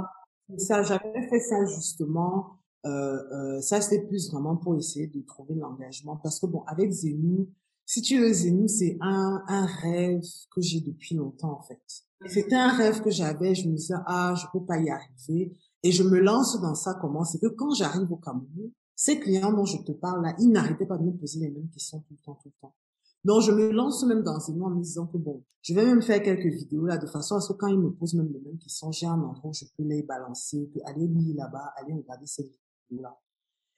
Ça. 0.59 0.83
J'avais 0.83 1.29
fait 1.29 1.41
ça 1.41 1.65
justement. 1.67 2.59
Euh, 2.87 3.23
euh, 3.33 3.61
ça, 3.61 3.81
c'était 3.81 4.05
plus 4.07 4.31
vraiment 4.31 4.57
pour 4.57 4.77
essayer 4.77 5.09
de 5.09 5.21
trouver 5.23 5.55
l'engagement. 5.55 6.17
Parce 6.17 6.39
que 6.39 6.47
bon, 6.47 6.63
avec 6.67 6.91
Zenou, 6.93 7.49
si 7.85 8.03
tu 8.03 8.21
veux, 8.21 8.33
Zenou, 8.33 8.69
c'est 8.69 8.97
un, 9.01 9.43
un 9.49 9.67
rêve 9.67 10.23
que 10.55 10.61
j'ai 10.61 10.81
depuis 10.81 11.15
longtemps, 11.15 11.59
en 11.59 11.63
fait. 11.63 11.81
Mhm. 12.21 12.29
C'était 12.29 12.55
un 12.55 12.73
rêve 12.73 13.03
que 13.03 13.11
j'avais. 13.11 13.55
Je 13.55 13.69
me 13.69 13.75
disais, 13.75 13.95
ah, 14.07 14.35
je 14.37 14.47
peux 14.53 14.65
pas 14.65 14.79
y 14.79 14.91
arriver. 14.91 15.57
Et 15.83 15.93
je 15.93 16.03
me 16.03 16.19
lance 16.19 16.61
dans 16.61 16.75
ça 16.75 16.95
comment? 17.01 17.25
C'est 17.25 17.39
que 17.39 17.47
quand 17.49 17.75
j'arrive 17.75 18.11
au 18.11 18.17
Cameroun, 18.17 18.71
ces 18.95 19.21
clients 19.21 19.53
dont 19.53 19.67
je 19.67 19.79
te 19.79 19.93
parle 19.93 20.23
là, 20.23 20.35
ils 20.39 20.49
n'arrêtaient 20.49 20.87
pas 20.87 20.97
de 20.97 21.05
me 21.05 21.13
poser 21.13 21.41
les 21.41 21.51
mêmes 21.51 21.69
questions 21.69 22.01
tout 22.01 22.15
le 22.15 22.25
temps, 22.25 22.39
tout 22.43 22.49
le 22.49 22.61
temps. 22.61 22.75
Donc, 23.27 23.43
je 23.43 23.51
me 23.51 23.73
lance 23.73 24.05
même 24.05 24.23
dans 24.23 24.39
mots 24.55 24.67
en 24.67 24.71
me 24.71 24.81
disant 24.81 25.09
que 25.09 25.17
bon, 25.17 25.43
je 25.61 25.75
vais 25.75 25.85
même 25.85 26.01
faire 26.01 26.23
quelques 26.23 26.47
vidéos 26.47 26.87
là, 26.87 26.97
de 26.97 27.09
façon 27.09 27.35
à 27.35 27.41
ce 27.41 27.53
que 27.53 27.59
quand 27.59 27.67
ils 27.67 27.79
me 27.79 27.91
posent 27.91 28.15
même 28.15 28.33
les 28.33 28.39
mêmes 28.39 28.57
questions, 28.57 28.93
j'ai 28.93 29.07
un 29.07 29.21
endroit 29.21 29.51
où 29.51 29.53
je 29.53 29.65
peux 29.77 29.83
les 29.83 30.05
balancer, 30.05 30.71
que 30.73 30.79
aller 30.85 31.09
lire 31.09 31.35
là-bas, 31.35 31.73
aller 31.75 31.93
regarder 31.93 32.25
cette 32.25 32.47
vidéo-là. 32.47 33.19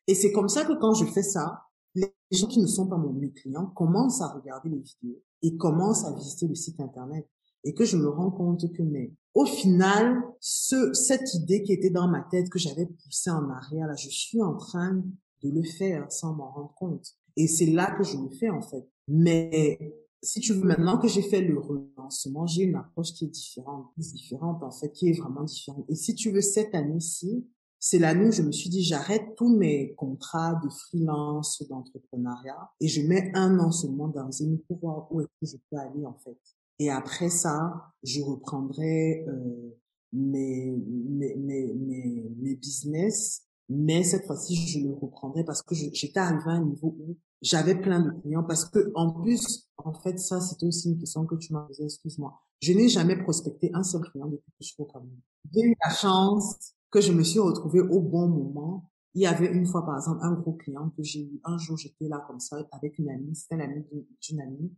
Et 0.06 0.14
c'est 0.14 0.32
comme 0.32 0.50
ça 0.50 0.66
que 0.66 0.78
quand 0.78 0.92
je 0.92 1.06
fais 1.06 1.22
ça, 1.22 1.62
les 1.94 2.12
gens 2.30 2.46
qui 2.46 2.60
ne 2.60 2.66
sont 2.66 2.88
pas 2.88 2.98
mes 2.98 3.32
clients 3.32 3.68
commencent 3.68 4.20
à 4.20 4.28
regarder 4.34 4.68
les 4.68 4.82
vidéos 4.82 5.22
et 5.40 5.56
commencent 5.56 6.04
à 6.04 6.12
visiter 6.12 6.46
le 6.46 6.54
site 6.54 6.78
internet. 6.80 7.26
Et 7.64 7.72
que 7.72 7.86
je 7.86 7.96
me 7.96 8.08
rends 8.10 8.30
compte 8.30 8.70
que 8.70 8.82
mais 8.82 9.14
au 9.32 9.46
final 9.46 10.22
ce 10.40 10.92
cette 10.92 11.34
idée 11.34 11.62
qui 11.62 11.72
était 11.72 11.90
dans 11.90 12.06
ma 12.06 12.20
tête 12.30 12.50
que 12.50 12.58
j'avais 12.58 12.86
poussée 12.86 13.30
en 13.30 13.48
arrière 13.48 13.86
là 13.88 13.96
je 13.96 14.10
suis 14.10 14.40
en 14.42 14.54
train 14.56 15.02
de 15.42 15.50
le 15.50 15.62
faire 15.62 16.06
sans 16.12 16.34
m'en 16.34 16.50
rendre 16.50 16.74
compte. 16.74 17.16
Et 17.36 17.48
c'est 17.48 17.66
là 17.66 17.96
que 17.96 18.04
je 18.04 18.16
le 18.18 18.28
fais 18.28 18.50
en 18.50 18.60
fait 18.60 18.86
mais 19.08 19.78
si 20.22 20.40
tu 20.40 20.52
veux, 20.52 20.64
maintenant 20.64 20.98
que 20.98 21.08
j'ai 21.08 21.22
fait 21.22 21.40
le 21.40 21.58
relancement, 21.58 22.46
j'ai 22.46 22.64
une 22.64 22.76
approche 22.76 23.12
qui 23.12 23.24
est 23.24 23.28
différente, 23.28 23.86
différente 23.96 24.62
en 24.62 24.70
fait, 24.70 24.90
qui 24.92 25.08
est 25.08 25.18
vraiment 25.18 25.44
différente. 25.44 25.84
Et 25.88 25.94
si 25.94 26.14
tu 26.14 26.30
veux, 26.30 26.40
cette 26.40 26.74
année-ci, 26.74 27.46
c'est 27.78 27.98
l'année 27.98 28.28
où 28.28 28.32
je 28.32 28.42
me 28.42 28.50
suis 28.50 28.70
dit, 28.70 28.82
j'arrête 28.82 29.36
tous 29.36 29.56
mes 29.56 29.94
contrats 29.94 30.60
de 30.64 30.68
freelance, 30.68 31.62
d'entrepreneuriat, 31.68 32.70
et 32.80 32.88
je 32.88 33.02
mets 33.02 33.30
un 33.34 33.58
an 33.60 33.70
seulement 33.70 34.08
dans 34.08 34.30
une 34.32 34.58
pour 34.60 34.78
voir 34.78 35.12
où 35.12 35.20
est-ce 35.20 35.28
que 35.40 35.46
je 35.46 35.56
peux 35.70 35.78
aller 35.78 36.04
en 36.04 36.18
fait. 36.24 36.38
Et 36.80 36.90
après 36.90 37.28
ça, 37.28 37.92
je 38.02 38.20
reprendrai 38.20 39.24
euh, 39.28 39.76
mes, 40.12 40.76
mes, 40.76 41.36
mes, 41.36 41.74
mes, 41.74 42.54
business 42.56 43.48
mais 43.68 44.02
cette 44.02 44.24
fois-ci, 44.24 44.56
je 44.56 44.80
le 44.80 44.94
reprendrai 44.94 45.44
parce 45.44 45.62
que 45.62 45.74
j'étais 45.74 46.18
arrivé 46.18 46.42
à 46.46 46.52
un 46.52 46.64
niveau 46.64 46.96
où 46.98 47.16
j'avais 47.42 47.74
plein 47.74 48.00
de 48.00 48.10
clients 48.20 48.44
parce 48.44 48.64
que 48.64 48.90
en 48.94 49.12
plus, 49.12 49.68
en 49.76 49.92
fait, 49.92 50.18
ça, 50.18 50.40
c'était 50.40 50.66
aussi 50.66 50.90
une 50.90 50.98
question 50.98 51.24
que 51.24 51.36
tu 51.36 51.52
m'as 51.52 51.60
posée, 51.60 51.84
excuse-moi. 51.84 52.38
Je 52.60 52.72
n'ai 52.72 52.88
jamais 52.88 53.16
prospecté 53.16 53.70
un 53.74 53.82
seul 53.82 54.02
client 54.02 54.26
depuis 54.26 54.50
que 54.50 54.56
je 54.60 54.66
suis 54.66 54.82
au 54.82 54.86
Cameroun. 54.86 55.20
J'ai 55.52 55.62
eu 55.62 55.76
la 55.82 55.94
chance 55.94 56.74
que 56.90 57.00
je 57.00 57.12
me 57.12 57.22
suis 57.22 57.38
retrouvée 57.38 57.80
au 57.80 58.00
bon 58.00 58.28
moment. 58.28 58.90
Il 59.14 59.22
y 59.22 59.26
avait 59.26 59.46
une 59.46 59.66
fois, 59.66 59.84
par 59.84 59.96
exemple, 59.96 60.18
un 60.22 60.32
gros 60.32 60.54
client 60.54 60.90
que 60.96 61.02
j'ai 61.02 61.22
eu. 61.22 61.40
Un 61.44 61.58
jour, 61.58 61.76
j'étais 61.76 62.08
là 62.08 62.24
comme 62.26 62.40
ça 62.40 62.56
avec 62.72 62.98
une 62.98 63.10
amie, 63.10 63.34
c'était 63.34 63.56
l'amie 63.56 63.84
d'une 64.20 64.40
amie. 64.40 64.72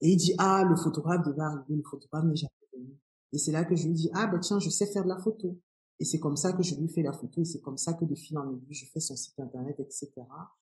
Et 0.00 0.10
il 0.10 0.16
dit, 0.16 0.34
ah, 0.38 0.64
le 0.68 0.76
photographe 0.76 1.24
devait 1.26 1.42
arriver, 1.42 1.76
le 1.76 1.82
photographe 1.82 2.24
n'est 2.24 2.36
jamais 2.36 2.52
venu. 2.74 2.98
Et 3.32 3.38
c'est 3.38 3.52
là 3.52 3.64
que 3.64 3.74
je 3.74 3.86
lui 3.86 3.94
dis, 3.94 4.10
ah, 4.14 4.26
ben 4.26 4.38
tiens, 4.40 4.58
je 4.58 4.68
sais 4.68 4.86
faire 4.86 5.04
de 5.04 5.08
la 5.08 5.18
photo. 5.18 5.58
Et 6.02 6.04
c'est 6.04 6.18
comme 6.18 6.36
ça 6.36 6.52
que 6.52 6.64
je 6.64 6.74
lui 6.74 6.88
fais 6.88 7.02
la 7.02 7.12
photo 7.12 7.42
et 7.42 7.44
c'est 7.44 7.60
comme 7.60 7.78
ça 7.78 7.94
que 7.94 8.04
de 8.04 8.16
fil 8.16 8.36
en 8.36 8.50
aiguille, 8.50 8.74
je 8.74 8.86
fais 8.86 8.98
son 8.98 9.14
site 9.14 9.38
internet, 9.38 9.78
etc. 9.78 10.10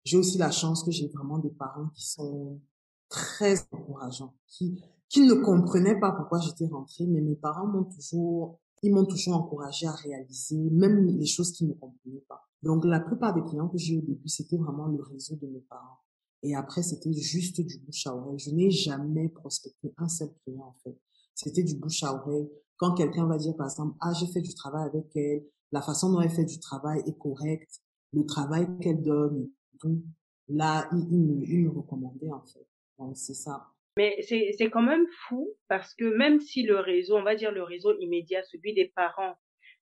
J'ai 0.04 0.18
aussi 0.18 0.36
la 0.36 0.50
chance 0.50 0.84
que 0.84 0.90
j'ai 0.90 1.08
vraiment 1.08 1.38
des 1.38 1.48
parents 1.48 1.88
qui 1.94 2.06
sont 2.06 2.60
très 3.08 3.54
encourageants, 3.72 4.34
qui, 4.46 4.84
qui 5.08 5.22
ne 5.22 5.32
comprenaient 5.32 5.98
pas 5.98 6.12
pourquoi 6.12 6.40
j'étais 6.40 6.66
rentrée, 6.66 7.06
mais 7.06 7.22
mes 7.22 7.36
parents 7.36 7.66
m'ont 7.66 7.84
toujours, 7.84 8.60
ils 8.82 8.92
m'ont 8.92 9.06
toujours 9.06 9.36
encouragé 9.36 9.86
à 9.86 9.92
réaliser 9.92 10.58
même 10.58 11.06
les 11.06 11.24
choses 11.24 11.52
qu'ils 11.52 11.68
ne 11.68 11.72
comprenaient 11.72 12.26
pas. 12.28 12.42
Donc, 12.62 12.84
la 12.84 13.00
plupart 13.00 13.32
des 13.32 13.42
clients 13.42 13.68
que 13.68 13.78
j'ai 13.78 13.94
eu 13.94 13.98
au 14.00 14.02
début, 14.02 14.28
c'était 14.28 14.58
vraiment 14.58 14.88
le 14.88 15.02
réseau 15.02 15.36
de 15.36 15.46
mes 15.46 15.60
parents. 15.60 16.00
Et 16.42 16.54
après, 16.54 16.82
c'était 16.82 17.14
juste 17.14 17.62
du 17.62 17.78
bouche 17.78 18.06
à 18.06 18.14
oreille. 18.14 18.38
Je 18.38 18.50
n'ai 18.50 18.70
jamais 18.70 19.30
prospecté 19.30 19.94
un 19.96 20.08
seul 20.08 20.28
client, 20.44 20.66
en 20.66 20.76
fait. 20.84 20.98
C'était 21.34 21.62
du 21.62 21.76
bouche 21.76 22.02
à 22.02 22.12
oreille. 22.12 22.50
Quand 22.80 22.94
quelqu'un 22.94 23.26
va 23.26 23.36
dire, 23.36 23.54
par 23.58 23.66
exemple, 23.66 23.94
ah, 24.00 24.12
j'ai 24.18 24.26
fait 24.26 24.40
du 24.40 24.54
travail 24.54 24.88
avec 24.88 25.14
elle, 25.14 25.44
la 25.70 25.82
façon 25.82 26.10
dont 26.10 26.20
elle 26.22 26.30
fait 26.30 26.46
du 26.46 26.58
travail 26.58 27.02
est 27.06 27.18
correcte, 27.18 27.82
le 28.14 28.24
travail 28.24 28.66
qu'elle 28.80 29.02
donne, 29.02 29.50
tout, 29.78 30.02
là, 30.48 30.88
il, 30.92 31.20
me, 31.20 31.44
il 31.44 31.64
me 31.64 31.70
recommandait, 31.70 32.32
en 32.32 32.42
fait. 32.46 32.66
Donc, 32.98 33.18
c'est 33.18 33.34
ça. 33.34 33.66
Mais 33.98 34.16
c'est, 34.22 34.52
c'est 34.56 34.70
quand 34.70 34.82
même 34.82 35.06
fou 35.28 35.50
parce 35.68 35.94
que 35.94 36.16
même 36.16 36.40
si 36.40 36.62
le 36.62 36.78
réseau, 36.78 37.18
on 37.18 37.22
va 37.22 37.34
dire 37.34 37.52
le 37.52 37.62
réseau 37.62 37.94
immédiat, 37.98 38.42
celui 38.44 38.72
des 38.72 38.86
parents, 38.96 39.34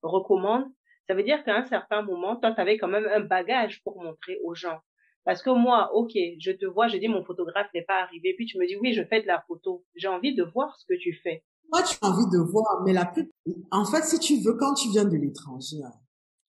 recommande, 0.02 0.64
ça 1.06 1.14
veut 1.14 1.22
dire 1.22 1.44
qu'à 1.44 1.56
un 1.56 1.64
certain 1.66 2.02
moment, 2.02 2.34
toi, 2.34 2.52
tu 2.52 2.60
avais 2.60 2.78
quand 2.78 2.88
même 2.88 3.06
un 3.06 3.20
bagage 3.20 3.80
pour 3.84 4.02
montrer 4.02 4.38
aux 4.42 4.54
gens. 4.54 4.80
Parce 5.24 5.42
que 5.42 5.50
moi, 5.50 5.90
ok, 5.94 6.12
je 6.40 6.50
te 6.50 6.66
vois, 6.66 6.88
je 6.88 6.96
dis 6.96 7.06
mon 7.06 7.24
photographe 7.24 7.68
n'est 7.74 7.84
pas 7.84 8.02
arrivé, 8.02 8.34
puis 8.34 8.46
tu 8.46 8.58
me 8.58 8.66
dis 8.66 8.76
oui, 8.76 8.92
je 8.92 9.04
fais 9.04 9.22
de 9.22 9.26
la 9.26 9.44
photo. 9.46 9.84
J'ai 9.94 10.08
envie 10.08 10.34
de 10.34 10.42
voir 10.42 10.74
ce 10.78 10.86
que 10.86 10.98
tu 10.98 11.12
fais. 11.12 11.44
Moi, 11.70 11.82
tu 11.82 11.96
as 12.00 12.08
envie 12.08 12.26
de 12.30 12.38
voir, 12.38 12.82
mais 12.84 12.92
la 12.92 13.04
plus, 13.04 13.30
en 13.70 13.84
fait, 13.84 14.04
si 14.04 14.18
tu 14.18 14.40
veux, 14.40 14.54
quand 14.54 14.74
tu 14.74 14.88
viens 14.88 15.04
de 15.04 15.16
l'étranger, 15.16 15.82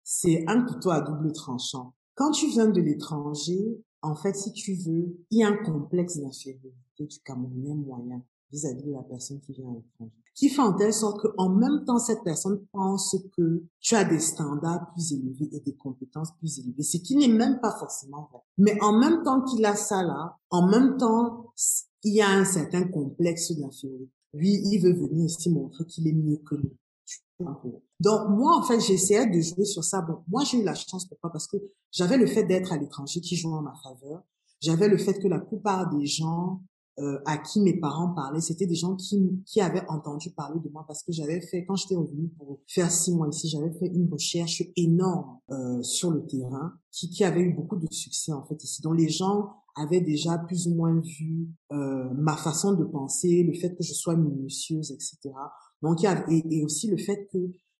c'est 0.03 0.43
un 0.47 0.63
couteau 0.63 0.91
à 0.91 1.01
double 1.01 1.31
tranchant. 1.33 1.93
Quand 2.15 2.31
tu 2.31 2.47
viens 2.47 2.67
de 2.67 2.81
l'étranger, 2.81 3.83
en 4.01 4.15
fait, 4.15 4.35
si 4.35 4.51
tu 4.53 4.73
veux, 4.75 5.17
il 5.31 5.39
y 5.39 5.43
a 5.43 5.49
un 5.49 5.57
complexe 5.57 6.17
d'infériorité 6.17 6.73
du 6.99 7.19
Camerounais 7.25 7.75
moyen 7.75 8.21
vis-à-vis 8.51 8.83
de 8.83 8.91
la 8.91 9.03
personne 9.03 9.39
qui 9.41 9.53
vient 9.53 9.69
à 9.69 9.73
l'étranger. 9.73 10.13
Qui 10.35 10.49
fait 10.49 10.61
en 10.61 10.73
telle 10.73 10.93
sorte 10.93 11.19
qu'en 11.19 11.49
même 11.49 11.83
temps, 11.85 11.97
cette 11.97 12.23
personne 12.23 12.63
pense 12.71 13.15
que 13.35 13.63
tu 13.79 13.95
as 13.95 14.03
des 14.03 14.19
standards 14.19 14.91
plus 14.93 15.13
élevés 15.13 15.49
et 15.51 15.59
des 15.61 15.75
compétences 15.75 16.31
plus 16.37 16.59
élevées, 16.59 16.83
ce 16.83 16.97
qui 16.97 17.15
n'est 17.15 17.27
même 17.27 17.59
pas 17.59 17.71
forcément 17.71 18.29
vrai. 18.31 18.41
Mais 18.59 18.79
en 18.81 18.99
même 18.99 19.23
temps 19.23 19.41
qu'il 19.41 19.65
a 19.65 19.75
ça 19.75 20.03
là, 20.03 20.37
en 20.51 20.67
même 20.67 20.97
temps, 20.97 21.51
il 22.03 22.13
y 22.13 22.21
a 22.21 22.29
un 22.29 22.45
certain 22.45 22.87
complexe 22.87 23.51
d'infériorité. 23.51 24.11
Lui, 24.33 24.61
il 24.63 24.79
veut 24.79 24.93
venir 24.93 25.25
ici 25.25 25.49
montrer 25.49 25.85
qu'il 25.85 26.07
est 26.07 26.13
mieux 26.13 26.37
que 26.37 26.55
nous. 26.55 26.73
Donc 27.99 28.29
moi, 28.29 28.57
en 28.57 28.63
fait, 28.63 28.79
j'essayais 28.79 29.27
de 29.27 29.39
jouer 29.39 29.65
sur 29.65 29.83
ça. 29.83 30.01
Bon, 30.01 30.23
moi, 30.27 30.43
j'ai 30.43 30.59
eu 30.59 30.63
la 30.63 30.75
chance, 30.75 31.05
pourquoi? 31.07 31.31
Parce 31.31 31.47
que 31.47 31.57
j'avais 31.91 32.17
le 32.17 32.27
fait 32.27 32.43
d'être 32.43 32.71
à 32.73 32.77
l'étranger 32.77 33.21
qui 33.21 33.35
jouait 33.35 33.53
en 33.53 33.61
ma 33.61 33.73
faveur. 33.83 34.23
J'avais 34.59 34.87
le 34.87 34.97
fait 34.97 35.19
que 35.19 35.27
la 35.27 35.39
plupart 35.39 35.89
des 35.95 36.05
gens 36.05 36.61
euh, 36.99 37.19
à 37.25 37.37
qui 37.37 37.61
mes 37.61 37.79
parents 37.79 38.13
parlaient, 38.13 38.41
c'était 38.41 38.65
des 38.65 38.75
gens 38.75 38.95
qui, 38.95 39.43
qui 39.45 39.61
avaient 39.61 39.87
entendu 39.87 40.31
parler 40.31 40.59
de 40.59 40.69
moi 40.69 40.83
parce 40.87 41.03
que 41.03 41.11
j'avais 41.11 41.41
fait, 41.41 41.63
quand 41.65 41.75
j'étais 41.75 41.95
revenue 41.95 42.29
pour 42.37 42.59
faire 42.67 42.89
six 42.89 43.13
mois 43.13 43.27
ici, 43.27 43.47
j'avais 43.49 43.71
fait 43.71 43.87
une 43.87 44.11
recherche 44.11 44.63
énorme 44.75 45.37
euh, 45.51 45.81
sur 45.83 46.09
le 46.09 46.25
terrain 46.25 46.73
qui, 46.91 47.09
qui 47.09 47.23
avait 47.23 47.41
eu 47.41 47.53
beaucoup 47.53 47.75
de 47.75 47.87
succès 47.91 48.33
en 48.33 48.43
fait 48.45 48.63
ici. 48.63 48.81
Donc 48.81 48.97
les 48.97 49.09
gens 49.09 49.51
avaient 49.75 50.01
déjà 50.01 50.39
plus 50.39 50.67
ou 50.67 50.73
moins 50.73 50.99
vu 50.99 51.49
euh, 51.71 52.09
ma 52.15 52.35
façon 52.35 52.73
de 52.73 52.83
penser, 52.83 53.43
le 53.43 53.53
fait 53.53 53.75
que 53.75 53.83
je 53.83 53.93
sois 53.93 54.15
minutieuse, 54.15 54.91
etc. 54.91 55.19
Donc 55.83 56.01
il 56.01 56.05
y 56.05 56.07
a, 56.07 56.25
et, 56.31 56.43
et 56.49 56.65
aussi 56.65 56.87
le 56.87 56.97
fait 56.97 57.27
que 57.31 57.37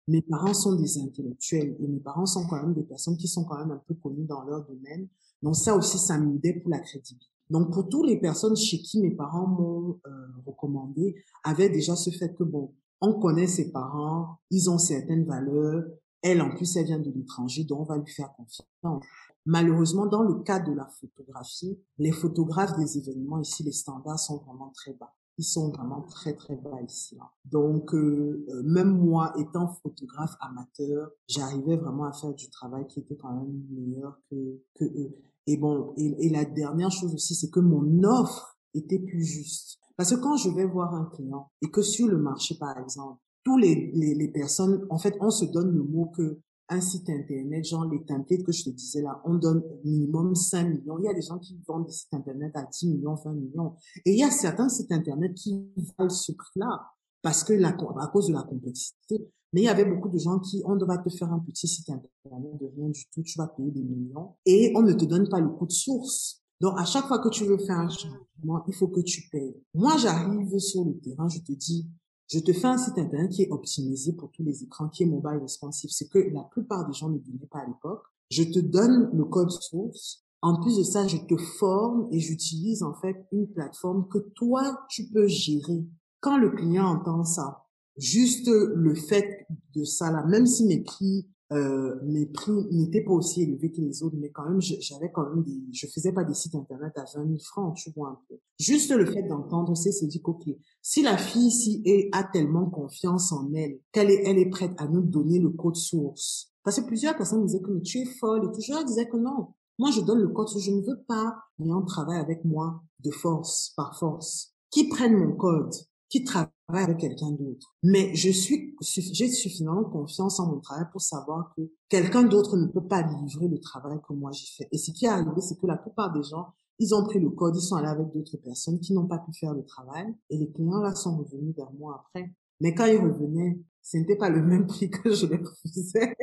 mes 0.07 0.21
parents 0.21 0.53
sont 0.53 0.75
des 0.75 0.99
intellectuels 0.99 1.75
et 1.79 1.87
mes 1.87 1.99
parents 1.99 2.25
sont 2.25 2.45
quand 2.47 2.61
même 2.61 2.73
des 2.73 2.83
personnes 2.83 3.17
qui 3.17 3.27
sont 3.27 3.45
quand 3.45 3.57
même 3.57 3.71
un 3.71 3.81
peu 3.87 3.95
connues 3.95 4.25
dans 4.25 4.43
leur 4.43 4.63
domaine. 4.65 5.07
Donc 5.41 5.55
ça 5.55 5.75
aussi, 5.75 5.97
ça 5.97 6.17
m'aidait 6.17 6.53
pour 6.53 6.69
la 6.69 6.79
crédibilité. 6.79 7.36
Donc 7.49 7.71
pour 7.71 7.87
toutes 7.87 8.07
les 8.07 8.19
personnes 8.19 8.55
chez 8.55 8.79
qui 8.79 9.01
mes 9.01 9.11
parents 9.11 9.47
m'ont 9.47 9.99
euh, 10.05 10.27
recommandé, 10.45 11.15
avaient 11.43 11.69
déjà 11.69 11.95
ce 11.95 12.09
fait 12.09 12.33
que 12.35 12.43
bon, 12.43 12.73
on 13.01 13.19
connaît 13.19 13.47
ses 13.47 13.71
parents, 13.71 14.39
ils 14.51 14.69
ont 14.69 14.77
certaines 14.77 15.25
valeurs, 15.25 15.83
elle 16.21 16.41
en 16.41 16.49
plus 16.49 16.75
elle 16.75 16.85
vient 16.85 16.99
de 16.99 17.11
l'étranger, 17.11 17.63
donc 17.63 17.81
on 17.81 17.83
va 17.83 17.97
lui 17.97 18.11
faire 18.11 18.33
confiance. 18.35 19.05
Malheureusement, 19.45 20.07
dans 20.07 20.23
le 20.23 20.43
cas 20.43 20.59
de 20.59 20.73
la 20.73 20.87
photographie, 20.87 21.79
les 21.97 22.11
photographes 22.11 22.77
des 22.77 22.97
événements 22.97 23.39
ici, 23.39 23.63
les 23.63 23.71
standards 23.71 24.19
sont 24.19 24.39
vraiment 24.39 24.71
très 24.75 24.93
bas. 24.93 25.13
Ils 25.37 25.45
sont 25.45 25.69
vraiment 25.69 26.01
très 26.01 26.33
très 26.33 26.55
bas 26.55 26.81
ici. 26.81 27.15
Là. 27.15 27.31
Donc 27.45 27.93
euh, 27.93 28.45
euh, 28.49 28.63
même 28.63 28.97
moi, 28.97 29.33
étant 29.37 29.67
photographe 29.67 30.35
amateur, 30.41 31.11
j'arrivais 31.27 31.77
vraiment 31.77 32.05
à 32.05 32.11
faire 32.11 32.33
du 32.33 32.49
travail 32.49 32.87
qui 32.87 32.99
était 32.99 33.15
quand 33.15 33.31
même 33.31 33.63
meilleur 33.69 34.19
que 34.29 34.59
que 34.75 34.83
eux. 34.83 35.15
Et 35.47 35.57
bon, 35.57 35.93
et, 35.97 36.29
la 36.29 36.45
dernière 36.45 36.91
chose 36.91 37.13
aussi, 37.13 37.33
c'est 37.33 37.49
que 37.49 37.59
mon 37.59 38.03
offre 38.03 38.57
était 38.73 38.99
plus 38.99 39.23
juste. 39.23 39.79
Parce 39.95 40.13
que 40.13 40.19
quand 40.19 40.37
je 40.37 40.49
vais 40.49 40.65
voir 40.65 40.93
un 40.93 41.05
client 41.05 41.49
et 41.61 41.71
que 41.71 41.81
sur 41.81 42.07
le 42.07 42.17
marché, 42.17 42.55
par 42.59 42.77
exemple, 42.77 43.19
tous 43.43 43.57
les, 43.57 43.91
les, 43.93 44.13
les 44.13 44.27
personnes, 44.27 44.85
en 44.89 44.99
fait, 44.99 45.15
on 45.21 45.31
se 45.31 45.45
donne 45.45 45.71
le 45.71 45.83
mot 45.83 46.11
que 46.15 46.41
un 46.69 46.81
site 46.81 47.09
internet, 47.09 47.63
genre 47.65 47.85
les 47.85 48.03
templates 48.03 48.43
que 48.43 48.51
je 48.51 48.65
te 48.65 48.69
disais 48.69 49.01
là, 49.01 49.21
on 49.23 49.35
donne 49.35 49.63
minimum 49.83 50.35
5 50.35 50.65
millions. 50.65 50.97
Il 50.99 51.05
y 51.05 51.07
a 51.07 51.13
des 51.13 51.21
gens 51.21 51.39
qui 51.39 51.57
vendent 51.65 51.85
des 51.85 51.93
sites 51.93 52.13
internet 52.13 52.51
à 52.55 52.63
10 52.63 52.87
millions, 52.87 53.15
20 53.15 53.33
millions. 53.33 53.75
Et 54.05 54.11
il 54.11 54.19
y 54.19 54.23
a 54.23 54.31
certains 54.31 54.67
sites 54.67 54.91
internet 54.91 55.33
qui 55.33 55.69
valent 55.97 56.09
ce 56.09 56.33
prix-là 56.33 56.91
parce 57.27 57.43
que 57.43 57.51
la, 57.51 57.75
à 57.99 58.07
cause 58.07 58.27
de 58.27 58.33
la 58.33 58.43
complexité. 58.43 59.29
Mais 59.51 59.63
il 59.63 59.65
y 59.65 59.67
avait 59.67 59.83
beaucoup 59.83 60.07
de 60.07 60.17
gens 60.17 60.39
qui, 60.39 60.61
on 60.63 60.77
devrait 60.77 61.03
te 61.03 61.09
faire 61.09 61.29
un 61.29 61.39
petit 61.39 61.67
site 61.67 61.89
internet 61.89 62.57
de 62.57 62.67
rien 62.73 62.87
du 62.87 63.05
tout, 63.13 63.21
tu 63.21 63.37
vas 63.37 63.47
payer 63.47 63.69
des 63.69 63.83
millions 63.83 64.35
et 64.45 64.71
on 64.77 64.81
ne 64.81 64.93
te 64.93 65.03
donne 65.03 65.27
pas 65.27 65.41
le 65.41 65.49
coût 65.49 65.65
de 65.65 65.73
source. 65.73 66.41
Donc, 66.61 66.75
à 66.77 66.85
chaque 66.85 67.05
fois 67.05 67.19
que 67.19 67.27
tu 67.27 67.43
veux 67.43 67.57
faire 67.57 67.79
un 67.79 67.89
changement, 67.89 68.63
il 68.65 68.73
faut 68.73 68.87
que 68.87 69.01
tu 69.01 69.27
payes. 69.29 69.61
Moi, 69.73 69.97
j'arrive 69.97 70.57
sur 70.57 70.85
le 70.85 70.97
terrain, 70.99 71.27
je 71.27 71.39
te 71.39 71.51
dis, 71.51 71.85
je 72.31 72.39
te 72.39 72.53
fais 72.53 72.67
un 72.67 72.77
site 72.77 72.97
internet 72.97 73.29
qui 73.29 73.43
est 73.43 73.51
optimisé 73.51 74.13
pour 74.13 74.31
tous 74.31 74.43
les 74.43 74.63
écrans, 74.63 74.87
qui 74.87 75.03
est 75.03 75.07
mobile 75.07 75.39
responsive. 75.41 75.89
C'est 75.91 76.07
que 76.07 76.19
la 76.19 76.43
plupart 76.43 76.87
des 76.87 76.93
gens 76.93 77.09
ne 77.09 77.17
donnaient 77.17 77.49
pas 77.51 77.59
à 77.59 77.67
l'époque. 77.67 78.03
Je 78.31 78.43
te 78.43 78.59
donne 78.59 79.09
le 79.13 79.25
code 79.25 79.51
source. 79.51 80.23
En 80.41 80.61
plus 80.61 80.77
de 80.77 80.83
ça, 80.83 81.05
je 81.07 81.17
te 81.17 81.35
forme 81.59 82.07
et 82.13 82.21
j'utilise 82.21 82.83
en 82.83 82.93
fait 82.93 83.27
une 83.33 83.47
plateforme 83.47 84.07
que 84.07 84.19
toi, 84.33 84.79
tu 84.89 85.09
peux 85.09 85.27
gérer. 85.27 85.83
Quand 86.27 86.37
le 86.37 86.49
client 86.49 86.87
entend 86.87 87.23
ça, 87.23 87.63
juste 87.95 88.49
le 88.49 88.93
fait 88.95 89.47
de 89.73 89.85
ça 89.85 90.11
là, 90.11 90.25
même 90.25 90.45
si 90.45 90.65
mes 90.65 90.83
prix 90.83 91.25
euh, 91.53 91.95
mes 92.03 92.25
prix 92.25 92.67
n'étaient 92.69 93.05
pas 93.05 93.13
aussi 93.13 93.43
élevés 93.43 93.71
que 93.71 93.79
les 93.79 94.03
autres, 94.03 94.17
mais 94.19 94.29
quand 94.29 94.43
même, 94.49 94.59
j'avais 94.59 95.09
quand 95.09 95.29
même 95.29 95.45
des, 95.45 95.63
je 95.71 95.87
faisais 95.87 96.11
pas 96.11 96.25
des 96.25 96.33
sites 96.33 96.53
internet 96.55 96.91
à 96.97 97.05
20 97.15 97.25
000 97.25 97.37
francs, 97.39 97.77
tu 97.77 97.89
vois 97.95 98.09
un 98.09 98.19
peu. 98.27 98.35
Juste 98.59 98.91
le 98.91 99.05
fait 99.05 99.23
d'entendre, 99.23 99.73
c'est 99.77 99.93
se 99.93 100.03
dire, 100.03 100.19
ok, 100.25 100.43
si 100.81 101.01
la 101.01 101.17
fille 101.17 101.47
ici 101.47 101.81
a 102.11 102.25
tellement 102.25 102.69
confiance 102.69 103.31
en 103.31 103.49
elle, 103.53 103.79
qu'elle 103.93 104.11
est, 104.11 104.23
elle 104.25 104.37
est 104.37 104.49
prête 104.49 104.73
à 104.79 104.89
nous 104.89 105.03
donner 105.03 105.39
le 105.39 105.51
code 105.51 105.77
source. 105.77 106.51
Parce 106.65 106.81
que 106.81 106.85
plusieurs 106.85 107.15
personnes 107.15 107.45
disaient 107.45 107.61
que 107.61 107.79
tu 107.79 107.99
es 107.99 108.05
folle 108.19 108.51
et 108.53 108.71
leur 108.73 108.83
disais 108.83 109.07
que 109.07 109.15
non. 109.15 109.53
Moi, 109.79 109.91
je 109.91 110.01
donne 110.01 110.19
le 110.19 110.27
code 110.27 110.49
source. 110.49 110.65
Je 110.65 110.71
ne 110.71 110.81
veux 110.81 111.01
pas, 111.07 111.37
mais 111.59 111.71
on 111.71 111.83
travaille 111.83 112.19
avec 112.19 112.43
moi 112.43 112.83
de 112.99 113.11
force, 113.11 113.71
par 113.77 113.97
force. 113.97 114.53
Qui 114.69 114.89
prennent 114.89 115.15
mon 115.15 115.31
code, 115.31 115.71
qui 116.09 116.23
travaille 116.23 116.49
avec 116.69 116.97
quelqu'un 116.97 117.31
d'autre. 117.31 117.75
Mais 117.83 118.13
je 118.15 118.29
suis, 118.29 118.75
j'ai 118.81 119.29
suffisamment 119.29 119.83
confiance 119.83 120.39
en 120.39 120.47
mon 120.47 120.59
travail 120.59 120.85
pour 120.91 121.01
savoir 121.01 121.53
que 121.55 121.61
quelqu'un 121.89 122.23
d'autre 122.23 122.57
ne 122.57 122.67
peut 122.67 122.85
pas 122.85 123.01
livrer 123.01 123.47
le 123.47 123.59
travail 123.59 123.97
que 124.07 124.13
moi 124.13 124.31
j'ai 124.31 124.47
fait. 124.57 124.67
Et 124.71 124.77
ce 124.77 124.91
qui 124.91 125.05
est 125.05 125.09
arrivé, 125.09 125.41
c'est 125.41 125.59
que 125.59 125.67
la 125.67 125.77
plupart 125.77 126.11
des 126.13 126.23
gens, 126.23 126.53
ils 126.79 126.93
ont 126.93 127.03
pris 127.03 127.19
le 127.19 127.29
code, 127.29 127.55
ils 127.55 127.61
sont 127.61 127.75
allés 127.75 127.87
avec 127.87 128.11
d'autres 128.13 128.37
personnes 128.37 128.79
qui 128.79 128.93
n'ont 128.93 129.07
pas 129.07 129.17
pu 129.19 129.33
faire 129.37 129.53
le 129.53 129.65
travail 129.65 130.05
et 130.29 130.37
les 130.37 130.51
clients 130.51 130.81
là 130.81 130.93
sont 130.95 131.17
revenus 131.17 131.55
vers 131.55 131.71
moi 131.73 132.05
après. 132.05 132.31
Mais 132.61 132.73
quand 132.73 132.85
ils 132.85 132.97
revenaient, 132.97 133.59
ce 133.81 133.97
n'était 133.97 134.17
pas 134.17 134.29
le 134.29 134.41
même 134.41 134.67
prix 134.67 134.89
que 134.89 135.11
je 135.11 135.25
les 135.25 135.37
refusais. 135.37 136.15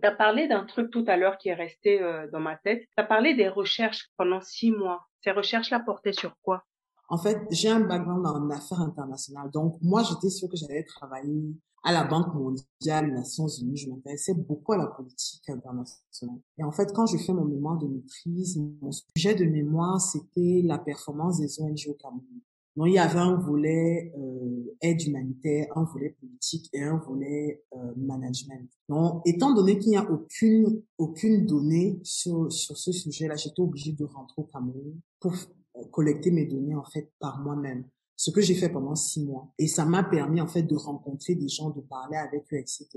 Tu 0.00 0.08
as 0.08 0.12
parlé 0.12 0.48
d'un 0.48 0.64
truc 0.64 0.90
tout 0.90 1.04
à 1.06 1.16
l'heure 1.18 1.36
qui 1.36 1.50
est 1.50 1.54
resté 1.54 2.00
euh, 2.00 2.26
dans 2.32 2.40
ma 2.40 2.56
tête. 2.56 2.80
Tu 2.80 2.88
as 2.96 3.04
parlé 3.04 3.34
des 3.34 3.48
recherches 3.48 4.08
pendant 4.16 4.40
six 4.40 4.70
mois. 4.70 5.09
Ces 5.22 5.32
recherches-là 5.32 5.80
portaient 5.80 6.12
sur 6.12 6.34
quoi? 6.42 6.64
En 7.08 7.18
fait, 7.18 7.38
j'ai 7.50 7.68
un 7.68 7.80
background 7.80 8.26
en 8.26 8.50
affaires 8.50 8.80
internationales. 8.80 9.50
Donc, 9.50 9.76
moi, 9.82 10.02
j'étais 10.02 10.30
sûre 10.30 10.48
que 10.48 10.56
j'allais 10.56 10.84
travailler 10.84 11.56
à 11.82 11.92
la 11.92 12.04
Banque 12.04 12.34
mondiale, 12.34 13.12
Nations 13.12 13.48
Unies. 13.48 13.76
Je 13.76 13.90
m'intéressais 13.90 14.34
beaucoup 14.34 14.72
à 14.72 14.76
la 14.76 14.86
politique 14.86 15.48
internationale. 15.48 16.38
Et 16.58 16.64
en 16.64 16.70
fait, 16.70 16.92
quand 16.94 17.06
je 17.06 17.16
fais 17.16 17.32
mon 17.32 17.44
mémoire 17.44 17.78
de 17.78 17.86
maîtrise, 17.86 18.62
mon 18.80 18.92
sujet 18.92 19.34
de 19.34 19.44
mémoire, 19.44 20.00
c'était 20.00 20.62
la 20.64 20.78
performance 20.78 21.40
des 21.40 21.60
ONG 21.60 21.86
au 21.88 21.94
Cameroun. 21.94 22.40
Donc, 22.80 22.88
il 22.88 22.94
y 22.94 22.98
avait 22.98 23.18
un 23.18 23.36
volet 23.36 24.10
euh, 24.16 24.74
aide 24.80 25.02
humanitaire, 25.02 25.66
un 25.76 25.84
volet 25.84 26.16
politique 26.18 26.70
et 26.72 26.82
un 26.82 26.96
volet 26.96 27.62
euh, 27.74 27.92
management. 27.94 28.70
Donc, 28.88 29.20
étant 29.26 29.52
donné 29.52 29.78
qu'il 29.78 29.90
n'y 29.90 29.98
a 29.98 30.10
aucune 30.10 30.80
aucune 30.96 31.44
donnée 31.44 32.00
sur 32.04 32.50
sur 32.50 32.78
ce 32.78 32.90
sujet-là, 32.90 33.36
j'étais 33.36 33.60
obligée 33.60 33.92
de 33.92 34.04
rentrer 34.04 34.40
au 34.40 34.44
Cameroun 34.44 34.98
pour 35.20 35.34
euh, 35.76 35.82
collecter 35.92 36.30
mes 36.30 36.46
données 36.46 36.74
en 36.74 36.86
fait 36.86 37.12
par 37.18 37.42
moi-même. 37.42 37.84
Ce 38.16 38.30
que 38.30 38.40
j'ai 38.40 38.54
fait 38.54 38.70
pendant 38.70 38.94
six 38.94 39.26
mois. 39.26 39.52
Et 39.58 39.66
ça 39.66 39.84
m'a 39.84 40.02
permis 40.02 40.40
en 40.40 40.46
fait 40.46 40.62
de 40.62 40.74
rencontrer 40.74 41.34
des 41.34 41.48
gens, 41.48 41.68
de 41.68 41.82
parler 41.82 42.16
avec 42.16 42.50
eux, 42.50 42.56
etc. 42.56 42.88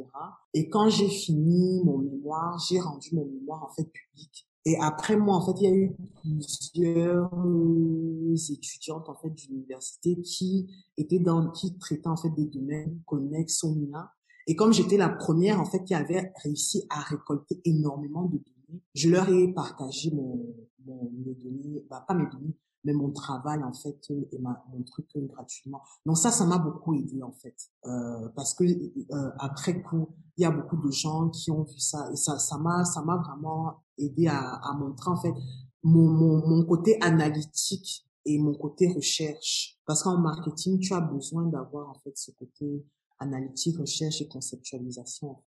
Et 0.53 0.69
quand 0.69 0.87
j'ai 0.87 1.09
fini 1.09 1.83
mon 1.83 1.97
mémoire, 1.97 2.57
j'ai 2.69 2.79
rendu 2.79 3.09
mon 3.13 3.25
mémoire 3.25 3.65
en 3.65 3.73
fait 3.73 3.83
public. 3.83 4.47
Et 4.65 4.77
après 4.79 5.17
moi, 5.17 5.35
en 5.35 5.45
fait, 5.45 5.59
il 5.61 5.63
y 5.63 5.67
a 5.67 5.75
eu 5.75 5.95
plusieurs 6.21 7.33
euh, 7.45 8.35
étudiantes 8.49 9.09
en 9.09 9.15
fait 9.15 9.29
d'université 9.29 10.19
qui 10.21 10.69
étaient 10.97 11.19
dans, 11.19 11.49
qui 11.51 11.77
traitaient 11.77 12.07
en 12.07 12.15
fait 12.15 12.29
des 12.29 12.45
domaines 12.45 12.99
connexes 13.05 13.63
au 13.63 13.75
mien. 13.75 14.09
Et 14.47 14.55
comme 14.55 14.73
j'étais 14.73 14.97
la 14.97 15.09
première 15.09 15.59
en 15.59 15.65
fait 15.65 15.83
qui 15.83 15.93
avait 15.93 16.31
réussi 16.43 16.85
à 16.89 17.01
récolter 17.01 17.61
énormément 17.65 18.23
de 18.23 18.37
données, 18.37 18.81
je 18.93 19.09
leur 19.09 19.29
ai 19.29 19.53
partagé 19.53 20.11
mon, 20.11 20.55
mon 20.85 21.11
mes 21.11 21.33
données, 21.35 21.85
bah, 21.89 22.03
pas 22.07 22.13
mes 22.13 22.27
données, 22.27 22.55
mais 22.83 22.93
mon 22.93 23.11
travail 23.11 23.63
en 23.63 23.73
fait 23.73 24.11
et 24.31 24.39
ma, 24.39 24.63
mon 24.73 24.83
truc 24.83 25.07
gratuitement. 25.15 25.81
Donc 26.05 26.17
ça, 26.17 26.31
ça 26.31 26.45
m'a 26.45 26.57
beaucoup 26.57 26.93
aidé 26.93 27.21
en 27.21 27.31
fait, 27.31 27.55
euh, 27.85 28.29
parce 28.35 28.53
que 28.53 28.63
euh, 28.63 29.31
après 29.39 29.81
coup, 29.81 30.09
il 30.37 30.43
y 30.43 30.45
a 30.45 30.51
beaucoup 30.51 30.77
de 30.77 30.91
gens 30.91 31.29
qui 31.29 31.51
ont 31.51 31.63
vu 31.63 31.79
ça 31.79 32.09
et 32.11 32.15
ça, 32.15 32.39
ça 32.39 32.57
m'a, 32.57 32.85
ça 32.85 33.01
m'a 33.01 33.17
vraiment 33.17 33.82
aidé 33.97 34.27
à, 34.27 34.39
à 34.39 34.73
montrer 34.77 35.09
en 35.11 35.21
fait 35.21 35.33
mon, 35.83 36.07
mon, 36.09 36.47
mon 36.47 36.65
côté 36.65 36.97
analytique 37.01 38.05
et 38.25 38.39
mon 38.39 38.53
côté 38.53 38.87
recherche, 38.87 39.77
parce 39.85 40.03
qu'en 40.03 40.17
marketing, 40.17 40.79
tu 40.79 40.93
as 40.93 41.01
besoin 41.01 41.43
d'avoir 41.47 41.89
en 41.89 41.99
fait 42.03 42.15
ce 42.15 42.31
côté 42.31 42.85
analytique, 43.19 43.77
recherche 43.77 44.21
et 44.21 44.27
conceptualisation. 44.27 45.43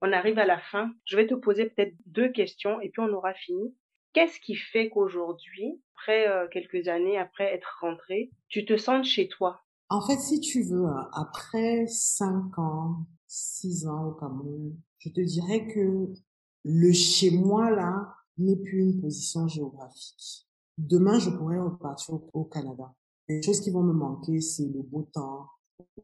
On 0.00 0.12
arrive 0.12 0.38
à 0.38 0.46
la 0.46 0.58
fin. 0.58 0.92
Je 1.04 1.16
vais 1.16 1.26
te 1.26 1.34
poser 1.34 1.66
peut-être 1.66 1.94
deux 2.06 2.30
questions 2.30 2.80
et 2.80 2.90
puis 2.90 3.02
on 3.02 3.12
aura 3.12 3.34
fini. 3.34 3.74
Qu'est-ce 4.12 4.40
qui 4.40 4.54
fait 4.54 4.88
qu'aujourd'hui, 4.90 5.80
après 5.96 6.28
euh, 6.28 6.46
quelques 6.52 6.86
années, 6.88 7.18
après 7.18 7.44
être 7.44 7.78
rentré, 7.80 8.30
tu 8.48 8.64
te 8.64 8.76
sens 8.76 9.06
chez 9.06 9.28
toi? 9.28 9.60
En 9.88 10.00
fait, 10.00 10.18
si 10.18 10.40
tu 10.40 10.62
veux, 10.62 10.86
hein, 10.86 11.08
après 11.12 11.86
cinq 11.86 12.58
ans, 12.58 13.06
six 13.26 13.86
ans 13.86 14.08
au 14.08 14.12
Cameroun, 14.12 14.76
je 14.98 15.08
te 15.10 15.20
dirais 15.20 15.66
que 15.66 16.12
le 16.64 16.92
chez 16.92 17.30
moi 17.30 17.70
là 17.70 18.14
n'est 18.38 18.56
plus 18.56 18.80
une 18.80 19.00
position 19.00 19.48
géographique. 19.48 20.46
Demain, 20.78 21.18
je 21.18 21.30
pourrais 21.30 21.58
repartir 21.58 22.18
au 22.32 22.44
Canada. 22.44 22.94
Les 23.28 23.42
choses 23.42 23.60
qui 23.60 23.70
vont 23.70 23.82
me 23.82 23.92
manquer, 23.92 24.40
c'est 24.40 24.66
le 24.66 24.82
beau 24.82 25.08
temps, 25.12 25.46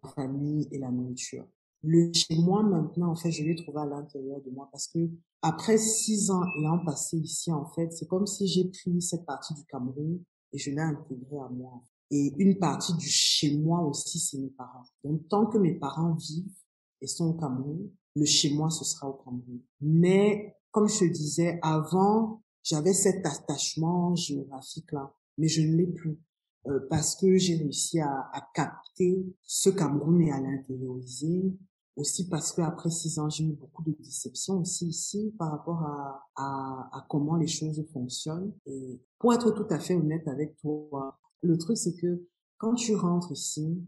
la 0.02 0.10
famille 0.10 0.68
et 0.70 0.78
la 0.78 0.90
nourriture. 0.90 1.46
Le 1.82 2.12
chez 2.12 2.36
moi 2.36 2.62
maintenant, 2.62 3.12
en 3.12 3.16
fait, 3.16 3.30
je 3.30 3.44
l'ai 3.44 3.54
trouvé 3.54 3.80
à 3.80 3.86
l'intérieur 3.86 4.40
de 4.40 4.50
moi 4.50 4.68
parce 4.70 4.88
que 4.88 5.08
après 5.42 5.78
six 5.78 6.30
ans 6.30 6.44
ayant 6.58 6.84
passé 6.84 7.18
ici, 7.18 7.52
en 7.52 7.66
fait, 7.66 7.92
c'est 7.92 8.06
comme 8.06 8.26
si 8.26 8.46
j'ai 8.48 8.64
pris 8.64 9.00
cette 9.00 9.24
partie 9.24 9.54
du 9.54 9.64
Cameroun 9.64 10.20
et 10.52 10.58
je 10.58 10.70
l'ai 10.70 10.80
intégrée 10.80 11.38
à 11.38 11.48
moi. 11.48 11.82
Et 12.10 12.32
une 12.38 12.58
partie 12.58 12.94
du 12.94 13.06
chez 13.06 13.56
moi 13.58 13.80
aussi, 13.82 14.18
c'est 14.18 14.38
mes 14.38 14.50
parents. 14.50 14.84
Donc, 15.04 15.28
tant 15.28 15.46
que 15.46 15.58
mes 15.58 15.74
parents 15.74 16.14
vivent 16.14 16.56
et 17.00 17.06
sont 17.06 17.26
au 17.26 17.34
Cameroun, 17.34 17.90
le 18.18 18.24
chez 18.24 18.52
moi, 18.54 18.70
ce 18.70 18.84
sera 18.84 19.08
au 19.08 19.14
Cameroun. 19.14 19.60
Mais, 19.80 20.56
comme 20.70 20.88
je 20.88 21.00
te 21.00 21.04
disais, 21.04 21.58
avant, 21.62 22.42
j'avais 22.62 22.92
cet 22.92 23.24
attachement 23.24 24.14
géographique-là, 24.14 25.14
mais 25.38 25.48
je 25.48 25.62
ne 25.62 25.76
l'ai 25.76 25.86
plus. 25.86 26.18
Euh, 26.66 26.80
parce 26.90 27.14
que 27.16 27.36
j'ai 27.36 27.56
réussi 27.56 28.00
à, 28.00 28.28
à, 28.32 28.42
capter 28.52 29.24
ce 29.42 29.70
Cameroun 29.70 30.20
et 30.20 30.32
à 30.32 30.40
l'intérioriser. 30.40 31.56
Aussi 31.96 32.28
parce 32.28 32.52
que 32.52 32.62
après 32.62 32.90
six 32.90 33.18
ans, 33.18 33.28
j'ai 33.28 33.44
eu 33.44 33.52
beaucoup 33.52 33.82
de 33.82 33.92
déceptions 33.98 34.60
aussi 34.60 34.86
ici 34.86 35.34
par 35.36 35.50
rapport 35.50 35.82
à, 35.82 36.24
à, 36.36 36.88
à, 36.92 37.06
comment 37.08 37.36
les 37.36 37.48
choses 37.48 37.84
fonctionnent. 37.92 38.52
Et 38.66 39.02
pour 39.18 39.32
être 39.34 39.50
tout 39.50 39.66
à 39.70 39.80
fait 39.80 39.96
honnête 39.96 40.28
avec 40.28 40.56
toi, 40.58 41.18
le 41.42 41.58
truc 41.58 41.76
c'est 41.76 41.96
que 41.96 42.24
quand 42.56 42.74
tu 42.74 42.94
rentres 42.94 43.32
ici, 43.32 43.84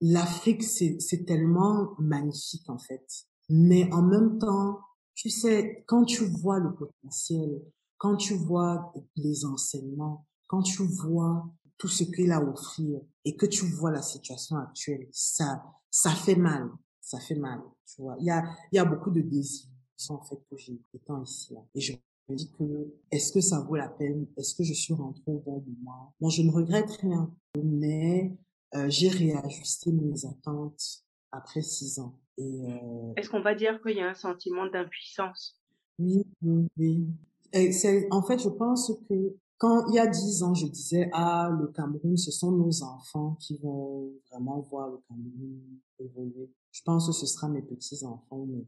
l'Afrique 0.00 0.64
c'est 0.64 1.24
tellement 1.24 1.90
magnifique 1.98 2.68
en 2.68 2.78
fait. 2.78 3.06
Mais 3.54 3.92
en 3.92 4.00
même 4.00 4.38
temps, 4.38 4.80
tu 5.14 5.28
sais, 5.28 5.84
quand 5.86 6.04
tu 6.04 6.24
vois 6.24 6.58
le 6.58 6.74
potentiel, 6.74 7.62
quand 7.98 8.16
tu 8.16 8.32
vois 8.32 8.94
les 9.16 9.44
enseignements, 9.44 10.26
quand 10.48 10.62
tu 10.62 10.82
vois 10.82 11.46
tout 11.76 11.88
ce 11.88 12.04
qu'il 12.04 12.32
a 12.32 12.38
à 12.38 12.42
offrir 12.42 12.98
et 13.26 13.36
que 13.36 13.44
tu 13.44 13.66
vois 13.66 13.90
la 13.90 14.00
situation 14.00 14.56
actuelle, 14.56 15.06
ça, 15.12 15.62
ça 15.90 16.12
fait 16.12 16.34
mal. 16.34 16.70
Ça 17.02 17.20
fait 17.20 17.34
mal, 17.34 17.60
tu 17.84 18.00
vois. 18.00 18.16
Il 18.20 18.26
y 18.26 18.30
a, 18.30 18.42
il 18.72 18.76
y 18.76 18.78
a 18.78 18.86
beaucoup 18.86 19.10
de 19.10 19.20
désirs 19.20 19.68
en 20.08 20.22
fait 20.22 20.38
que 20.50 20.56
j'ai 20.56 20.80
étant 20.94 21.22
ici. 21.22 21.54
Et 21.74 21.80
je 21.80 21.92
me 22.28 22.34
dis 22.34 22.50
que 22.58 22.64
est-ce 23.10 23.32
que 23.32 23.42
ça 23.42 23.60
vaut 23.60 23.76
la 23.76 23.88
peine? 23.88 24.26
Est-ce 24.38 24.54
que 24.54 24.64
je 24.64 24.72
suis 24.72 24.94
rentrée 24.94 25.30
au 25.30 25.40
bon 25.40 25.62
moment? 25.66 26.14
Bon, 26.20 26.30
je 26.30 26.40
ne 26.40 26.50
regrette 26.50 26.90
rien, 27.02 27.30
mais 27.62 28.34
euh, 28.74 28.88
j'ai 28.88 29.08
réajusté 29.08 29.92
mes 29.92 30.24
attentes 30.24 31.04
après 31.30 31.60
six 31.60 31.98
ans. 31.98 32.18
Euh... 32.42 33.12
est-ce 33.16 33.30
qu'on 33.30 33.42
va 33.42 33.54
dire 33.54 33.80
qu'il 33.82 33.96
y 33.96 34.00
a 34.00 34.08
un 34.08 34.14
sentiment 34.14 34.66
d'impuissance? 34.66 35.58
Oui, 35.98 36.24
oui, 36.42 36.66
oui. 36.76 37.06
Et 37.52 37.72
c'est, 37.72 38.08
en 38.10 38.22
fait, 38.22 38.38
je 38.38 38.48
pense 38.48 38.92
que 39.08 39.14
Quand 39.58 39.86
il 39.88 39.94
y 39.94 39.98
a 39.98 40.06
dix 40.06 40.42
ans, 40.42 40.54
je 40.54 40.66
disais, 40.66 41.08
ah, 41.12 41.50
le 41.56 41.68
Cameroun, 41.68 42.16
ce 42.16 42.32
sont 42.32 42.50
nos 42.50 42.82
enfants 42.82 43.36
qui 43.40 43.58
vont 43.58 44.10
vraiment 44.30 44.60
voir 44.60 44.88
le 44.88 44.98
Cameroun 45.08 45.60
évoluer. 46.00 46.50
Je 46.72 46.82
pense 46.82 47.06
que 47.06 47.12
ce 47.12 47.26
sera 47.26 47.48
mes 47.48 47.62
petits-enfants 47.62 48.36
ou 48.36 48.46
mes, 48.46 48.66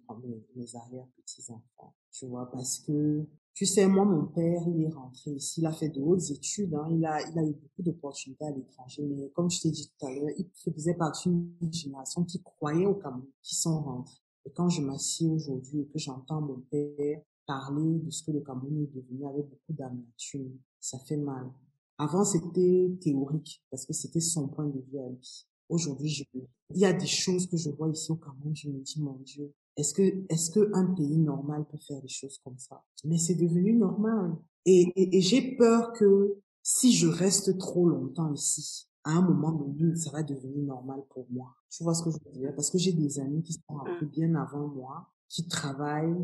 mes 0.55 0.77
arrière-petits-enfants, 0.77 1.95
tu 2.13 2.27
vois, 2.27 2.51
parce 2.51 2.79
que, 2.81 3.27
tu 3.55 3.67
sais, 3.67 3.87
moi, 3.87 4.05
mon 4.05 4.27
père, 4.27 4.63
il 4.69 4.83
est 4.83 4.93
rentré 4.93 5.33
ici, 5.33 5.61
il 5.61 5.67
a 5.67 5.73
fait 5.73 5.89
de 5.89 6.01
hautes 6.01 6.31
études, 6.31 6.75
hein, 6.75 6.87
il 6.91 7.05
a, 7.07 7.29
il 7.29 7.39
a 7.39 7.43
eu 7.43 7.55
beaucoup 7.55 7.83
d'opportunités 7.83 8.45
à 8.45 8.51
l'étranger, 8.51 9.03
mais 9.03 9.31
comme 9.31 9.51
je 9.51 9.63
t'ai 9.63 9.71
dit 9.71 9.91
tout 9.99 10.07
à 10.07 10.11
l'heure, 10.11 10.29
il 10.37 10.73
faisait 10.73 10.95
partie 10.95 11.31
d'une 11.31 11.73
génération 11.73 12.25
qui 12.25 12.43
croyait 12.43 12.87
au 12.87 12.95
Cameroun, 12.95 13.27
qui 13.43 13.55
sont 13.55 13.81
rentrés. 13.81 14.21
Et 14.45 14.51
quand 14.53 14.69
je 14.69 14.83
m'assieds 14.83 15.31
aujourd'hui 15.31 15.81
et 15.81 15.87
que 15.87 15.99
j'entends 15.99 16.43
mon 16.43 16.61
père 16.71 17.23
parler 17.47 17.99
de 17.99 18.11
ce 18.11 18.25
que 18.25 18.31
le 18.31 18.41
Cameroun 18.41 18.83
est 18.83 18.95
devenu 18.95 19.27
avec 19.27 19.49
beaucoup 19.49 19.73
d'amertume, 19.73 20.59
ça 20.81 20.99
fait 20.99 21.17
mal. 21.17 21.51
Avant, 21.99 22.25
c'était 22.25 22.91
théorique 23.01 23.63
parce 23.71 23.87
que 23.87 23.93
c'était 23.93 24.21
son 24.21 24.49
point 24.49 24.67
de 24.67 24.81
vue 24.81 24.99
à 24.99 25.09
lui. 25.09 25.47
Aujourd'hui, 25.69 26.09
je, 26.09 26.25
il 26.35 26.79
y 26.79 26.85
a 26.85 26.93
des 26.93 27.07
choses 27.07 27.47
que 27.47 27.57
je 27.57 27.71
vois 27.71 27.89
ici 27.89 28.13
au 28.13 28.17
Cameroun, 28.17 28.55
je 28.55 28.69
me 28.69 28.81
dis, 28.81 29.01
mon 29.01 29.19
Dieu, 29.25 29.53
est-ce 29.77 29.95
que, 29.95 30.03
est-ce 30.29 30.51
que 30.51 30.71
un 30.75 30.95
pays 30.95 31.19
normal 31.19 31.65
peut 31.71 31.79
faire 31.79 32.01
des 32.01 32.09
choses 32.09 32.39
comme 32.45 32.59
ça? 32.59 32.83
Mais 33.05 33.19
c'est 33.19 33.35
devenu 33.35 33.73
normal. 33.75 34.37
Et, 34.67 34.93
et, 34.97 35.17
et 35.17 35.21
j'ai 35.21 35.57
peur 35.57 35.93
que 35.93 36.37
si 36.63 36.93
je 36.93 37.07
reste 37.07 37.59
trop 37.59 37.89
longtemps 37.89 38.33
ici, 38.33 38.89
à 39.05 39.13
un 39.13 39.23
moment 39.23 39.53
donné, 39.53 39.95
ça 39.97 40.11
va 40.11 40.23
devenir 40.23 40.65
normal 40.65 41.03
pour 41.11 41.27
moi. 41.31 41.55
Tu 41.71 41.83
vois 41.83 41.95
ce 41.95 42.03
que 42.03 42.11
je 42.11 42.19
veux 42.25 42.33
dire? 42.33 42.55
Parce 42.55 42.71
que 42.71 42.79
j'ai 42.79 42.93
des 42.93 43.19
amis 43.21 43.43
qui 43.43 43.53
sont 43.53 43.79
un 43.79 43.99
peu 43.99 44.07
bien 44.07 44.35
avant 44.35 44.69
moi, 44.69 45.11
qui 45.29 45.47
travaillent, 45.47 46.17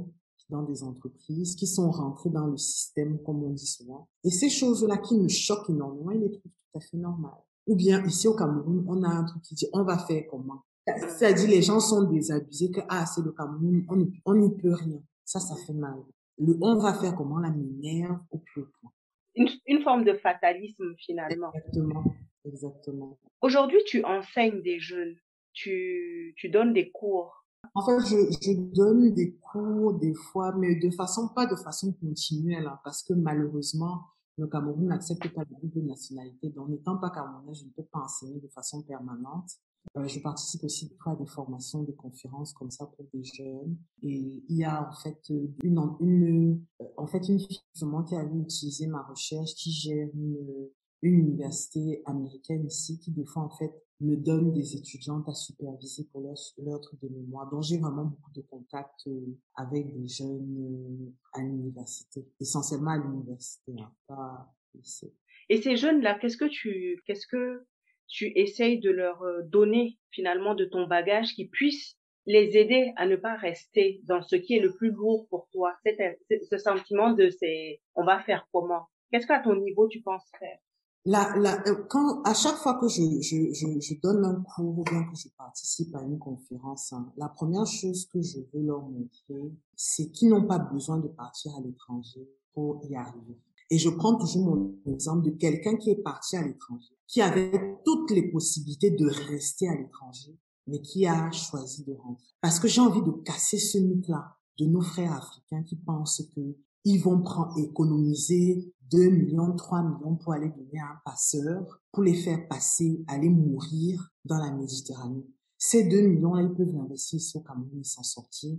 dans 0.51 0.63
des 0.63 0.83
entreprises, 0.83 1.55
qui 1.55 1.67
sont 1.67 1.91
rentrés 1.91 2.31
dans 2.31 2.47
le 2.47 2.57
système, 2.57 3.23
comme 3.23 3.43
on 3.43 3.51
dit 3.51 3.67
souvent. 3.67 4.09
Et 4.25 4.31
ces 4.31 4.51
choses-là 4.51 4.99
qui 4.99 5.19
me 5.19 5.29
choquent 5.29 5.71
énormément, 5.71 6.11
ils 6.11 6.21
les 6.21 6.31
trouvent 6.31 6.53
tout 6.53 6.79
à 6.79 6.81
fait 6.81 6.97
normales. 6.97 7.43
Ou 7.67 7.77
bien 7.77 8.05
ici 8.05 8.27
au 8.27 8.35
Cameroun, 8.35 8.85
on 8.89 9.03
a 9.03 9.09
un 9.09 9.25
truc 9.25 9.43
qui 9.43 9.55
dit 9.55 9.67
on 9.73 9.85
va 9.85 9.99
faire 9.99 10.25
comment? 10.31 10.63
C'est-à-dire 10.87 11.49
les 11.49 11.63
gens 11.63 11.79
sont 11.79 12.03
désabusés 12.03 12.71
que 12.71 12.81
ah 12.89 13.07
c'est 13.07 13.23
le 13.23 13.33
Cameroun, 13.33 13.85
on 14.25 14.35
n'y 14.35 14.57
peut 14.57 14.73
rien. 14.73 15.01
Ça, 15.25 15.39
ça 15.39 15.55
fait 15.67 15.73
mal. 15.73 16.03
Le 16.39 16.57
on 16.61 16.79
va 16.79 16.95
faire 16.95 17.15
comment 17.15 17.39
la 17.39 17.51
m'énerve 17.51 18.19
au 18.31 18.39
plus 18.39 18.65
point. 18.65 18.91
Une, 19.37 19.49
une 19.67 19.83
forme 19.83 20.05
de 20.05 20.15
fatalisme 20.15 20.95
finalement. 20.99 21.53
Exactement, 21.55 22.05
exactement. 22.45 23.19
Aujourd'hui, 23.41 23.79
tu 23.87 24.03
enseignes 24.05 24.63
des 24.63 24.81
jeunes, 24.81 25.17
tu, 25.53 26.35
tu 26.37 26.49
donnes 26.49 26.73
des 26.73 26.91
cours 26.91 27.40
en 27.75 27.85
fait, 27.85 28.01
je, 28.07 28.37
je 28.41 28.53
donne 28.75 29.15
des 29.15 29.37
cours 29.37 29.95
des 29.95 30.15
fois, 30.15 30.55
mais 30.57 30.77
de 30.77 30.91
façon, 30.91 31.29
pas 31.29 31.47
de 31.47 31.57
façon 31.57 31.93
continuelle, 31.93 32.67
hein, 32.67 32.79
parce 32.85 33.03
que 33.03 33.13
malheureusement, 33.13 34.03
le 34.41 34.47
Cameroun 34.47 34.87
n'accepte 34.87 35.29
pas 35.35 35.45
de 35.45 35.55
double 35.63 35.87
nationalité. 35.87 36.51
Donc, 36.51 36.69
n'étant 36.69 36.97
pas 36.97 37.11
camerounais, 37.11 37.55
je 37.55 37.65
ne 37.65 37.71
peux 37.71 37.85
pas 37.85 38.01
enseigner 38.01 38.41
de 38.41 38.49
façon 38.49 38.83
permanente. 38.83 39.51
Euh, 39.97 40.07
je 40.07 40.21
participe 40.21 40.65
aussi 40.65 40.95
à 41.07 41.17
des 41.17 41.27
formations, 41.27 41.83
des 41.83 41.95
conférences 41.95 42.53
comme 42.53 42.71
ça 42.71 42.87
pour 42.87 43.07
des 43.13 43.25
jeunes. 43.25 43.77
Et 44.03 44.45
il 44.49 44.57
y 44.57 44.65
a 44.65 44.89
en 44.89 44.93
fait 44.95 45.19
une, 45.29 45.97
une 46.01 46.65
en 46.97 47.07
fait 47.07 47.29
une 47.29 47.39
fille 47.39 47.61
qui 48.07 48.15
a 48.15 48.25
utilisé 48.25 48.87
ma 48.87 49.03
recherche, 49.03 49.55
qui 49.55 49.73
gère 49.73 50.09
une, 50.15 50.69
une 51.03 51.15
université 51.15 52.03
américaine 52.05 52.67
ici, 52.67 52.99
qui 52.99 53.11
des 53.11 53.25
fois 53.25 53.43
en 53.45 53.51
fait 53.51 53.73
me 54.01 54.17
donne 54.17 54.53
des 54.53 54.77
étudiantes 54.77 55.29
à 55.29 55.35
superviser 55.35 56.05
pour 56.11 56.23
leur, 56.23 56.35
leur 56.59 56.81
de 56.81 57.09
mémoire. 57.09 57.51
Donc, 57.51 57.63
j'ai 57.63 57.79
vraiment 57.79 58.05
beaucoup 58.05 58.33
de 58.35 58.43
contacts 58.43 59.07
euh, 59.07 59.37
avec 59.55 59.95
des 59.95 60.09
jeunes 60.09 61.07
euh, 61.07 61.39
à 61.39 61.43
l'université, 61.43 62.27
essentiellement 62.41 62.93
à 62.93 62.99
l'université, 62.99 63.73
hein, 63.79 63.93
pas 64.07 64.53
lycée. 64.75 65.15
Et 65.49 65.61
ces 65.61 65.77
jeunes-là, 65.77 66.19
qu'est-ce 66.19 66.37
que 66.37 66.47
tu, 66.47 67.03
qu'est-ce 67.07 67.27
que 67.27 67.67
tu 68.09 68.33
essayes 68.37 68.81
de 68.81 68.91
leur 68.91 69.23
euh, 69.23 69.43
donner 69.43 69.99
finalement 70.11 70.55
de 70.55 70.65
ton 70.65 70.87
bagage 70.87 71.35
qui 71.35 71.49
puisse 71.49 71.97
les 72.27 72.57
aider 72.57 72.93
à 72.97 73.07
ne 73.07 73.17
pas 73.17 73.37
rester 73.37 74.01
dans 74.05 74.23
ce 74.23 74.37
qui 74.37 74.55
est 74.57 74.61
le 74.61 74.75
plus 74.75 74.91
lourd 74.91 75.27
pour 75.31 75.49
toi, 75.53 75.75
ce 75.85 76.59
sentiment 76.59 77.13
de 77.13 77.31
c'est, 77.31 77.81
on 77.95 78.05
va 78.05 78.21
faire 78.23 78.47
comment? 78.53 78.87
Qu'est-ce 79.11 79.27
qu'à 79.27 79.41
ton 79.41 79.57
niveau 79.57 79.89
tu 79.89 80.01
penses 80.03 80.31
faire? 80.39 80.59
La, 81.07 81.35
la, 81.39 81.67
euh, 81.67 81.85
quand, 81.89 82.23
à 82.25 82.35
chaque 82.35 82.57
fois 82.57 82.75
que 82.75 82.87
je, 82.87 83.03
je, 83.23 83.55
je, 83.55 83.81
je, 83.81 84.01
donne 84.03 84.23
un 84.25 84.43
cours 84.43 84.79
ou 84.79 84.85
bien 84.85 85.03
que 85.05 85.17
je 85.17 85.29
participe 85.31 85.95
à 85.95 86.03
une 86.03 86.19
conférence, 86.19 86.93
hein, 86.93 87.11
la 87.17 87.29
première 87.31 87.67
chose 87.67 88.07
que 88.07 88.21
je 88.21 88.39
veux 88.53 88.63
leur 88.63 88.83
montrer, 88.83 89.51
c'est 89.75 90.11
qu'ils 90.11 90.29
n'ont 90.29 90.47
pas 90.47 90.59
besoin 90.59 90.99
de 90.99 91.09
partir 91.09 91.57
à 91.57 91.61
l'étranger 91.63 92.29
pour 92.53 92.85
y 92.85 92.97
arriver. 92.97 93.39
Et 93.71 93.79
je 93.79 93.89
prends 93.89 94.17
toujours 94.17 94.45
mon 94.45 94.93
exemple 94.93 95.25
de 95.25 95.31
quelqu'un 95.31 95.77
qui 95.77 95.91
est 95.91 96.03
parti 96.03 96.37
à 96.37 96.47
l'étranger, 96.47 96.93
qui 97.07 97.23
avait 97.23 97.79
toutes 97.85 98.11
les 98.11 98.31
possibilités 98.31 98.91
de 98.91 99.07
rester 99.07 99.69
à 99.69 99.77
l'étranger, 99.77 100.37
mais 100.67 100.83
qui 100.83 101.07
a 101.07 101.31
choisi 101.31 101.85
de 101.85 101.95
rentrer. 101.95 102.27
Parce 102.43 102.61
que 102.61 102.69
j'ai 102.69 102.81
envie 102.81 103.03
de 103.03 103.13
casser 103.25 103.59
ce 103.59 103.79
mythe-là 103.79 104.37
de 104.59 104.67
nos 104.67 104.83
frères 104.83 105.15
africains 105.15 105.63
qui 105.63 105.77
pensent 105.77 106.23
que 106.35 106.57
ils 106.85 106.99
vont 106.99 107.21
prendre, 107.21 107.59
économiser 107.59 108.73
2 108.91 109.11
millions, 109.11 109.55
3 109.55 109.83
millions 109.83 110.17
pour 110.17 110.33
aller 110.33 110.49
donner 110.49 110.81
à 110.81 110.93
un 110.93 111.01
passeur, 111.05 111.81
pour 111.93 112.03
les 112.03 112.15
faire 112.15 112.47
passer, 112.49 113.05
aller 113.07 113.29
mourir 113.29 114.13
dans 114.25 114.39
la 114.39 114.51
Méditerranée. 114.51 115.27
Ces 115.59 115.85
2 115.85 116.01
millions-là, 116.01 116.43
ils 116.43 116.55
peuvent 116.55 116.75
l'investir 116.75 117.19
ici 117.19 117.37
au 117.37 117.41
Cameroun 117.41 117.81
et 117.81 117.85
s'en 117.85 118.03
sortir 118.03 118.57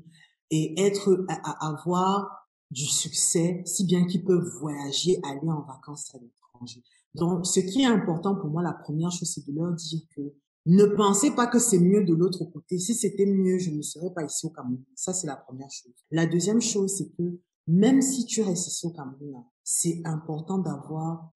et 0.52 0.80
être, 0.82 1.26
à, 1.30 1.68
avoir 1.68 2.48
du 2.70 2.86
succès, 2.86 3.62
si 3.66 3.86
bien 3.86 4.06
qu'ils 4.06 4.24
peuvent 4.24 4.48
voyager, 4.60 5.20
aller 5.24 5.50
en 5.50 5.62
vacances 5.62 6.14
à 6.14 6.20
l'étranger. 6.20 6.84
Donc, 7.16 7.46
ce 7.46 7.60
qui 7.60 7.82
est 7.82 7.86
important 7.86 8.36
pour 8.36 8.50
moi, 8.50 8.62
la 8.62 8.74
première 8.74 9.12
chose, 9.12 9.30
c'est 9.34 9.46
de 9.46 9.54
leur 9.54 9.74
dire 9.74 10.02
que 10.16 10.22
ne 10.68 10.86
pensez 10.86 11.32
pas 11.32 11.48
que 11.48 11.60
c'est 11.60 11.80
mieux 11.80 12.06
de 12.06 12.14
l'autre 12.14 12.46
côté. 12.46 12.78
Si 12.78 12.94
c'était 12.94 13.26
mieux, 13.26 13.58
je 13.58 13.72
ne 13.72 13.82
serais 13.82 14.14
pas 14.14 14.24
ici 14.24 14.46
au 14.46 14.52
Cameroun. 14.52 14.84
Ça, 14.96 15.12
c'est 15.12 15.28
la 15.28 15.36
première 15.36 15.72
chose. 15.72 15.94
La 16.12 16.28
deuxième 16.28 16.62
chose, 16.62 16.96
c'est 16.98 17.10
que 17.18 17.40
même 17.68 18.02
si 18.02 18.26
tu 18.26 18.42
restes 18.42 18.68
ici 18.68 18.86
au 18.86 18.92
Cameroun, 18.92 19.44
c'est 19.64 20.02
important 20.06 20.58
d'avoir 20.58 21.32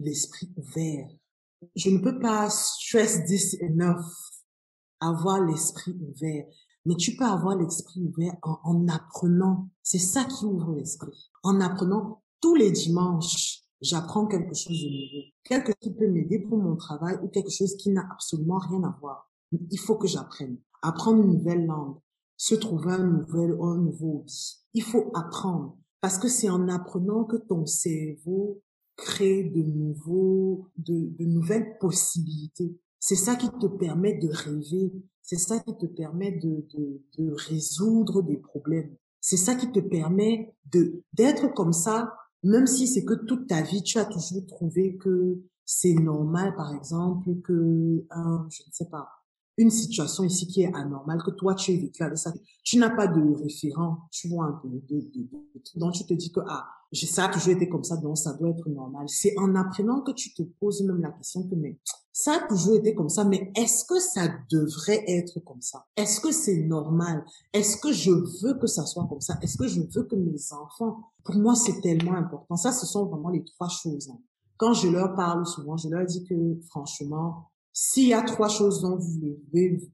l'esprit 0.00 0.52
ouvert. 0.56 1.08
Je 1.76 1.90
ne 1.90 1.98
peux 1.98 2.18
pas 2.18 2.50
stress 2.50 3.24
this 3.26 3.56
enough, 3.60 4.04
avoir 5.00 5.40
l'esprit 5.40 5.92
ouvert. 5.92 6.46
Mais 6.86 6.96
tu 6.96 7.16
peux 7.16 7.24
avoir 7.24 7.56
l'esprit 7.56 8.02
ouvert 8.02 8.36
en, 8.42 8.58
en 8.62 8.88
apprenant. 8.88 9.68
C'est 9.82 9.98
ça 9.98 10.24
qui 10.24 10.44
ouvre 10.44 10.74
l'esprit. 10.74 11.30
En 11.42 11.60
apprenant 11.60 12.22
tous 12.40 12.54
les 12.54 12.70
dimanches, 12.70 13.62
j'apprends 13.80 14.26
quelque 14.26 14.54
chose 14.54 14.82
de 14.82 14.88
nouveau. 14.88 15.26
Quelque 15.44 15.66
chose 15.68 15.80
qui 15.80 15.94
peut 15.94 16.08
m'aider 16.08 16.40
pour 16.40 16.58
mon 16.58 16.76
travail 16.76 17.18
ou 17.22 17.28
quelque 17.28 17.50
chose 17.50 17.76
qui 17.76 17.90
n'a 17.90 18.06
absolument 18.12 18.58
rien 18.58 18.82
à 18.84 18.96
voir. 19.00 19.30
Il 19.52 19.78
faut 19.78 19.96
que 19.96 20.06
j'apprenne. 20.06 20.58
Apprendre 20.82 21.22
une 21.22 21.38
nouvelle 21.38 21.64
langue, 21.64 21.96
se 22.36 22.54
trouver 22.54 22.92
un 22.92 23.04
nouvel, 23.04 23.56
un 23.60 23.76
nouveau. 23.78 24.26
Il 24.74 24.82
faut 24.82 25.10
apprendre 25.14 25.78
parce 26.04 26.18
que 26.18 26.28
c'est 26.28 26.50
en 26.50 26.68
apprenant 26.68 27.24
que 27.24 27.36
ton 27.36 27.64
cerveau 27.64 28.60
crée 28.94 29.42
de 29.42 29.62
nouveaux, 29.62 30.68
de, 30.76 31.24
nouvelles 31.24 31.78
possibilités. 31.78 32.78
C'est 33.00 33.16
ça 33.16 33.36
qui 33.36 33.48
te 33.48 33.66
permet 33.66 34.18
de 34.18 34.28
rêver. 34.28 34.92
C'est 35.22 35.38
ça 35.38 35.60
qui 35.60 35.74
te 35.78 35.86
permet 35.86 36.32
de, 36.32 36.66
de, 37.16 37.32
résoudre 37.48 38.20
des 38.20 38.36
problèmes. 38.36 38.94
C'est 39.22 39.38
ça 39.38 39.54
qui 39.54 39.72
te 39.72 39.80
permet 39.80 40.54
de, 40.70 41.02
d'être 41.14 41.54
comme 41.54 41.72
ça, 41.72 42.12
même 42.42 42.66
si 42.66 42.86
c'est 42.86 43.06
que 43.06 43.14
toute 43.14 43.46
ta 43.46 43.62
vie, 43.62 43.82
tu 43.82 43.96
as 43.96 44.04
toujours 44.04 44.44
trouvé 44.46 44.98
que 44.98 45.40
c'est 45.64 45.94
normal, 45.94 46.54
par 46.54 46.74
exemple, 46.74 47.34
que 47.40 48.04
je 48.50 48.62
ne 48.62 48.72
sais 48.72 48.90
pas, 48.90 49.08
une 49.56 49.70
situation 49.70 50.24
ici 50.24 50.46
qui 50.46 50.62
est 50.62 50.74
anormale, 50.74 51.22
que 51.22 51.30
toi 51.30 51.54
tu 51.54 51.72
es 51.72 51.76
vécu 51.76 52.02
avec 52.02 52.18
ça, 52.18 52.32
tu 52.62 52.78
n'as 52.78 52.90
pas 52.90 53.06
de 53.06 53.34
référent, 53.34 53.98
tu 54.10 54.28
vois 54.28 54.46
un 54.46 54.52
peu, 54.52 54.68
de, 54.68 54.80
de, 54.88 55.22
de, 55.22 55.28
donc 55.76 55.94
tu 55.94 56.04
te 56.04 56.14
dis 56.14 56.32
que 56.32 56.40
ah, 56.48 56.66
ça 56.92 57.24
a 57.24 57.28
toujours 57.28 57.54
été 57.54 57.68
comme 57.68 57.84
ça, 57.84 57.96
donc 57.96 58.16
ça 58.16 58.34
doit 58.34 58.50
être 58.50 58.68
normal. 58.68 59.08
C'est 59.08 59.34
en 59.38 59.54
apprenant 59.54 60.02
que 60.02 60.12
tu 60.12 60.32
te 60.32 60.42
poses 60.42 60.82
même 60.82 61.00
la 61.00 61.10
question 61.10 61.42
que 61.48 61.54
mais 61.54 61.78
ça 62.12 62.36
a 62.36 62.46
toujours 62.46 62.76
été 62.76 62.94
comme 62.94 63.08
ça, 63.08 63.24
mais 63.24 63.50
est-ce 63.56 63.84
que 63.84 63.98
ça 63.98 64.28
devrait 64.50 65.04
être 65.08 65.40
comme 65.40 65.60
ça? 65.60 65.84
Est-ce 65.96 66.20
que 66.20 66.30
c'est 66.30 66.58
normal? 66.58 67.24
Est-ce 67.52 67.76
que 67.76 67.92
je 67.92 68.12
veux 68.42 68.54
que 68.54 68.68
ça 68.68 68.86
soit 68.86 69.06
comme 69.08 69.20
ça? 69.20 69.36
Est-ce 69.42 69.56
que 69.56 69.66
je 69.66 69.80
veux 69.80 70.04
que 70.04 70.14
mes 70.14 70.52
enfants 70.52 71.10
Pour 71.24 71.34
moi, 71.36 71.56
c'est 71.56 71.80
tellement 71.80 72.14
important. 72.14 72.56
Ça, 72.56 72.70
ce 72.70 72.86
sont 72.86 73.06
vraiment 73.06 73.30
les 73.30 73.42
trois 73.44 73.68
choses. 73.68 74.08
Hein. 74.10 74.18
Quand 74.56 74.72
je 74.72 74.88
leur 74.88 75.16
parle 75.16 75.44
souvent, 75.44 75.76
je 75.76 75.88
leur 75.88 76.06
dis 76.06 76.24
que 76.24 76.34
franchement, 76.68 77.50
s'il 77.76 78.06
y 78.06 78.14
a 78.14 78.22
trois 78.22 78.48
choses 78.48 78.80
dont 78.82 78.96
vous 78.96 79.36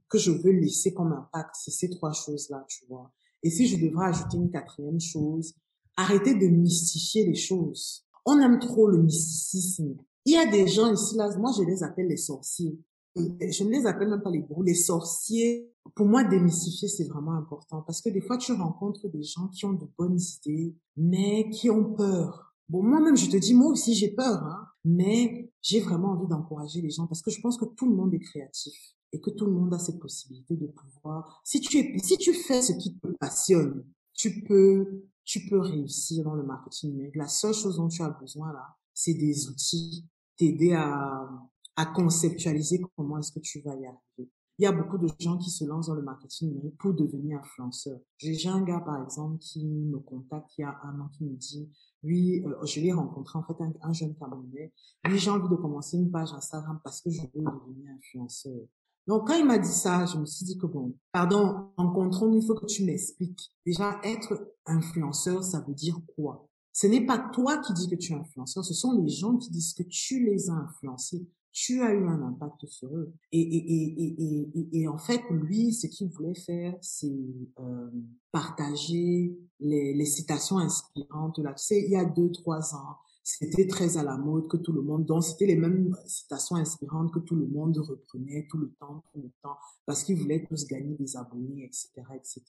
que 0.08 0.18
je 0.18 0.30
veux 0.30 0.52
laisser 0.52 0.92
comme 0.92 1.12
impact, 1.12 1.56
c'est 1.58 1.70
ces 1.70 1.88
trois 1.88 2.12
choses-là, 2.12 2.64
tu 2.68 2.84
vois. 2.88 3.10
Et 3.42 3.50
si 3.50 3.66
je 3.66 3.82
devrais 3.82 4.08
ajouter 4.08 4.36
une 4.36 4.50
quatrième 4.50 5.00
chose, 5.00 5.54
arrêtez 5.96 6.34
de 6.34 6.46
mystifier 6.46 7.24
les 7.24 7.34
choses. 7.34 8.04
On 8.26 8.38
aime 8.38 8.58
trop 8.58 8.86
le 8.86 9.02
mysticisme. 9.02 9.96
Il 10.26 10.34
y 10.34 10.36
a 10.36 10.44
des 10.50 10.68
gens 10.68 10.92
ici, 10.92 11.16
là, 11.16 11.34
moi 11.38 11.52
je 11.56 11.62
les 11.62 11.82
appelle 11.82 12.08
les 12.08 12.18
sorciers. 12.18 12.78
Je 13.16 13.64
ne 13.64 13.70
les 13.70 13.86
appelle 13.86 14.10
même 14.10 14.22
pas 14.22 14.30
les 14.30 14.42
gros, 14.42 14.62
les 14.62 14.74
sorciers. 14.74 15.72
Pour 15.96 16.06
moi, 16.06 16.22
démystifier, 16.22 16.86
c'est 16.86 17.08
vraiment 17.08 17.32
important 17.32 17.82
parce 17.82 18.02
que 18.02 18.10
des 18.10 18.20
fois, 18.20 18.36
tu 18.36 18.52
rencontres 18.52 19.08
des 19.08 19.22
gens 19.22 19.48
qui 19.48 19.64
ont 19.64 19.72
de 19.72 19.86
bonnes 19.98 20.20
idées, 20.20 20.76
mais 20.96 21.48
qui 21.48 21.70
ont 21.70 21.94
peur 21.94 22.50
Bon, 22.70 22.84
moi-même, 22.84 23.16
je 23.16 23.28
te 23.28 23.36
dis, 23.36 23.52
moi 23.52 23.72
aussi, 23.72 23.94
j'ai 23.94 24.10
peur, 24.10 24.44
hein, 24.44 24.68
mais 24.84 25.49
j'ai 25.62 25.80
vraiment 25.80 26.10
envie 26.10 26.26
d'encourager 26.26 26.80
les 26.80 26.90
gens 26.90 27.06
parce 27.06 27.22
que 27.22 27.30
je 27.30 27.40
pense 27.40 27.56
que 27.56 27.64
tout 27.64 27.88
le 27.88 27.94
monde 27.94 28.14
est 28.14 28.20
créatif 28.20 28.74
et 29.12 29.20
que 29.20 29.30
tout 29.30 29.46
le 29.46 29.52
monde 29.52 29.74
a 29.74 29.78
cette 29.78 29.98
possibilité 29.98 30.56
de 30.56 30.66
pouvoir. 30.66 31.40
Si 31.44 31.60
tu 31.60 31.78
es, 31.78 31.98
si 31.98 32.16
tu 32.16 32.32
fais 32.32 32.62
ce 32.62 32.72
qui 32.72 32.96
te 32.98 33.08
passionne, 33.18 33.84
tu 34.14 34.42
peux, 34.44 35.04
tu 35.24 35.48
peux 35.48 35.58
réussir 35.58 36.24
dans 36.24 36.34
le 36.34 36.42
marketing 36.42 36.92
numérique. 36.92 37.16
La 37.16 37.28
seule 37.28 37.54
chose 37.54 37.76
dont 37.76 37.88
tu 37.88 38.02
as 38.02 38.10
besoin 38.10 38.52
là, 38.52 38.76
c'est 38.94 39.14
des 39.14 39.48
outils, 39.48 40.06
t'aider 40.36 40.72
à, 40.72 41.28
à 41.76 41.86
conceptualiser 41.86 42.82
comment 42.96 43.18
est-ce 43.18 43.32
que 43.32 43.40
tu 43.40 43.60
vas 43.60 43.74
y 43.74 43.86
arriver. 43.86 44.30
Il 44.58 44.64
y 44.64 44.66
a 44.66 44.72
beaucoup 44.72 44.98
de 44.98 45.08
gens 45.18 45.38
qui 45.38 45.48
se 45.48 45.64
lancent 45.64 45.86
dans 45.86 45.94
le 45.94 46.02
marketing 46.02 46.50
numérique 46.50 46.76
pour 46.76 46.92
devenir 46.92 47.38
influenceur. 47.38 47.98
J'ai 48.18 48.46
un 48.46 48.60
gars, 48.60 48.80
par 48.80 49.02
exemple, 49.02 49.38
qui 49.38 49.64
me 49.64 49.98
contacte 50.00 50.50
il 50.58 50.60
y 50.60 50.64
a 50.64 50.78
un 50.84 51.00
an, 51.00 51.08
qui 51.08 51.24
me 51.24 51.34
dit, 51.34 51.70
oui, 52.02 52.42
euh, 52.46 52.64
je 52.64 52.80
l'ai 52.80 52.92
rencontré, 52.92 53.38
en 53.38 53.42
fait, 53.42 53.56
un, 53.82 53.92
jeune 53.92 54.14
Camerounais. 54.14 54.72
Oui, 55.06 55.18
j'ai 55.18 55.30
envie 55.30 55.48
de 55.48 55.56
commencer 55.56 55.96
une 55.96 56.10
page 56.10 56.32
Instagram 56.32 56.80
parce 56.82 57.00
que 57.00 57.10
je 57.10 57.20
veux 57.20 57.28
devenir 57.34 57.92
influenceur. 57.96 58.60
Donc, 59.06 59.26
quand 59.26 59.34
il 59.34 59.46
m'a 59.46 59.58
dit 59.58 59.68
ça, 59.68 60.06
je 60.06 60.18
me 60.18 60.24
suis 60.24 60.44
dit 60.46 60.56
que 60.56 60.66
bon, 60.66 60.94
pardon, 61.12 61.70
rencontrons, 61.76 62.32
il 62.32 62.46
faut 62.46 62.54
que 62.54 62.66
tu 62.66 62.84
m'expliques. 62.84 63.52
Déjà, 63.66 63.98
être 64.04 64.54
influenceur, 64.66 65.42
ça 65.42 65.60
veut 65.60 65.74
dire 65.74 65.98
quoi? 66.14 66.48
Ce 66.72 66.86
n'est 66.86 67.04
pas 67.04 67.18
toi 67.18 67.58
qui 67.58 67.72
dis 67.72 67.88
que 67.88 67.96
tu 67.96 68.12
es 68.12 68.16
influenceur, 68.16 68.64
ce 68.64 68.74
sont 68.74 68.92
les 68.92 69.08
gens 69.08 69.36
qui 69.36 69.50
disent 69.50 69.74
que 69.74 69.82
tu 69.82 70.24
les 70.24 70.50
as 70.50 70.54
influencés 70.54 71.26
tu 71.52 71.82
as 71.82 71.92
eu 71.92 72.06
un 72.06 72.22
impact 72.22 72.66
sur 72.66 72.88
eux. 72.96 73.12
Et, 73.32 73.40
et, 73.40 73.94
et, 73.98 74.50
et, 74.54 74.80
et 74.80 74.88
en 74.88 74.98
fait, 74.98 75.22
lui, 75.30 75.72
ce 75.72 75.86
qu'il 75.86 76.08
voulait 76.08 76.34
faire, 76.34 76.76
c'est 76.80 77.10
euh, 77.58 77.90
partager 78.32 79.36
les, 79.58 79.94
les 79.94 80.04
citations 80.06 80.58
inspirantes. 80.58 81.38
Là, 81.38 81.52
tu 81.54 81.64
sais, 81.64 81.82
il 81.82 81.90
y 81.90 81.96
a 81.96 82.04
deux, 82.04 82.30
trois 82.30 82.74
ans, 82.74 82.96
c'était 83.22 83.66
très 83.66 83.96
à 83.96 84.02
la 84.02 84.16
mode 84.16 84.48
que 84.48 84.56
tout 84.56 84.72
le 84.72 84.82
monde, 84.82 85.04
donc 85.04 85.22
c'était 85.22 85.46
les 85.46 85.56
mêmes 85.56 85.94
citations 86.06 86.56
inspirantes 86.56 87.12
que 87.12 87.18
tout 87.20 87.36
le 87.36 87.46
monde 87.46 87.76
reprenait 87.78 88.46
tout 88.50 88.58
le 88.58 88.72
temps, 88.80 89.04
tout 89.12 89.20
le 89.22 89.30
temps, 89.42 89.56
parce 89.86 90.02
qu'ils 90.04 90.16
voulaient 90.16 90.44
tous 90.48 90.66
gagner 90.66 90.96
des 90.96 91.16
abonnés, 91.16 91.64
etc., 91.64 91.90
etc. 92.14 92.42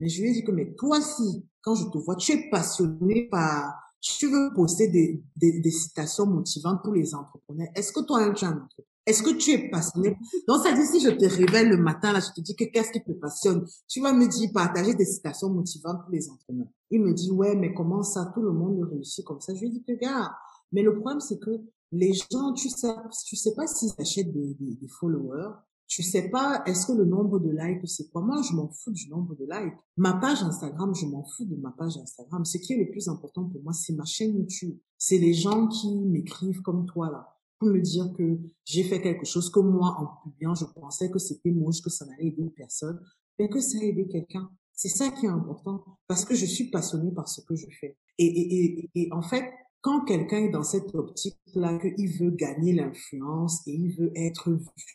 Mais 0.00 0.08
je 0.08 0.22
lui 0.22 0.30
ai 0.30 0.32
dit 0.32 0.44
que, 0.44 0.50
mais 0.50 0.74
toi 0.74 0.98
aussi, 0.98 1.46
quand 1.62 1.74
je 1.74 1.88
te 1.88 1.98
vois, 1.98 2.16
tu 2.16 2.32
es 2.32 2.50
passionné 2.50 3.28
par 3.30 3.72
tu 4.04 4.28
veux 4.28 4.52
poster 4.54 4.88
des, 4.88 5.22
des, 5.36 5.70
citations 5.70 6.26
motivantes 6.26 6.82
pour 6.82 6.92
les 6.92 7.14
entrepreneurs. 7.14 7.68
Est-ce 7.74 7.90
que 7.90 8.00
toi, 8.00 8.32
tu 8.34 8.44
es 8.44 8.48
un 8.48 8.68
Est-ce 9.06 9.22
que 9.22 9.30
tu 9.30 9.52
es 9.52 9.70
passionné? 9.70 10.18
Donc, 10.46 10.62
ça 10.62 10.72
dit, 10.72 10.84
si 10.86 11.00
je 11.00 11.08
te 11.08 11.24
révèle 11.24 11.70
le 11.70 11.78
matin, 11.78 12.12
là, 12.12 12.20
je 12.20 12.30
te 12.34 12.42
dis 12.42 12.54
que 12.54 12.64
qu'est-ce 12.64 12.92
qui 12.92 13.02
te 13.02 13.12
passionne? 13.12 13.64
Tu 13.88 14.02
vas 14.02 14.12
me 14.12 14.26
dire, 14.28 14.50
partager 14.52 14.94
des 14.94 15.06
citations 15.06 15.48
motivantes 15.48 16.02
pour 16.02 16.12
les 16.12 16.28
entrepreneurs. 16.28 16.68
Il 16.90 17.00
me 17.00 17.14
dit, 17.14 17.30
ouais, 17.30 17.56
mais 17.56 17.72
comment 17.72 18.02
ça, 18.02 18.30
tout 18.34 18.42
le 18.42 18.52
monde 18.52 18.86
réussit 18.90 19.24
comme 19.24 19.40
ça. 19.40 19.54
Je 19.54 19.60
lui 19.60 19.70
dis, 19.70 19.82
gars, 19.98 20.36
mais 20.70 20.82
le 20.82 20.94
problème, 20.98 21.20
c'est 21.20 21.38
que 21.38 21.62
les 21.90 22.12
gens, 22.12 22.52
tu 22.52 22.68
sais, 22.68 22.94
tu 23.26 23.36
sais 23.36 23.54
pas 23.54 23.66
s'ils 23.66 23.92
achètent 23.98 24.32
des 24.32 24.88
followers, 25.00 25.54
tu 25.86 26.02
sais 26.02 26.30
pas, 26.30 26.62
est-ce 26.66 26.86
que 26.86 26.92
le 26.92 27.04
nombre 27.04 27.38
de 27.38 27.50
likes, 27.50 27.86
c'est 27.88 28.10
quoi 28.10 28.22
Moi, 28.22 28.40
je 28.42 28.54
m'en 28.54 28.68
fous 28.68 28.90
du 28.90 29.08
nombre 29.08 29.34
de 29.34 29.44
likes. 29.44 29.74
Ma 29.96 30.14
page 30.14 30.42
Instagram, 30.42 30.94
je 30.94 31.06
m'en 31.06 31.24
fous 31.24 31.44
de 31.44 31.56
ma 31.56 31.70
page 31.72 31.96
Instagram. 31.96 32.44
Ce 32.44 32.58
qui 32.58 32.72
est 32.72 32.78
le 32.78 32.90
plus 32.90 33.08
important 33.08 33.44
pour 33.44 33.62
moi, 33.62 33.72
c'est 33.72 33.94
ma 33.94 34.04
chaîne 34.04 34.34
YouTube. 34.36 34.76
C'est 34.98 35.18
les 35.18 35.34
gens 35.34 35.68
qui 35.68 35.94
m'écrivent 35.94 36.62
comme 36.62 36.86
toi, 36.86 37.10
là, 37.10 37.28
pour 37.58 37.68
me 37.68 37.80
dire 37.80 38.12
que 38.16 38.38
j'ai 38.64 38.82
fait 38.84 39.00
quelque 39.00 39.26
chose 39.26 39.50
que 39.50 39.60
moi, 39.60 39.96
en 39.98 40.22
publiant, 40.22 40.54
je 40.54 40.64
pensais 40.64 41.10
que 41.10 41.18
c'était 41.18 41.50
moche, 41.50 41.82
que 41.82 41.90
ça 41.90 42.06
n'allait 42.06 42.28
aider 42.28 42.42
une 42.42 42.52
personne, 42.52 42.98
mais 43.38 43.48
que 43.48 43.60
ça 43.60 43.78
a 43.78 43.84
aidé 43.84 44.08
quelqu'un. 44.08 44.50
C'est 44.72 44.88
ça 44.88 45.10
qui 45.10 45.26
est 45.26 45.30
important, 45.30 45.84
parce 46.08 46.24
que 46.24 46.34
je 46.34 46.46
suis 46.46 46.70
passionnée 46.70 47.12
par 47.12 47.28
ce 47.28 47.40
que 47.42 47.54
je 47.54 47.66
fais. 47.80 47.96
Et, 48.18 48.26
et, 48.26 48.64
et, 48.64 48.90
et 48.94 49.12
en 49.12 49.22
fait, 49.22 49.44
quand 49.84 50.04
quelqu'un 50.06 50.38
est 50.38 50.50
dans 50.50 50.62
cette 50.62 50.94
optique-là, 50.94 51.78
qu'il 51.78 52.10
veut 52.18 52.30
gagner 52.30 52.72
l'influence 52.72 53.60
et 53.66 53.72
il 53.72 53.94
veut 53.94 54.10
être 54.16 54.50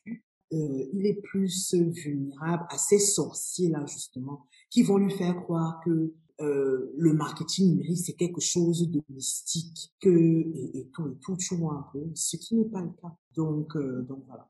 vu, 0.06 0.26
euh, 0.52 0.86
il 0.94 1.06
est 1.06 1.22
plus 1.22 1.74
vulnérable 1.74 2.66
à 2.70 2.78
ces 2.78 3.00
sorciers-là, 3.00 3.86
justement, 3.86 4.46
qui 4.70 4.84
vont 4.84 4.98
lui 4.98 5.12
faire 5.12 5.36
croire 5.44 5.80
que 5.86 6.14
euh, 6.42 6.94
le 6.98 7.14
marketing 7.14 7.70
numérique, 7.72 8.00
c'est 8.06 8.14
quelque 8.14 8.42
chose 8.42 8.90
de 8.90 9.02
mystique, 9.10 9.92
que, 10.02 10.10
et, 10.10 10.90
tout, 10.94 11.08
et 11.08 11.18
tout, 11.22 11.36
tu 11.38 11.56
vois 11.56 11.74
un 11.74 11.86
peu, 11.92 12.04
ce 12.16 12.38
qui 12.38 12.56
n'est 12.56 12.70
pas 12.70 12.82
le 12.82 12.92
cas. 13.02 13.14
Donc, 13.36 13.76
euh, 13.76 14.02
donc 14.04 14.24
voilà. 14.26 14.50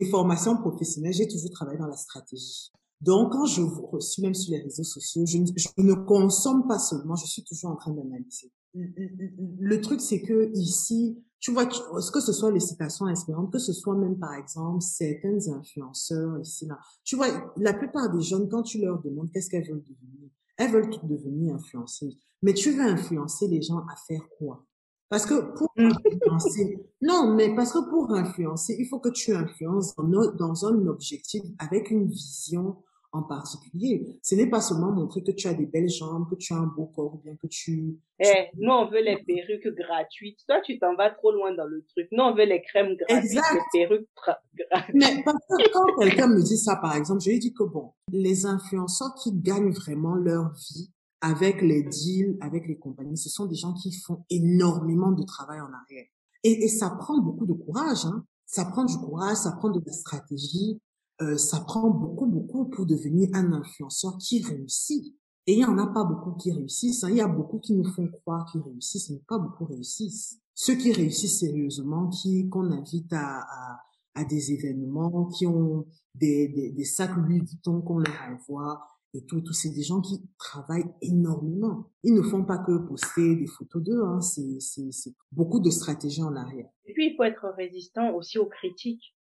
Les 0.00 0.08
formations 0.08 0.56
professionnelles, 0.56 1.12
j'ai 1.12 1.28
toujours 1.28 1.50
travaillé 1.50 1.78
dans 1.78 1.86
la 1.86 1.96
stratégie. 1.96 2.70
Donc, 3.00 3.32
quand 3.32 3.44
je 3.44 3.60
vous 3.60 3.86
reçois, 3.86 4.22
même 4.22 4.34
sur 4.34 4.52
les 4.52 4.62
réseaux 4.62 4.84
sociaux, 4.84 5.24
je 5.26 5.38
ne 5.38 5.94
consomme 6.06 6.66
pas 6.66 6.78
seulement, 6.78 7.14
je 7.14 7.26
suis 7.26 7.44
toujours 7.44 7.70
en 7.70 7.76
train 7.76 7.92
d'analyser. 7.92 8.50
Le 8.74 9.80
truc, 9.80 10.00
c'est 10.00 10.22
que 10.22 10.50
ici, 10.54 11.22
tu 11.46 11.52
vois, 11.52 11.66
que 11.66 12.20
ce 12.20 12.32
soit 12.32 12.50
les 12.50 12.58
citations 12.58 13.06
inspirantes, 13.06 13.52
que 13.52 13.60
ce 13.60 13.72
soit 13.72 13.94
même, 13.94 14.18
par 14.18 14.34
exemple, 14.34 14.82
certains 14.82 15.38
influenceurs 15.54 16.40
ici, 16.40 16.66
là. 16.66 16.76
Tu 17.04 17.14
vois, 17.14 17.28
la 17.56 17.72
plupart 17.72 18.10
des 18.10 18.20
jeunes, 18.20 18.48
quand 18.48 18.64
tu 18.64 18.80
leur 18.80 19.00
demandes 19.00 19.30
qu'est-ce 19.30 19.48
qu'elles 19.48 19.68
veulent 19.68 19.84
devenir, 19.84 20.28
elles 20.56 20.72
veulent 20.72 20.90
toutes 20.90 21.06
devenir 21.06 21.54
influenceuses. 21.54 22.18
Mais 22.42 22.52
tu 22.52 22.72
veux 22.72 22.82
influencer 22.82 23.46
les 23.46 23.62
gens 23.62 23.78
à 23.78 23.94
faire 24.08 24.22
quoi? 24.36 24.64
Parce 25.08 25.24
que 25.24 25.52
pour 25.54 25.68
mmh. 25.76 25.92
influencer, 26.04 26.84
non, 27.00 27.32
mais 27.36 27.54
parce 27.54 27.70
que 27.70 27.88
pour 27.90 28.10
influencer, 28.10 28.74
il 28.80 28.88
faut 28.88 28.98
que 28.98 29.10
tu 29.10 29.32
influences 29.32 29.94
dans, 29.94 30.32
dans 30.32 30.66
un 30.66 30.88
objectif 30.88 31.44
avec 31.60 31.92
une 31.92 32.08
vision 32.08 32.78
en 33.12 33.22
particulier. 33.22 34.18
Ce 34.22 34.34
n'est 34.34 34.48
pas 34.48 34.60
seulement 34.60 34.92
montrer 34.92 35.22
que 35.22 35.32
tu 35.32 35.46
as 35.48 35.54
des 35.54 35.66
belles 35.66 35.88
jambes, 35.88 36.28
que 36.28 36.34
tu 36.36 36.52
as 36.52 36.56
un 36.56 36.66
beau 36.66 36.86
corps, 36.86 37.14
ou 37.14 37.18
bien 37.18 37.36
que 37.36 37.46
tu... 37.46 37.98
Eh, 38.18 38.48
nous, 38.58 38.70
on 38.70 38.88
veut 38.90 39.02
les 39.02 39.22
perruques 39.24 39.74
gratuites. 39.76 40.38
Toi, 40.48 40.60
tu 40.64 40.78
t'en 40.78 40.94
vas 40.96 41.10
trop 41.10 41.32
loin 41.32 41.54
dans 41.54 41.66
le 41.66 41.84
truc. 41.84 42.08
Nous, 42.12 42.22
on 42.22 42.34
veut 42.34 42.44
les 42.44 42.62
crèmes 42.62 42.96
gratuites, 42.96 43.30
exact. 43.30 43.54
les 43.54 43.80
perruques 43.80 44.08
gratuites. 44.14 44.94
Mais 44.94 45.22
parce 45.24 45.38
que 45.48 45.72
quand 45.72 45.98
quelqu'un 45.98 46.28
me 46.28 46.42
dit 46.42 46.58
ça, 46.58 46.76
par 46.76 46.96
exemple, 46.96 47.20
je 47.20 47.30
lui 47.30 47.38
dis 47.38 47.52
que 47.52 47.64
bon, 47.64 47.92
les 48.10 48.46
influenceurs 48.46 49.14
qui 49.22 49.32
gagnent 49.32 49.72
vraiment 49.72 50.14
leur 50.14 50.52
vie 50.52 50.90
avec 51.20 51.62
les 51.62 51.82
deals, 51.82 52.36
avec 52.40 52.66
les 52.68 52.78
compagnies, 52.78 53.18
ce 53.18 53.28
sont 53.28 53.46
des 53.46 53.56
gens 53.56 53.72
qui 53.74 53.92
font 53.92 54.24
énormément 54.30 55.12
de 55.12 55.24
travail 55.24 55.60
en 55.60 55.72
arrière. 55.72 56.06
Et, 56.44 56.64
et 56.64 56.68
ça 56.68 56.90
prend 56.90 57.18
beaucoup 57.18 57.46
de 57.46 57.52
courage, 57.52 58.04
hein. 58.04 58.24
Ça 58.48 58.64
prend 58.64 58.84
du 58.84 58.96
courage, 58.96 59.38
ça 59.38 59.50
prend 59.58 59.70
de 59.70 59.82
la 59.84 59.92
stratégie, 59.92 60.80
euh, 61.20 61.36
ça 61.36 61.60
prend 61.60 61.88
beaucoup, 61.90 62.26
beaucoup 62.26 62.66
pour 62.66 62.86
devenir 62.86 63.28
un 63.32 63.52
influenceur 63.52 64.18
qui 64.18 64.42
réussit. 64.42 65.14
Et 65.46 65.54
il 65.54 65.58
n'y 65.58 65.64
en 65.64 65.78
a 65.78 65.86
pas 65.86 66.04
beaucoup 66.04 66.32
qui 66.32 66.52
réussissent. 66.52 67.04
Hein. 67.04 67.10
Il 67.10 67.16
y 67.16 67.20
a 67.20 67.28
beaucoup 67.28 67.58
qui 67.58 67.74
nous 67.74 67.84
font 67.84 68.08
croire 68.08 68.50
qu'ils 68.50 68.62
réussissent, 68.62 69.10
mais 69.10 69.22
pas 69.28 69.38
beaucoup 69.38 69.64
réussissent. 69.64 70.40
Ceux 70.54 70.74
qui 70.74 70.92
réussissent 70.92 71.40
sérieusement, 71.40 72.08
qui 72.08 72.48
qu'on 72.48 72.70
invite 72.72 73.12
à, 73.12 73.40
à, 73.40 73.80
à, 74.14 74.24
des 74.24 74.52
événements, 74.52 75.26
qui 75.26 75.46
ont 75.46 75.86
des, 76.14 76.48
des, 76.48 76.70
des 76.72 76.84
sacs 76.84 77.16
Louis 77.16 77.40
Vuitton 77.40 77.80
qu'on 77.82 77.98
leur 77.98 78.16
envoie, 78.28 78.80
et 79.16 79.24
tout, 79.24 79.40
tout 79.40 79.52
c'est 79.52 79.70
des 79.70 79.82
gens 79.82 80.00
qui 80.00 80.20
travaillent 80.38 80.92
énormément. 81.00 81.90
Ils 82.02 82.14
ne 82.14 82.22
font 82.22 82.44
pas 82.44 82.58
que 82.58 82.76
poster 82.86 83.36
des 83.36 83.46
photos 83.46 83.82
d'eux, 83.82 84.02
hein. 84.04 84.20
c'est, 84.20 85.14
beaucoup 85.32 85.60
de 85.60 85.70
stratégies 85.70 86.22
en 86.22 86.36
arrière. 86.36 86.68
Et 86.84 86.92
puis, 86.92 87.10
il 87.12 87.16
faut 87.16 87.24
être 87.24 87.46
résistant 87.56 88.14
aussi 88.14 88.38
aux 88.38 88.46
critiques. 88.46 89.15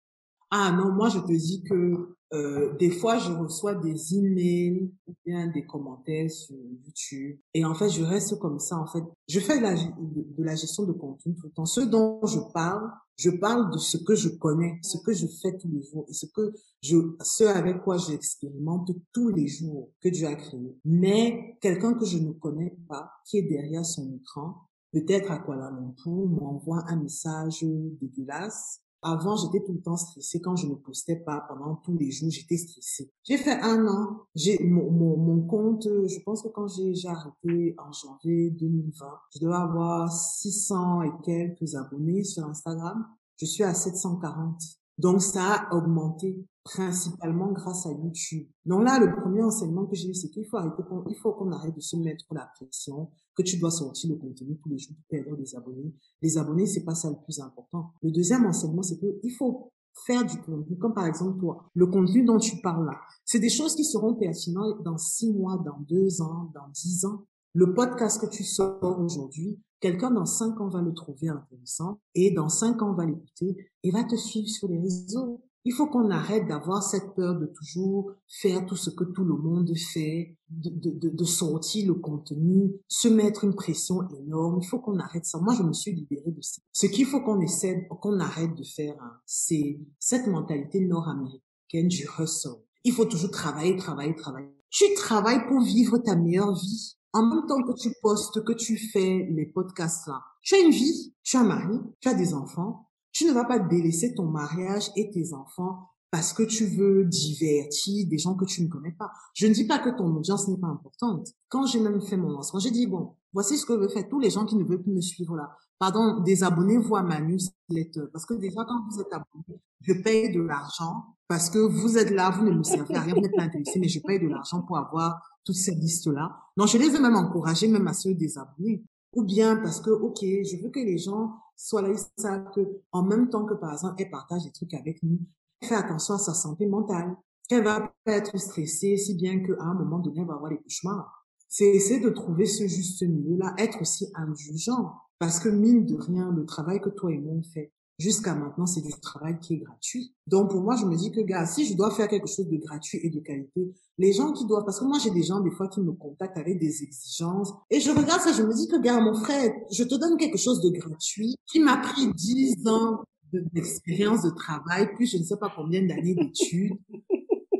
Ah 0.58 0.72
non, 0.72 0.94
moi 0.94 1.10
je 1.10 1.20
te 1.20 1.34
dis 1.34 1.62
que 1.64 2.16
euh, 2.34 2.78
des 2.78 2.90
fois 2.90 3.18
je 3.18 3.30
reçois 3.30 3.76
des 3.76 4.16
emails 4.16 4.90
ou 5.06 5.14
bien 5.26 5.48
des 5.48 5.66
commentaires 5.66 6.32
sur 6.32 6.56
YouTube 6.56 7.38
et 7.54 7.66
en 7.66 7.76
fait 7.76 7.90
je 7.90 8.02
reste 8.02 8.40
comme 8.40 8.60
ça 8.60 8.78
en 8.78 8.88
fait. 8.88 9.04
Je 9.28 9.42
fais 9.42 9.58
de 9.58 9.64
la, 9.64 9.76
de, 9.76 10.44
la 10.46 10.56
gestion 10.56 10.84
de 10.86 10.94
contenu 10.94 11.36
tout 11.36 11.48
le 11.48 11.52
temps. 11.52 11.66
Ce 11.66 11.82
dont 11.82 12.26
je 12.26 12.40
parle, 12.54 12.90
je 13.18 13.32
parle 13.32 13.70
de 13.70 13.78
ce 13.78 13.98
que 13.98 14.16
je 14.16 14.30
connais, 14.30 14.80
ce 14.82 14.98
que 15.00 15.12
je 15.12 15.28
fais 15.28 15.58
tous 15.58 15.68
les 15.68 15.84
jours 15.84 16.06
et 16.08 16.14
ce 16.14 16.26
que 16.28 16.54
je, 16.82 16.96
ce 17.22 17.44
avec 17.44 17.82
quoi 17.82 17.98
j'expérimente 17.98 18.92
tous 19.12 19.28
les 19.32 19.48
jours 19.48 19.90
que 20.02 20.08
Dieu 20.08 20.26
a 20.26 20.36
créé. 20.36 20.74
Mais 20.86 21.58
quelqu'un 21.60 21.96
que 21.96 22.06
je 22.06 22.18
ne 22.18 22.32
connais 22.32 22.78
pas, 22.88 23.12
qui 23.26 23.40
est 23.40 23.50
derrière 23.50 23.86
son 23.86 24.10
écran, 24.16 24.56
peut-être 24.94 25.32
à 25.32 25.40
Kuala 25.40 25.70
Lumpur, 25.70 26.30
m'envoie 26.30 26.86
un 26.88 26.96
message 26.96 27.66
dégueulasse 28.00 28.85
avant, 29.06 29.36
j'étais 29.38 29.64
tout 29.64 29.74
le 29.74 29.82
temps 29.82 29.98
stressée. 29.98 30.42
Quand 30.42 30.56
je 30.56 30.66
ne 30.66 30.74
postais 30.74 31.18
pas 31.18 31.46
pendant 31.48 31.76
tous 31.76 31.96
les 31.96 32.10
jours, 32.10 32.32
j'étais 32.32 32.58
stressée. 32.58 33.12
J'ai 33.24 33.38
fait 33.38 33.62
un 33.62 33.86
an. 33.88 34.22
J'ai 34.34 34.58
mon, 34.64 34.90
mon, 34.90 35.42
compte, 35.46 35.84
je 35.84 36.20
pense 36.24 36.42
que 36.42 36.48
quand 36.48 36.68
j'ai 36.68 37.08
arrêté 37.08 37.76
en 37.78 37.92
janvier 37.92 38.50
2020, 38.50 39.06
je 39.34 39.40
devais 39.40 39.54
avoir 39.54 40.12
600 40.12 41.04
et 41.04 41.12
quelques 41.24 41.76
abonnés 41.76 42.24
sur 42.24 42.46
Instagram. 42.46 43.06
Je 43.40 43.46
suis 43.46 43.64
à 43.64 43.76
740. 43.76 44.60
Donc, 44.98 45.22
ça 45.22 45.54
a 45.54 45.76
augmenté 45.76 46.44
principalement 46.66 47.52
grâce 47.52 47.86
à 47.86 47.92
YouTube. 47.92 48.48
Donc 48.66 48.84
là, 48.84 49.00
le 49.00 49.16
premier 49.22 49.44
enseignement 49.44 49.86
que 49.86 49.96
j'ai 49.96 50.10
eu, 50.10 50.16
c'est 50.16 50.30
qu'il 50.30 50.46
faut 50.48 50.58
arrêter, 50.58 50.82
il 51.08 51.16
faut 51.16 51.32
qu'on 51.34 51.52
arrête 51.52 51.76
de 51.76 51.80
se 51.80 51.96
mettre 51.96 52.26
la 52.32 52.50
pression, 52.56 53.12
que 53.36 53.44
tu 53.44 53.58
dois 53.58 53.70
sortir 53.70 54.10
le 54.10 54.18
contenu 54.18 54.58
tous 54.58 54.70
les 54.70 54.80
jours 54.80 54.96
pour 54.96 55.06
perdre 55.08 55.38
des 55.38 55.56
abonnés. 55.56 55.94
Les 56.24 56.38
abonnés, 56.38 56.66
c'est 56.66 56.84
pas 56.84 56.96
ça 56.96 57.10
le 57.10 57.18
plus 57.24 57.40
important. 57.40 57.92
Le 58.02 58.12
deuxième 58.12 58.46
enseignement, 58.48 58.82
c'est 58.82 58.98
qu'il 58.98 59.32
faut 59.38 59.72
faire 60.08 60.26
du 60.26 60.38
contenu, 60.42 60.76
comme 60.78 60.96
par 60.96 61.06
exemple 61.06 61.40
toi, 61.40 61.70
le 61.76 61.86
contenu 61.86 62.26
dont 62.26 62.40
tu 62.40 62.60
parles 62.62 62.86
là. 62.88 63.00
C'est 63.26 63.40
des 63.40 63.50
choses 63.50 63.76
qui 63.76 63.86
seront 63.86 64.16
pertinentes 64.16 64.84
dans 64.84 64.98
six 64.98 65.32
mois, 65.32 65.62
dans 65.64 65.80
deux 65.88 66.20
ans, 66.22 66.52
dans 66.54 66.68
dix 66.74 67.06
ans. 67.06 67.26
Le 67.54 67.74
podcast 67.76 68.20
que 68.20 68.30
tu 68.30 68.44
sors 68.44 69.00
aujourd'hui, 69.00 69.62
quelqu'un 69.80 70.10
dans 70.10 70.26
cinq 70.26 70.60
ans 70.60 70.70
va 70.70 70.82
le 70.82 70.94
trouver 70.94 71.30
intéressant 71.30 72.00
et 72.16 72.32
dans 72.32 72.50
cinq 72.50 72.82
ans 72.82 72.94
va 72.96 73.06
l'écouter 73.06 73.70
et 73.84 73.92
va 73.92 74.04
te 74.04 74.16
suivre 74.16 74.50
sur 74.50 74.68
les 74.68 74.80
réseaux. 74.80 75.44
Il 75.68 75.74
faut 75.74 75.88
qu'on 75.88 76.12
arrête 76.12 76.48
d'avoir 76.48 76.84
cette 76.84 77.16
peur 77.16 77.40
de 77.40 77.48
toujours 77.48 78.12
faire 78.28 78.68
tout 78.68 78.76
ce 78.76 78.92
que 78.92 79.04
tout 79.04 79.24
le 79.24 79.36
monde 79.36 79.72
fait, 79.76 80.38
de, 80.50 80.70
de, 80.70 81.10
de, 81.10 81.24
sortir 81.26 81.88
le 81.88 81.96
contenu, 81.96 82.76
se 82.88 83.08
mettre 83.08 83.46
une 83.46 83.56
pression 83.56 84.08
énorme. 84.10 84.60
Il 84.62 84.68
faut 84.68 84.80
qu'on 84.80 85.00
arrête 85.00 85.26
ça. 85.26 85.40
Moi, 85.40 85.56
je 85.56 85.64
me 85.64 85.74
suis 85.74 85.92
libérée 85.92 86.32
de 86.32 86.42
ça. 86.42 86.62
Ce 86.72 86.86
qu'il 86.86 87.08
faut 87.08 87.22
qu'on 87.22 87.42
essaie, 87.42 87.88
qu'on 88.00 88.20
arrête 88.20 88.56
de 88.56 88.64
faire, 88.64 88.96
hein, 89.02 89.14
c'est 89.26 89.80
cette 90.00 90.28
mentalité 90.28 90.82
nord-américaine 90.82 91.88
du 91.88 92.08
hustle. 92.20 92.62
Il 92.84 92.94
faut 92.94 93.06
toujours 93.06 93.32
travailler, 93.32 93.76
travailler, 93.76 94.16
travailler. 94.16 94.54
Tu 94.70 94.86
travailles 94.96 95.48
pour 95.48 95.62
vivre 95.62 95.98
ta 95.98 96.16
meilleure 96.16 96.54
vie. 96.54 96.96
En 97.12 97.26
même 97.26 97.48
temps 97.48 97.64
que 97.64 97.74
tu 97.82 97.90
postes, 98.04 98.44
que 98.44 98.54
tu 98.54 98.78
fais 98.78 99.28
les 99.32 99.48
podcasts 99.48 100.06
là, 100.06 100.22
tu 100.44 100.54
as 100.54 100.60
une 100.60 100.72
vie, 100.72 101.16
tu 101.24 101.38
as 101.38 101.40
un 101.40 101.46
mari, 101.46 101.80
tu 102.02 102.08
as 102.08 102.14
des 102.14 102.36
enfants, 102.36 102.85
tu 103.16 103.26
ne 103.26 103.32
vas 103.32 103.46
pas 103.46 103.60
délaisser 103.60 104.14
ton 104.14 104.26
mariage 104.26 104.92
et 104.98 105.10
tes 105.10 105.34
enfants 105.34 105.88
parce 106.12 106.34
que 106.34 106.44
tu 106.44 106.66
veux 106.66 107.06
divertir 107.06 108.08
des 108.10 108.18
gens 108.18 108.36
que 108.36 108.44
tu 108.44 108.62
ne 108.62 108.68
connais 108.68 108.92
pas. 108.92 109.10
Je 109.34 109.48
ne 109.48 109.54
dis 109.54 109.66
pas 109.66 109.80
que 109.80 109.90
ton 109.90 110.14
audience 110.18 110.50
n'est 110.50 110.58
pas 110.58 110.68
importante. 110.68 111.30
Quand 111.48 111.66
j'ai 111.66 111.80
même 111.80 112.02
fait 112.02 112.18
mon 112.18 112.30
lancement, 112.30 112.60
j'ai 112.60 112.72
dit, 112.72 112.88
bon, 112.88 113.16
voici 113.32 113.58
ce 113.58 113.66
que 113.66 113.72
veut 113.72 113.88
faire 113.88 114.10
tous 114.10 114.20
les 114.20 114.30
gens 114.30 114.46
qui 114.46 114.58
ne 114.58 114.66
veulent 114.66 114.84
plus 114.84 114.92
me 114.92 115.00
suivre 115.00 115.38
là. 115.38 115.50
Pardon, 115.80 116.20
désabonnez-vous 116.26 116.94
à 116.98 117.04
ma 117.04 117.22
newsletter. 117.22 118.02
Parce 118.12 118.26
que 118.26 118.34
déjà, 118.34 118.66
quand 118.66 118.84
vous 118.90 119.00
êtes 119.00 119.14
abonné, 119.14 119.62
je 119.80 119.94
paye 119.94 120.34
de 120.34 120.42
l'argent 120.42 121.06
parce 121.30 121.50
que 121.50 121.60
vous 121.60 121.98
êtes 121.98 122.12
là, 122.12 122.32
vous 122.32 122.44
ne 122.44 122.52
me 122.52 122.64
servez 122.64 122.96
à 122.96 123.02
rien, 123.02 123.14
vous 123.16 123.22
n'êtes 123.22 123.36
pas 123.36 123.44
intéressé, 123.44 123.80
mais 123.80 123.88
je 123.88 124.02
paye 124.02 124.20
de 124.20 124.28
l'argent 124.28 124.62
pour 124.62 124.78
avoir 124.78 125.22
toutes 125.46 125.56
ces 125.56 125.74
listes-là. 125.76 126.36
Donc, 126.58 126.68
je 126.68 126.78
les 126.78 126.94
ai 126.94 127.00
même 127.00 127.16
encouragés, 127.16 127.70
même 127.70 127.88
à 127.88 127.94
se 127.94 128.10
désabonner. 128.10 128.84
Ou 129.16 129.24
bien 129.24 129.56
parce 129.56 129.80
que, 129.80 129.90
OK, 129.90 130.20
je 130.22 130.62
veux 130.62 130.70
que 130.70 130.82
les 130.82 130.98
gens 130.98 131.32
ils 131.58 131.98
savent 132.18 132.52
que, 132.54 132.62
en 132.92 133.04
même 133.04 133.30
temps 133.30 133.46
que, 133.46 133.54
par 133.54 133.74
exemple, 133.74 133.96
elle 134.00 134.10
partage 134.10 134.44
des 134.44 134.52
trucs 134.52 134.74
avec 134.74 135.02
nous, 135.04 135.20
elle 135.62 135.68
fait 135.68 135.76
attention 135.76 136.16
à 136.16 136.20
sa 136.20 136.34
santé 136.34 136.66
mentale. 136.68 137.16
Elle 137.50 137.64
va 137.64 137.94
pas 138.04 138.12
être 138.14 138.38
stressée, 138.38 138.98
si 138.98 139.16
bien 139.16 139.40
qu'à 139.40 139.64
un 139.64 139.74
moment 139.74 140.00
donné, 140.00 140.22
elle 140.22 140.28
va 140.28 140.34
avoir 140.34 140.50
des 140.50 140.58
cauchemars. 140.58 141.28
C'est 141.48 141.66
essayer 141.66 142.00
de 142.00 142.10
trouver 142.10 142.46
ce 142.46 142.68
juste 142.68 143.02
milieu-là, 143.04 143.54
être 143.58 143.82
aussi 143.82 144.12
indulgent. 144.16 144.94
Parce 145.20 145.40
que, 145.40 145.50
mine 145.50 145.86
de 145.86 145.96
rien, 145.96 146.32
le 146.32 146.46
travail 146.46 146.82
que 146.82 146.90
toi 146.90 147.12
et 147.12 147.18
moi 147.18 147.34
on 147.36 147.44
fait, 147.44 147.72
Jusqu'à 147.98 148.36
maintenant, 148.36 148.66
c'est 148.66 148.82
du 148.82 148.92
travail 149.00 149.40
qui 149.40 149.54
est 149.54 149.58
gratuit. 149.58 150.14
Donc 150.28 150.50
pour 150.50 150.62
moi, 150.62 150.76
je 150.76 150.86
me 150.86 150.96
dis 150.98 151.12
que, 151.12 151.22
gars, 151.22 151.46
si 151.46 151.66
je 151.66 151.76
dois 151.76 151.92
faire 151.92 152.10
quelque 152.10 152.28
chose 152.28 152.48
de 152.50 152.58
gratuit 152.58 153.00
et 153.02 153.10
de 153.10 153.20
qualité, 153.20 153.74
les 153.98 154.12
gens 154.12 154.34
qui 154.34 154.46
doivent, 154.46 154.66
parce 154.66 154.80
que 154.80 154.86
moi 154.86 154.98
j'ai 155.02 155.12
des 155.12 155.24
gens 155.24 155.40
des 155.40 155.52
fois 155.52 155.70
qui 155.70 155.80
me 155.80 155.94
contactent 155.94 156.38
avec 156.38 156.60
des 156.60 156.84
exigences, 156.84 157.54
et 157.70 157.80
je 157.80 157.92
regarde 157.92 158.22
ça, 158.22 158.34
je 158.34 158.44
me 158.44 158.54
dis 158.54 158.68
que, 158.68 158.82
gars, 158.82 159.00
mon 159.00 159.14
frère, 159.14 159.54
je 159.72 159.84
te 159.84 159.96
donne 159.96 160.18
quelque 160.18 160.38
chose 160.38 160.62
de 160.62 160.70
gratuit 160.70 161.36
qui 161.46 161.60
m'a 161.60 161.78
pris 161.78 162.12
10 162.14 162.68
ans 162.68 163.04
d'expérience 163.32 164.24
de, 164.24 164.30
travail, 164.30 164.94
plus 164.96 165.08
je 165.08 165.18
ne 165.18 165.24
sais 165.24 165.38
pas 165.38 165.52
combien 165.56 165.82
d'années 165.82 166.16
d'études. 166.16 166.74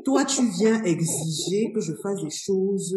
Toi, 0.04 0.24
tu 0.24 0.46
viens 0.50 0.82
exiger 0.84 1.72
que 1.72 1.80
je 1.80 1.94
fasse 1.94 2.22
des 2.22 2.30
choses 2.30 2.96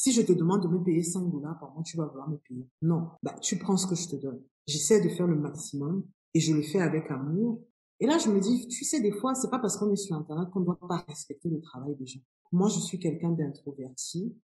si 0.00 0.12
je 0.12 0.22
te 0.22 0.32
demande 0.32 0.62
de 0.62 0.68
me 0.68 0.82
payer 0.82 1.02
5 1.02 1.30
dollars 1.30 1.58
par 1.58 1.74
mois, 1.74 1.82
tu 1.82 1.98
vas 1.98 2.06
vouloir 2.06 2.26
me 2.26 2.38
payer. 2.38 2.66
Non. 2.80 3.08
Bah, 3.22 3.34
tu 3.42 3.58
prends 3.58 3.76
ce 3.76 3.86
que 3.86 3.94
je 3.94 4.08
te 4.08 4.16
donne. 4.16 4.40
J'essaie 4.66 5.02
de 5.02 5.10
faire 5.10 5.26
le 5.26 5.36
maximum 5.36 6.04
et 6.34 6.40
je 6.40 6.54
le 6.54 6.62
fais 6.62 6.80
avec 6.80 7.10
amour. 7.10 7.62
Et 7.98 8.06
là, 8.06 8.18
je 8.18 8.30
me 8.30 8.40
dis, 8.40 8.66
tu 8.68 8.84
sais, 8.84 9.00
des 9.00 9.12
fois, 9.12 9.34
c'est 9.34 9.50
pas 9.50 9.58
parce 9.58 9.76
qu'on 9.76 9.90
est 9.92 9.96
sur 9.96 10.16
Internet 10.16 10.48
qu'on 10.50 10.60
doit 10.60 10.78
pas 10.88 11.04
respecter 11.06 11.48
le 11.48 11.60
travail 11.60 11.94
des 11.96 12.06
gens. 12.06 12.20
Moi, 12.52 12.68
je 12.68 12.80
suis 12.80 12.98
quelqu'un 12.98 13.30
d'introverti. 13.30 14.36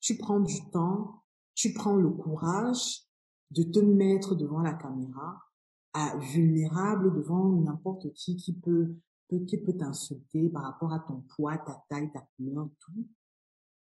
Tu 0.00 0.16
prends 0.16 0.40
du 0.40 0.70
temps, 0.70 1.22
tu 1.54 1.72
prends 1.72 1.96
le 1.96 2.10
courage 2.10 3.06
de 3.50 3.62
te 3.62 3.78
mettre 3.80 4.34
devant 4.34 4.60
la 4.60 4.72
caméra, 4.72 5.38
à 5.92 6.16
vulnérable 6.16 7.14
devant 7.14 7.50
n'importe 7.50 8.12
qui 8.14 8.36
qui 8.36 8.54
peut 8.54 8.96
qui 9.46 9.56
peut 9.56 9.76
t'insulter 9.76 10.50
par 10.50 10.64
rapport 10.64 10.92
à 10.92 11.00
ton 11.00 11.24
poids, 11.34 11.56
ta 11.58 11.82
taille, 11.88 12.10
ta 12.12 12.20
couleur, 12.36 12.68
tout. 12.80 13.06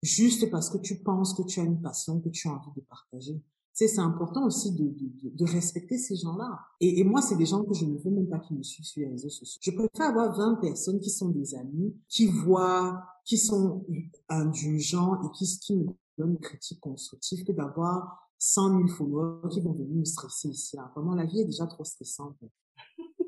Juste 0.02 0.50
parce 0.50 0.70
que 0.70 0.78
tu 0.78 1.02
penses 1.02 1.34
que 1.34 1.42
tu 1.42 1.60
as 1.60 1.64
une 1.64 1.80
passion 1.82 2.20
que 2.20 2.28
tu 2.28 2.48
as 2.48 2.52
envie 2.52 2.72
de 2.74 2.80
partager 2.82 3.42
c'est 3.76 3.98
important 3.98 4.46
aussi 4.46 4.72
de, 4.72 4.84
de, 4.84 5.30
de, 5.34 5.44
respecter 5.44 5.98
ces 5.98 6.16
gens-là. 6.16 6.58
Et, 6.80 7.00
et, 7.00 7.04
moi, 7.04 7.20
c'est 7.20 7.36
des 7.36 7.44
gens 7.44 7.62
que 7.62 7.74
je 7.74 7.84
ne 7.84 7.98
veux 7.98 8.10
même 8.10 8.26
pas 8.26 8.38
qui 8.38 8.54
me 8.54 8.62
suivent 8.62 8.86
sur 8.86 9.02
les 9.02 9.08
réseaux 9.08 9.28
sociaux. 9.28 9.60
Je 9.60 9.70
préfère 9.70 10.08
avoir 10.08 10.34
20 10.34 10.54
personnes 10.62 10.98
qui 10.98 11.10
sont 11.10 11.28
des 11.28 11.54
amis, 11.54 11.94
qui 12.08 12.26
voient, 12.26 13.02
qui 13.26 13.36
sont 13.36 13.84
indulgents 14.30 15.22
et 15.22 15.30
qui, 15.36 15.58
qui 15.60 15.76
me 15.76 15.86
donnent 16.16 16.30
une 16.30 16.38
critique 16.38 16.80
constructive 16.80 17.44
que 17.44 17.52
d'avoir 17.52 18.30
100 18.38 18.78
000 18.78 18.88
followers 18.88 19.48
qui 19.50 19.60
vont 19.60 19.72
venir 19.72 19.94
me 19.94 20.04
stresser 20.04 20.48
ici. 20.48 20.76
Là. 20.76 20.90
Vraiment, 20.94 21.14
la 21.14 21.26
vie 21.26 21.40
est 21.40 21.44
déjà 21.44 21.66
trop 21.66 21.84
stressante. 21.84 22.36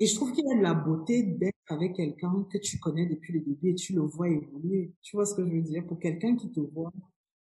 Et 0.00 0.06
je 0.06 0.16
trouve 0.16 0.32
qu'il 0.32 0.44
y 0.44 0.52
a 0.52 0.56
de 0.56 0.62
la 0.62 0.74
beauté 0.74 1.22
d'être 1.22 1.54
avec 1.68 1.94
quelqu'un 1.94 2.44
que 2.50 2.58
tu 2.58 2.80
connais 2.80 3.06
depuis 3.06 3.32
le 3.32 3.40
début 3.40 3.70
et 3.70 3.74
tu 3.74 3.94
le 3.94 4.02
vois 4.02 4.28
évoluer. 4.28 4.92
Tu 5.02 5.16
vois 5.16 5.24
ce 5.24 5.34
que 5.34 5.46
je 5.46 5.50
veux 5.50 5.62
dire? 5.62 5.86
Pour 5.86 5.98
quelqu'un 6.00 6.36
qui 6.36 6.50
te 6.50 6.60
voit 6.60 6.92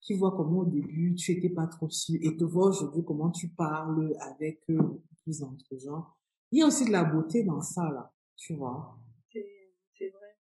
qui 0.01 0.13
voit 0.13 0.31
comment 0.31 0.59
au 0.59 0.65
début 0.65 1.15
tu 1.15 1.31
étais 1.31 1.49
pas 1.49 1.67
trop 1.67 1.89
sûr 1.89 2.19
et 2.21 2.35
te 2.37 2.43
voit 2.43 2.67
aujourd'hui 2.67 3.03
comment 3.05 3.29
tu 3.31 3.49
parles 3.49 4.15
avec 4.19 4.61
eux 4.69 5.01
plus 5.23 5.43
entre 5.43 5.77
gens. 5.77 6.07
Il 6.51 6.59
y 6.59 6.61
a 6.63 6.67
aussi 6.67 6.85
de 6.85 6.91
la 6.91 7.03
beauté 7.03 7.43
dans 7.43 7.61
ça 7.61 7.89
là, 7.91 8.11
tu 8.35 8.55
vois. 8.55 8.97
C'est 9.31 10.09
vrai. 10.09 10.37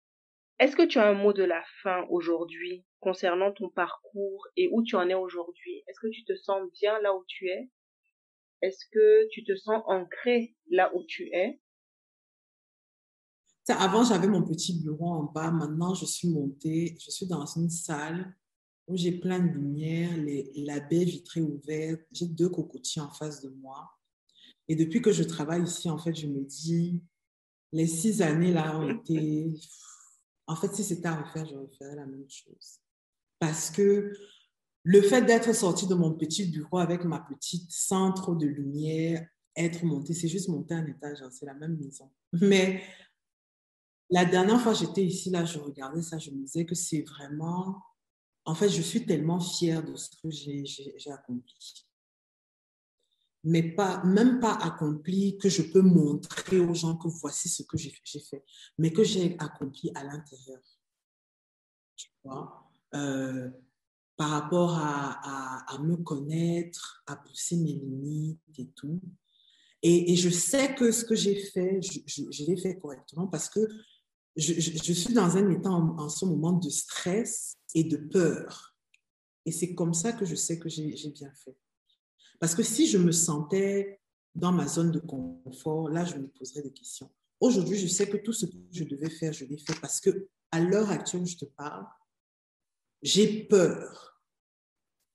Est-ce 0.58 0.76
que 0.76 0.86
tu 0.86 0.98
as 0.98 1.08
un 1.08 1.14
mot 1.14 1.32
de 1.32 1.42
la 1.42 1.62
fin 1.82 2.04
aujourd'hui 2.10 2.84
concernant 3.00 3.52
ton 3.52 3.68
parcours 3.70 4.46
et 4.56 4.68
où 4.72 4.82
tu 4.82 4.96
en 4.96 5.08
es 5.08 5.14
aujourd'hui? 5.14 5.82
Est-ce 5.86 6.00
que 6.00 6.08
tu 6.08 6.24
te 6.24 6.36
sens 6.36 6.60
bien 6.80 7.00
là 7.00 7.14
où 7.14 7.24
tu 7.26 7.48
es? 7.48 7.70
Est-ce 8.62 8.84
que 8.90 9.28
tu 9.30 9.44
te 9.44 9.54
sens 9.56 9.82
ancré 9.86 10.56
là 10.70 10.90
où 10.94 11.02
tu 11.04 11.24
es? 11.32 11.60
Avant, 13.68 14.04
j'avais 14.04 14.28
mon 14.28 14.44
petit 14.44 14.80
bureau 14.80 15.08
en 15.08 15.24
bas. 15.24 15.50
Maintenant, 15.50 15.94
je 15.94 16.06
suis 16.06 16.28
montée. 16.28 16.96
Je 17.00 17.10
suis 17.10 17.26
dans 17.26 17.44
une 17.46 17.68
salle 17.68 18.34
où 18.88 18.96
j'ai 18.96 19.12
plein 19.12 19.40
de 19.40 19.48
lumière, 19.48 20.16
les, 20.16 20.52
la 20.56 20.80
baie 20.80 21.04
vitrée 21.04 21.42
ouverte, 21.42 22.02
j'ai 22.12 22.26
deux 22.26 22.48
cocotiers 22.48 23.02
en 23.02 23.10
face 23.10 23.42
de 23.42 23.48
moi. 23.48 23.90
Et 24.68 24.76
depuis 24.76 25.02
que 25.02 25.12
je 25.12 25.22
travaille 25.22 25.62
ici, 25.62 25.88
en 25.90 25.98
fait, 25.98 26.14
je 26.14 26.26
me 26.26 26.44
dis, 26.44 27.02
les 27.72 27.86
six 27.86 28.22
années 28.22 28.52
là 28.52 28.78
ont 28.78 28.88
été... 28.88 29.52
En 30.46 30.54
fait, 30.54 30.72
si 30.74 30.84
c'était 30.84 31.08
à 31.08 31.20
refaire, 31.22 31.46
je 31.46 31.56
referais 31.56 31.96
la 31.96 32.06
même 32.06 32.28
chose. 32.28 32.78
Parce 33.38 33.70
que 33.70 34.12
le 34.84 35.02
fait 35.02 35.22
d'être 35.22 35.52
sorti 35.52 35.88
de 35.88 35.94
mon 35.94 36.14
petit 36.14 36.46
bureau 36.46 36.78
avec 36.78 37.04
ma 37.04 37.18
petite 37.18 37.70
centre 37.72 38.36
de 38.36 38.46
lumière, 38.46 39.26
être 39.56 39.84
monté, 39.84 40.14
c'est 40.14 40.28
juste 40.28 40.48
monter 40.48 40.74
un 40.74 40.86
étage, 40.86 41.22
hein, 41.22 41.30
c'est 41.30 41.46
la 41.46 41.54
même 41.54 41.76
maison. 41.76 42.10
Mais 42.32 42.82
la 44.10 44.24
dernière 44.24 44.60
fois 44.60 44.74
j'étais 44.74 45.04
ici, 45.04 45.30
là, 45.30 45.44
je 45.44 45.58
regardais 45.58 46.02
ça, 46.02 46.18
je 46.18 46.30
me 46.30 46.42
disais 46.42 46.64
que 46.64 46.76
c'est 46.76 47.02
vraiment 47.02 47.82
en 48.46 48.54
fait, 48.54 48.68
je 48.68 48.80
suis 48.80 49.04
tellement 49.04 49.40
fière 49.40 49.84
de 49.84 49.94
ce 49.96 50.08
que 50.22 50.30
j'ai 50.30 51.10
accompli. 51.10 51.86
Mais 53.42 53.62
pas, 53.62 54.02
même 54.04 54.40
pas 54.40 54.54
accompli 54.54 55.36
que 55.36 55.48
je 55.48 55.62
peux 55.62 55.82
montrer 55.82 56.58
aux 56.58 56.74
gens 56.74 56.96
que 56.96 57.08
voici 57.08 57.48
ce 57.48 57.64
que 57.64 57.76
j'ai 57.76 57.92
fait, 58.20 58.44
mais 58.78 58.92
que 58.92 59.04
j'ai 59.04 59.36
accompli 59.38 59.90
à 59.94 60.04
l'intérieur. 60.04 60.60
Tu 61.96 62.08
vois 62.24 62.70
euh, 62.94 63.50
Par 64.16 64.30
rapport 64.30 64.76
à, 64.78 65.78
me 65.80 65.96
connaître, 65.96 67.02
à 67.06 67.16
pousser 67.16 67.56
mes 67.56 67.72
limites 67.72 68.58
et 68.58 68.68
tout. 68.70 69.00
Et, 69.82 70.16
je 70.16 70.30
sais 70.30 70.74
que 70.74 70.90
ce 70.90 71.04
que 71.04 71.14
j'ai 71.14 71.36
fait, 71.36 71.80
je, 71.82 72.44
l'ai 72.44 72.56
fait 72.56 72.78
correctement 72.78 73.26
parce 73.26 73.48
que 73.48 73.60
je, 74.36 74.92
suis 74.92 75.14
dans 75.14 75.36
un 75.36 75.50
état 75.50 75.70
en, 75.70 76.08
ce 76.08 76.24
moment 76.24 76.52
de 76.52 76.68
stress 76.68 77.56
et 77.74 77.84
de 77.84 77.96
peur. 77.96 78.74
Et 79.44 79.52
c'est 79.52 79.74
comme 79.74 79.94
ça 79.94 80.12
que 80.12 80.24
je 80.24 80.34
sais 80.34 80.58
que 80.58 80.68
j'ai 80.68 81.10
bien 81.10 81.32
fait. 81.34 81.56
Parce 82.38 82.54
que 82.54 82.62
si 82.62 82.86
je 82.86 82.98
me 82.98 83.12
sentais 83.12 84.00
dans 84.34 84.52
ma 84.52 84.68
zone 84.68 84.92
de 84.92 84.98
confort, 84.98 85.88
là, 85.88 86.04
je 86.04 86.16
me 86.16 86.28
poserais 86.28 86.62
des 86.62 86.72
questions. 86.72 87.10
Aujourd'hui, 87.40 87.78
je 87.78 87.86
sais 87.86 88.08
que 88.08 88.18
tout 88.18 88.32
ce 88.32 88.46
que 88.46 88.56
je 88.70 88.84
devais 88.84 89.10
faire, 89.10 89.32
je 89.32 89.44
l'ai 89.44 89.58
fait 89.58 89.78
parce 89.80 90.00
que 90.00 90.28
à 90.50 90.60
l'heure 90.60 90.90
actuelle 90.90 91.22
où 91.22 91.26
je 91.26 91.36
te 91.36 91.44
parle, 91.44 91.86
j'ai 93.02 93.44
peur 93.44 94.22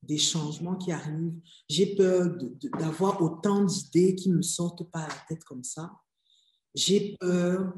des 0.01 0.17
changements 0.17 0.75
qui 0.75 0.91
arrivent. 0.91 1.39
J'ai 1.69 1.95
peur 1.95 2.35
d'avoir 2.79 3.21
autant 3.21 3.63
d'idées 3.63 4.15
qui 4.15 4.31
me 4.31 4.41
sortent 4.41 4.89
pas 4.89 5.01
à 5.01 5.07
la 5.07 5.25
tête 5.27 5.43
comme 5.43 5.63
ça. 5.63 5.91
J'ai 6.73 7.17
peur 7.19 7.73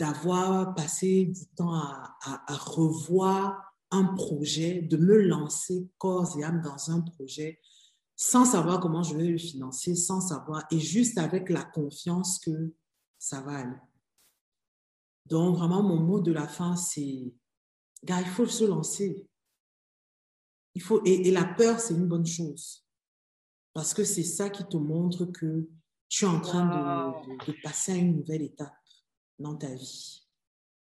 d'avoir 0.00 0.74
passé 0.74 1.26
du 1.26 1.46
temps 1.54 1.74
à, 1.74 2.16
à, 2.22 2.52
à 2.52 2.56
revoir 2.56 3.76
un 3.92 4.04
projet, 4.04 4.82
de 4.82 4.96
me 4.96 5.18
lancer 5.18 5.88
corps 5.98 6.36
et 6.38 6.42
âme 6.42 6.62
dans 6.62 6.90
un 6.90 7.00
projet 7.00 7.60
sans 8.22 8.44
savoir 8.44 8.80
comment 8.80 9.02
je 9.02 9.16
vais 9.16 9.28
le 9.28 9.38
financer, 9.38 9.96
sans 9.96 10.20
savoir, 10.20 10.66
et 10.70 10.78
juste 10.78 11.16
avec 11.16 11.48
la 11.48 11.64
confiance 11.64 12.38
que 12.38 12.74
ça 13.18 13.40
va 13.40 13.60
aller. 13.60 13.78
Donc, 15.24 15.56
vraiment, 15.56 15.82
mon 15.82 16.00
mot 16.00 16.20
de 16.20 16.30
la 16.30 16.46
fin, 16.46 16.76
c'est, 16.76 17.32
gars, 18.04 18.20
il 18.20 18.26
faut 18.26 18.46
se 18.46 18.64
lancer. 18.64 19.26
Il 20.74 20.82
faut, 20.82 21.00
et, 21.06 21.30
la 21.30 21.46
peur, 21.46 21.80
c'est 21.80 21.94
une 21.94 22.08
bonne 22.08 22.26
chose. 22.26 22.84
Parce 23.72 23.94
que 23.94 24.04
c'est 24.04 24.22
ça 24.22 24.50
qui 24.50 24.64
te 24.64 24.76
montre 24.76 25.24
que 25.24 25.70
tu 26.10 26.26
es 26.26 26.28
en 26.28 26.42
train 26.42 27.14
de, 27.46 27.62
passer 27.62 27.92
à 27.92 27.96
une 27.96 28.16
nouvelle 28.16 28.42
étape 28.42 28.76
dans 29.40 29.56
ta 29.56 29.74
vie. 29.74 30.26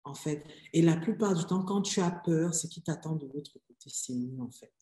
En 0.03 0.13
fait. 0.13 0.43
Et 0.73 0.81
la 0.81 0.97
plupart 0.97 1.35
du 1.35 1.45
temps, 1.45 1.63
quand 1.63 1.81
tu 1.81 2.01
as 2.01 2.11
peur, 2.11 2.53
ce 2.55 2.67
qui 2.67 2.81
t'attend 2.81 3.15
de 3.15 3.27
l'autre 3.27 3.53
côté, 3.67 3.89
c'est 3.89 4.13
mieux, 4.13 4.41
en 4.41 4.51
fait. 4.51 4.73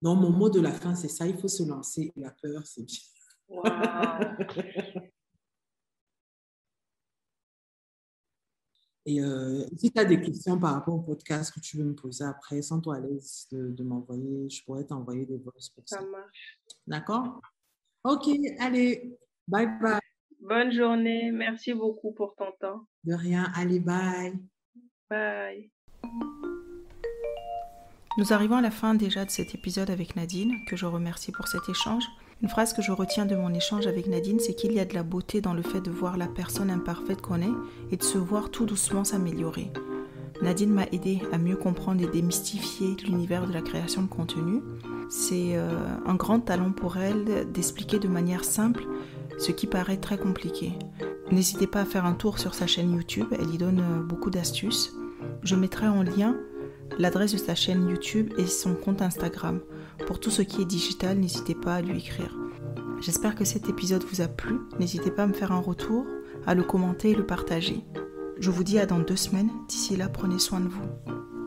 Donc, 0.00 0.20
mon 0.20 0.30
mot 0.30 0.48
de 0.48 0.60
la 0.60 0.72
fin, 0.72 0.94
c'est 0.94 1.08
ça, 1.08 1.26
il 1.26 1.36
faut 1.38 1.48
se 1.48 1.62
lancer. 1.62 2.12
La 2.16 2.30
peur, 2.30 2.62
c'est 2.66 2.84
bien. 2.84 3.00
Et 9.08 9.22
euh, 9.22 9.64
si 9.78 9.90
tu 9.90 9.98
as 9.98 10.04
des 10.04 10.20
questions 10.20 10.58
par 10.58 10.74
rapport 10.74 10.94
au 10.94 11.00
podcast 11.00 11.50
que 11.54 11.60
tu 11.60 11.78
veux 11.78 11.84
me 11.84 11.94
poser 11.94 12.24
après, 12.24 12.60
sens-toi 12.60 12.96
à 12.96 13.00
l'aise 13.00 13.46
de, 13.50 13.82
m'envoyer. 13.82 14.50
Je 14.50 14.62
pourrais 14.64 14.84
t'envoyer 14.84 15.24
des 15.24 15.38
voices 15.38 15.70
pour 15.70 15.82
ça. 15.88 16.00
Ça 16.00 16.04
marche. 16.04 16.60
D'accord? 16.86 17.40
OK, 18.04 18.28
allez. 18.58 19.18
Bye 19.46 19.66
bye. 19.80 20.07
Bonne 20.48 20.72
journée. 20.72 21.30
Merci 21.30 21.74
beaucoup 21.74 22.12
pour 22.12 22.34
ton 22.34 22.50
temps. 22.58 22.86
De 23.04 23.12
rien. 23.12 23.52
Allez, 23.54 23.80
bye. 23.80 24.32
Bye. 25.10 25.70
Nous 28.16 28.32
arrivons 28.32 28.56
à 28.56 28.62
la 28.62 28.70
fin 28.70 28.94
déjà 28.94 29.26
de 29.26 29.30
cet 29.30 29.54
épisode 29.54 29.90
avec 29.90 30.16
Nadine, 30.16 30.54
que 30.66 30.74
je 30.74 30.86
remercie 30.86 31.32
pour 31.32 31.48
cet 31.48 31.68
échange. 31.68 32.04
Une 32.40 32.48
phrase 32.48 32.72
que 32.72 32.80
je 32.80 32.92
retiens 32.92 33.26
de 33.26 33.36
mon 33.36 33.52
échange 33.52 33.86
avec 33.86 34.06
Nadine, 34.06 34.40
c'est 34.40 34.54
qu'il 34.54 34.72
y 34.72 34.80
a 34.80 34.86
de 34.86 34.94
la 34.94 35.02
beauté 35.02 35.42
dans 35.42 35.52
le 35.52 35.60
fait 35.60 35.82
de 35.82 35.90
voir 35.90 36.16
la 36.16 36.28
personne 36.28 36.70
imparfaite 36.70 37.20
qu'on 37.20 37.42
est 37.42 37.92
et 37.92 37.98
de 37.98 38.02
se 38.02 38.16
voir 38.16 38.50
tout 38.50 38.64
doucement 38.64 39.04
s'améliorer. 39.04 39.70
Nadine 40.40 40.72
m'a 40.72 40.86
aidé 40.92 41.20
à 41.30 41.36
mieux 41.36 41.56
comprendre 41.56 42.02
et 42.02 42.06
démystifier 42.06 42.96
l'univers 43.04 43.46
de 43.46 43.52
la 43.52 43.60
création 43.60 44.02
de 44.02 44.08
contenu. 44.08 44.62
C'est 45.10 45.56
euh, 45.56 45.76
un 46.06 46.14
grand 46.14 46.40
talent 46.40 46.72
pour 46.72 46.96
elle 46.96 47.50
d'expliquer 47.52 47.98
de 47.98 48.08
manière 48.08 48.44
simple 48.44 48.86
ce 49.38 49.52
qui 49.52 49.66
paraît 49.66 49.96
très 49.96 50.18
compliqué. 50.18 50.72
N'hésitez 51.30 51.66
pas 51.66 51.82
à 51.82 51.84
faire 51.84 52.06
un 52.06 52.14
tour 52.14 52.38
sur 52.38 52.54
sa 52.54 52.66
chaîne 52.66 52.92
YouTube, 52.92 53.28
elle 53.38 53.54
y 53.54 53.58
donne 53.58 53.80
euh, 53.80 54.02
beaucoup 54.02 54.30
d'astuces. 54.30 54.94
Je 55.42 55.56
mettrai 55.56 55.86
en 55.86 56.02
lien 56.02 56.36
l'adresse 56.98 57.32
de 57.32 57.38
sa 57.38 57.54
chaîne 57.54 57.88
YouTube 57.88 58.32
et 58.38 58.46
son 58.46 58.74
compte 58.74 59.02
Instagram. 59.02 59.60
Pour 60.06 60.20
tout 60.20 60.30
ce 60.30 60.42
qui 60.42 60.62
est 60.62 60.66
digital, 60.66 61.18
n'hésitez 61.18 61.54
pas 61.54 61.74
à 61.74 61.82
lui 61.82 61.98
écrire. 61.98 62.36
J'espère 63.00 63.34
que 63.34 63.44
cet 63.44 63.68
épisode 63.68 64.04
vous 64.04 64.20
a 64.20 64.28
plu. 64.28 64.58
N'hésitez 64.78 65.10
pas 65.10 65.24
à 65.24 65.26
me 65.26 65.32
faire 65.32 65.52
un 65.52 65.60
retour, 65.60 66.06
à 66.46 66.54
le 66.54 66.64
commenter 66.64 67.10
et 67.10 67.14
le 67.14 67.26
partager. 67.26 67.84
Je 68.40 68.50
vous 68.50 68.64
dis 68.64 68.78
à 68.78 68.86
dans 68.86 69.00
deux 69.00 69.16
semaines. 69.16 69.50
D'ici 69.68 69.96
là, 69.96 70.08
prenez 70.08 70.38
soin 70.38 70.60
de 70.60 70.68
vous. 70.68 71.37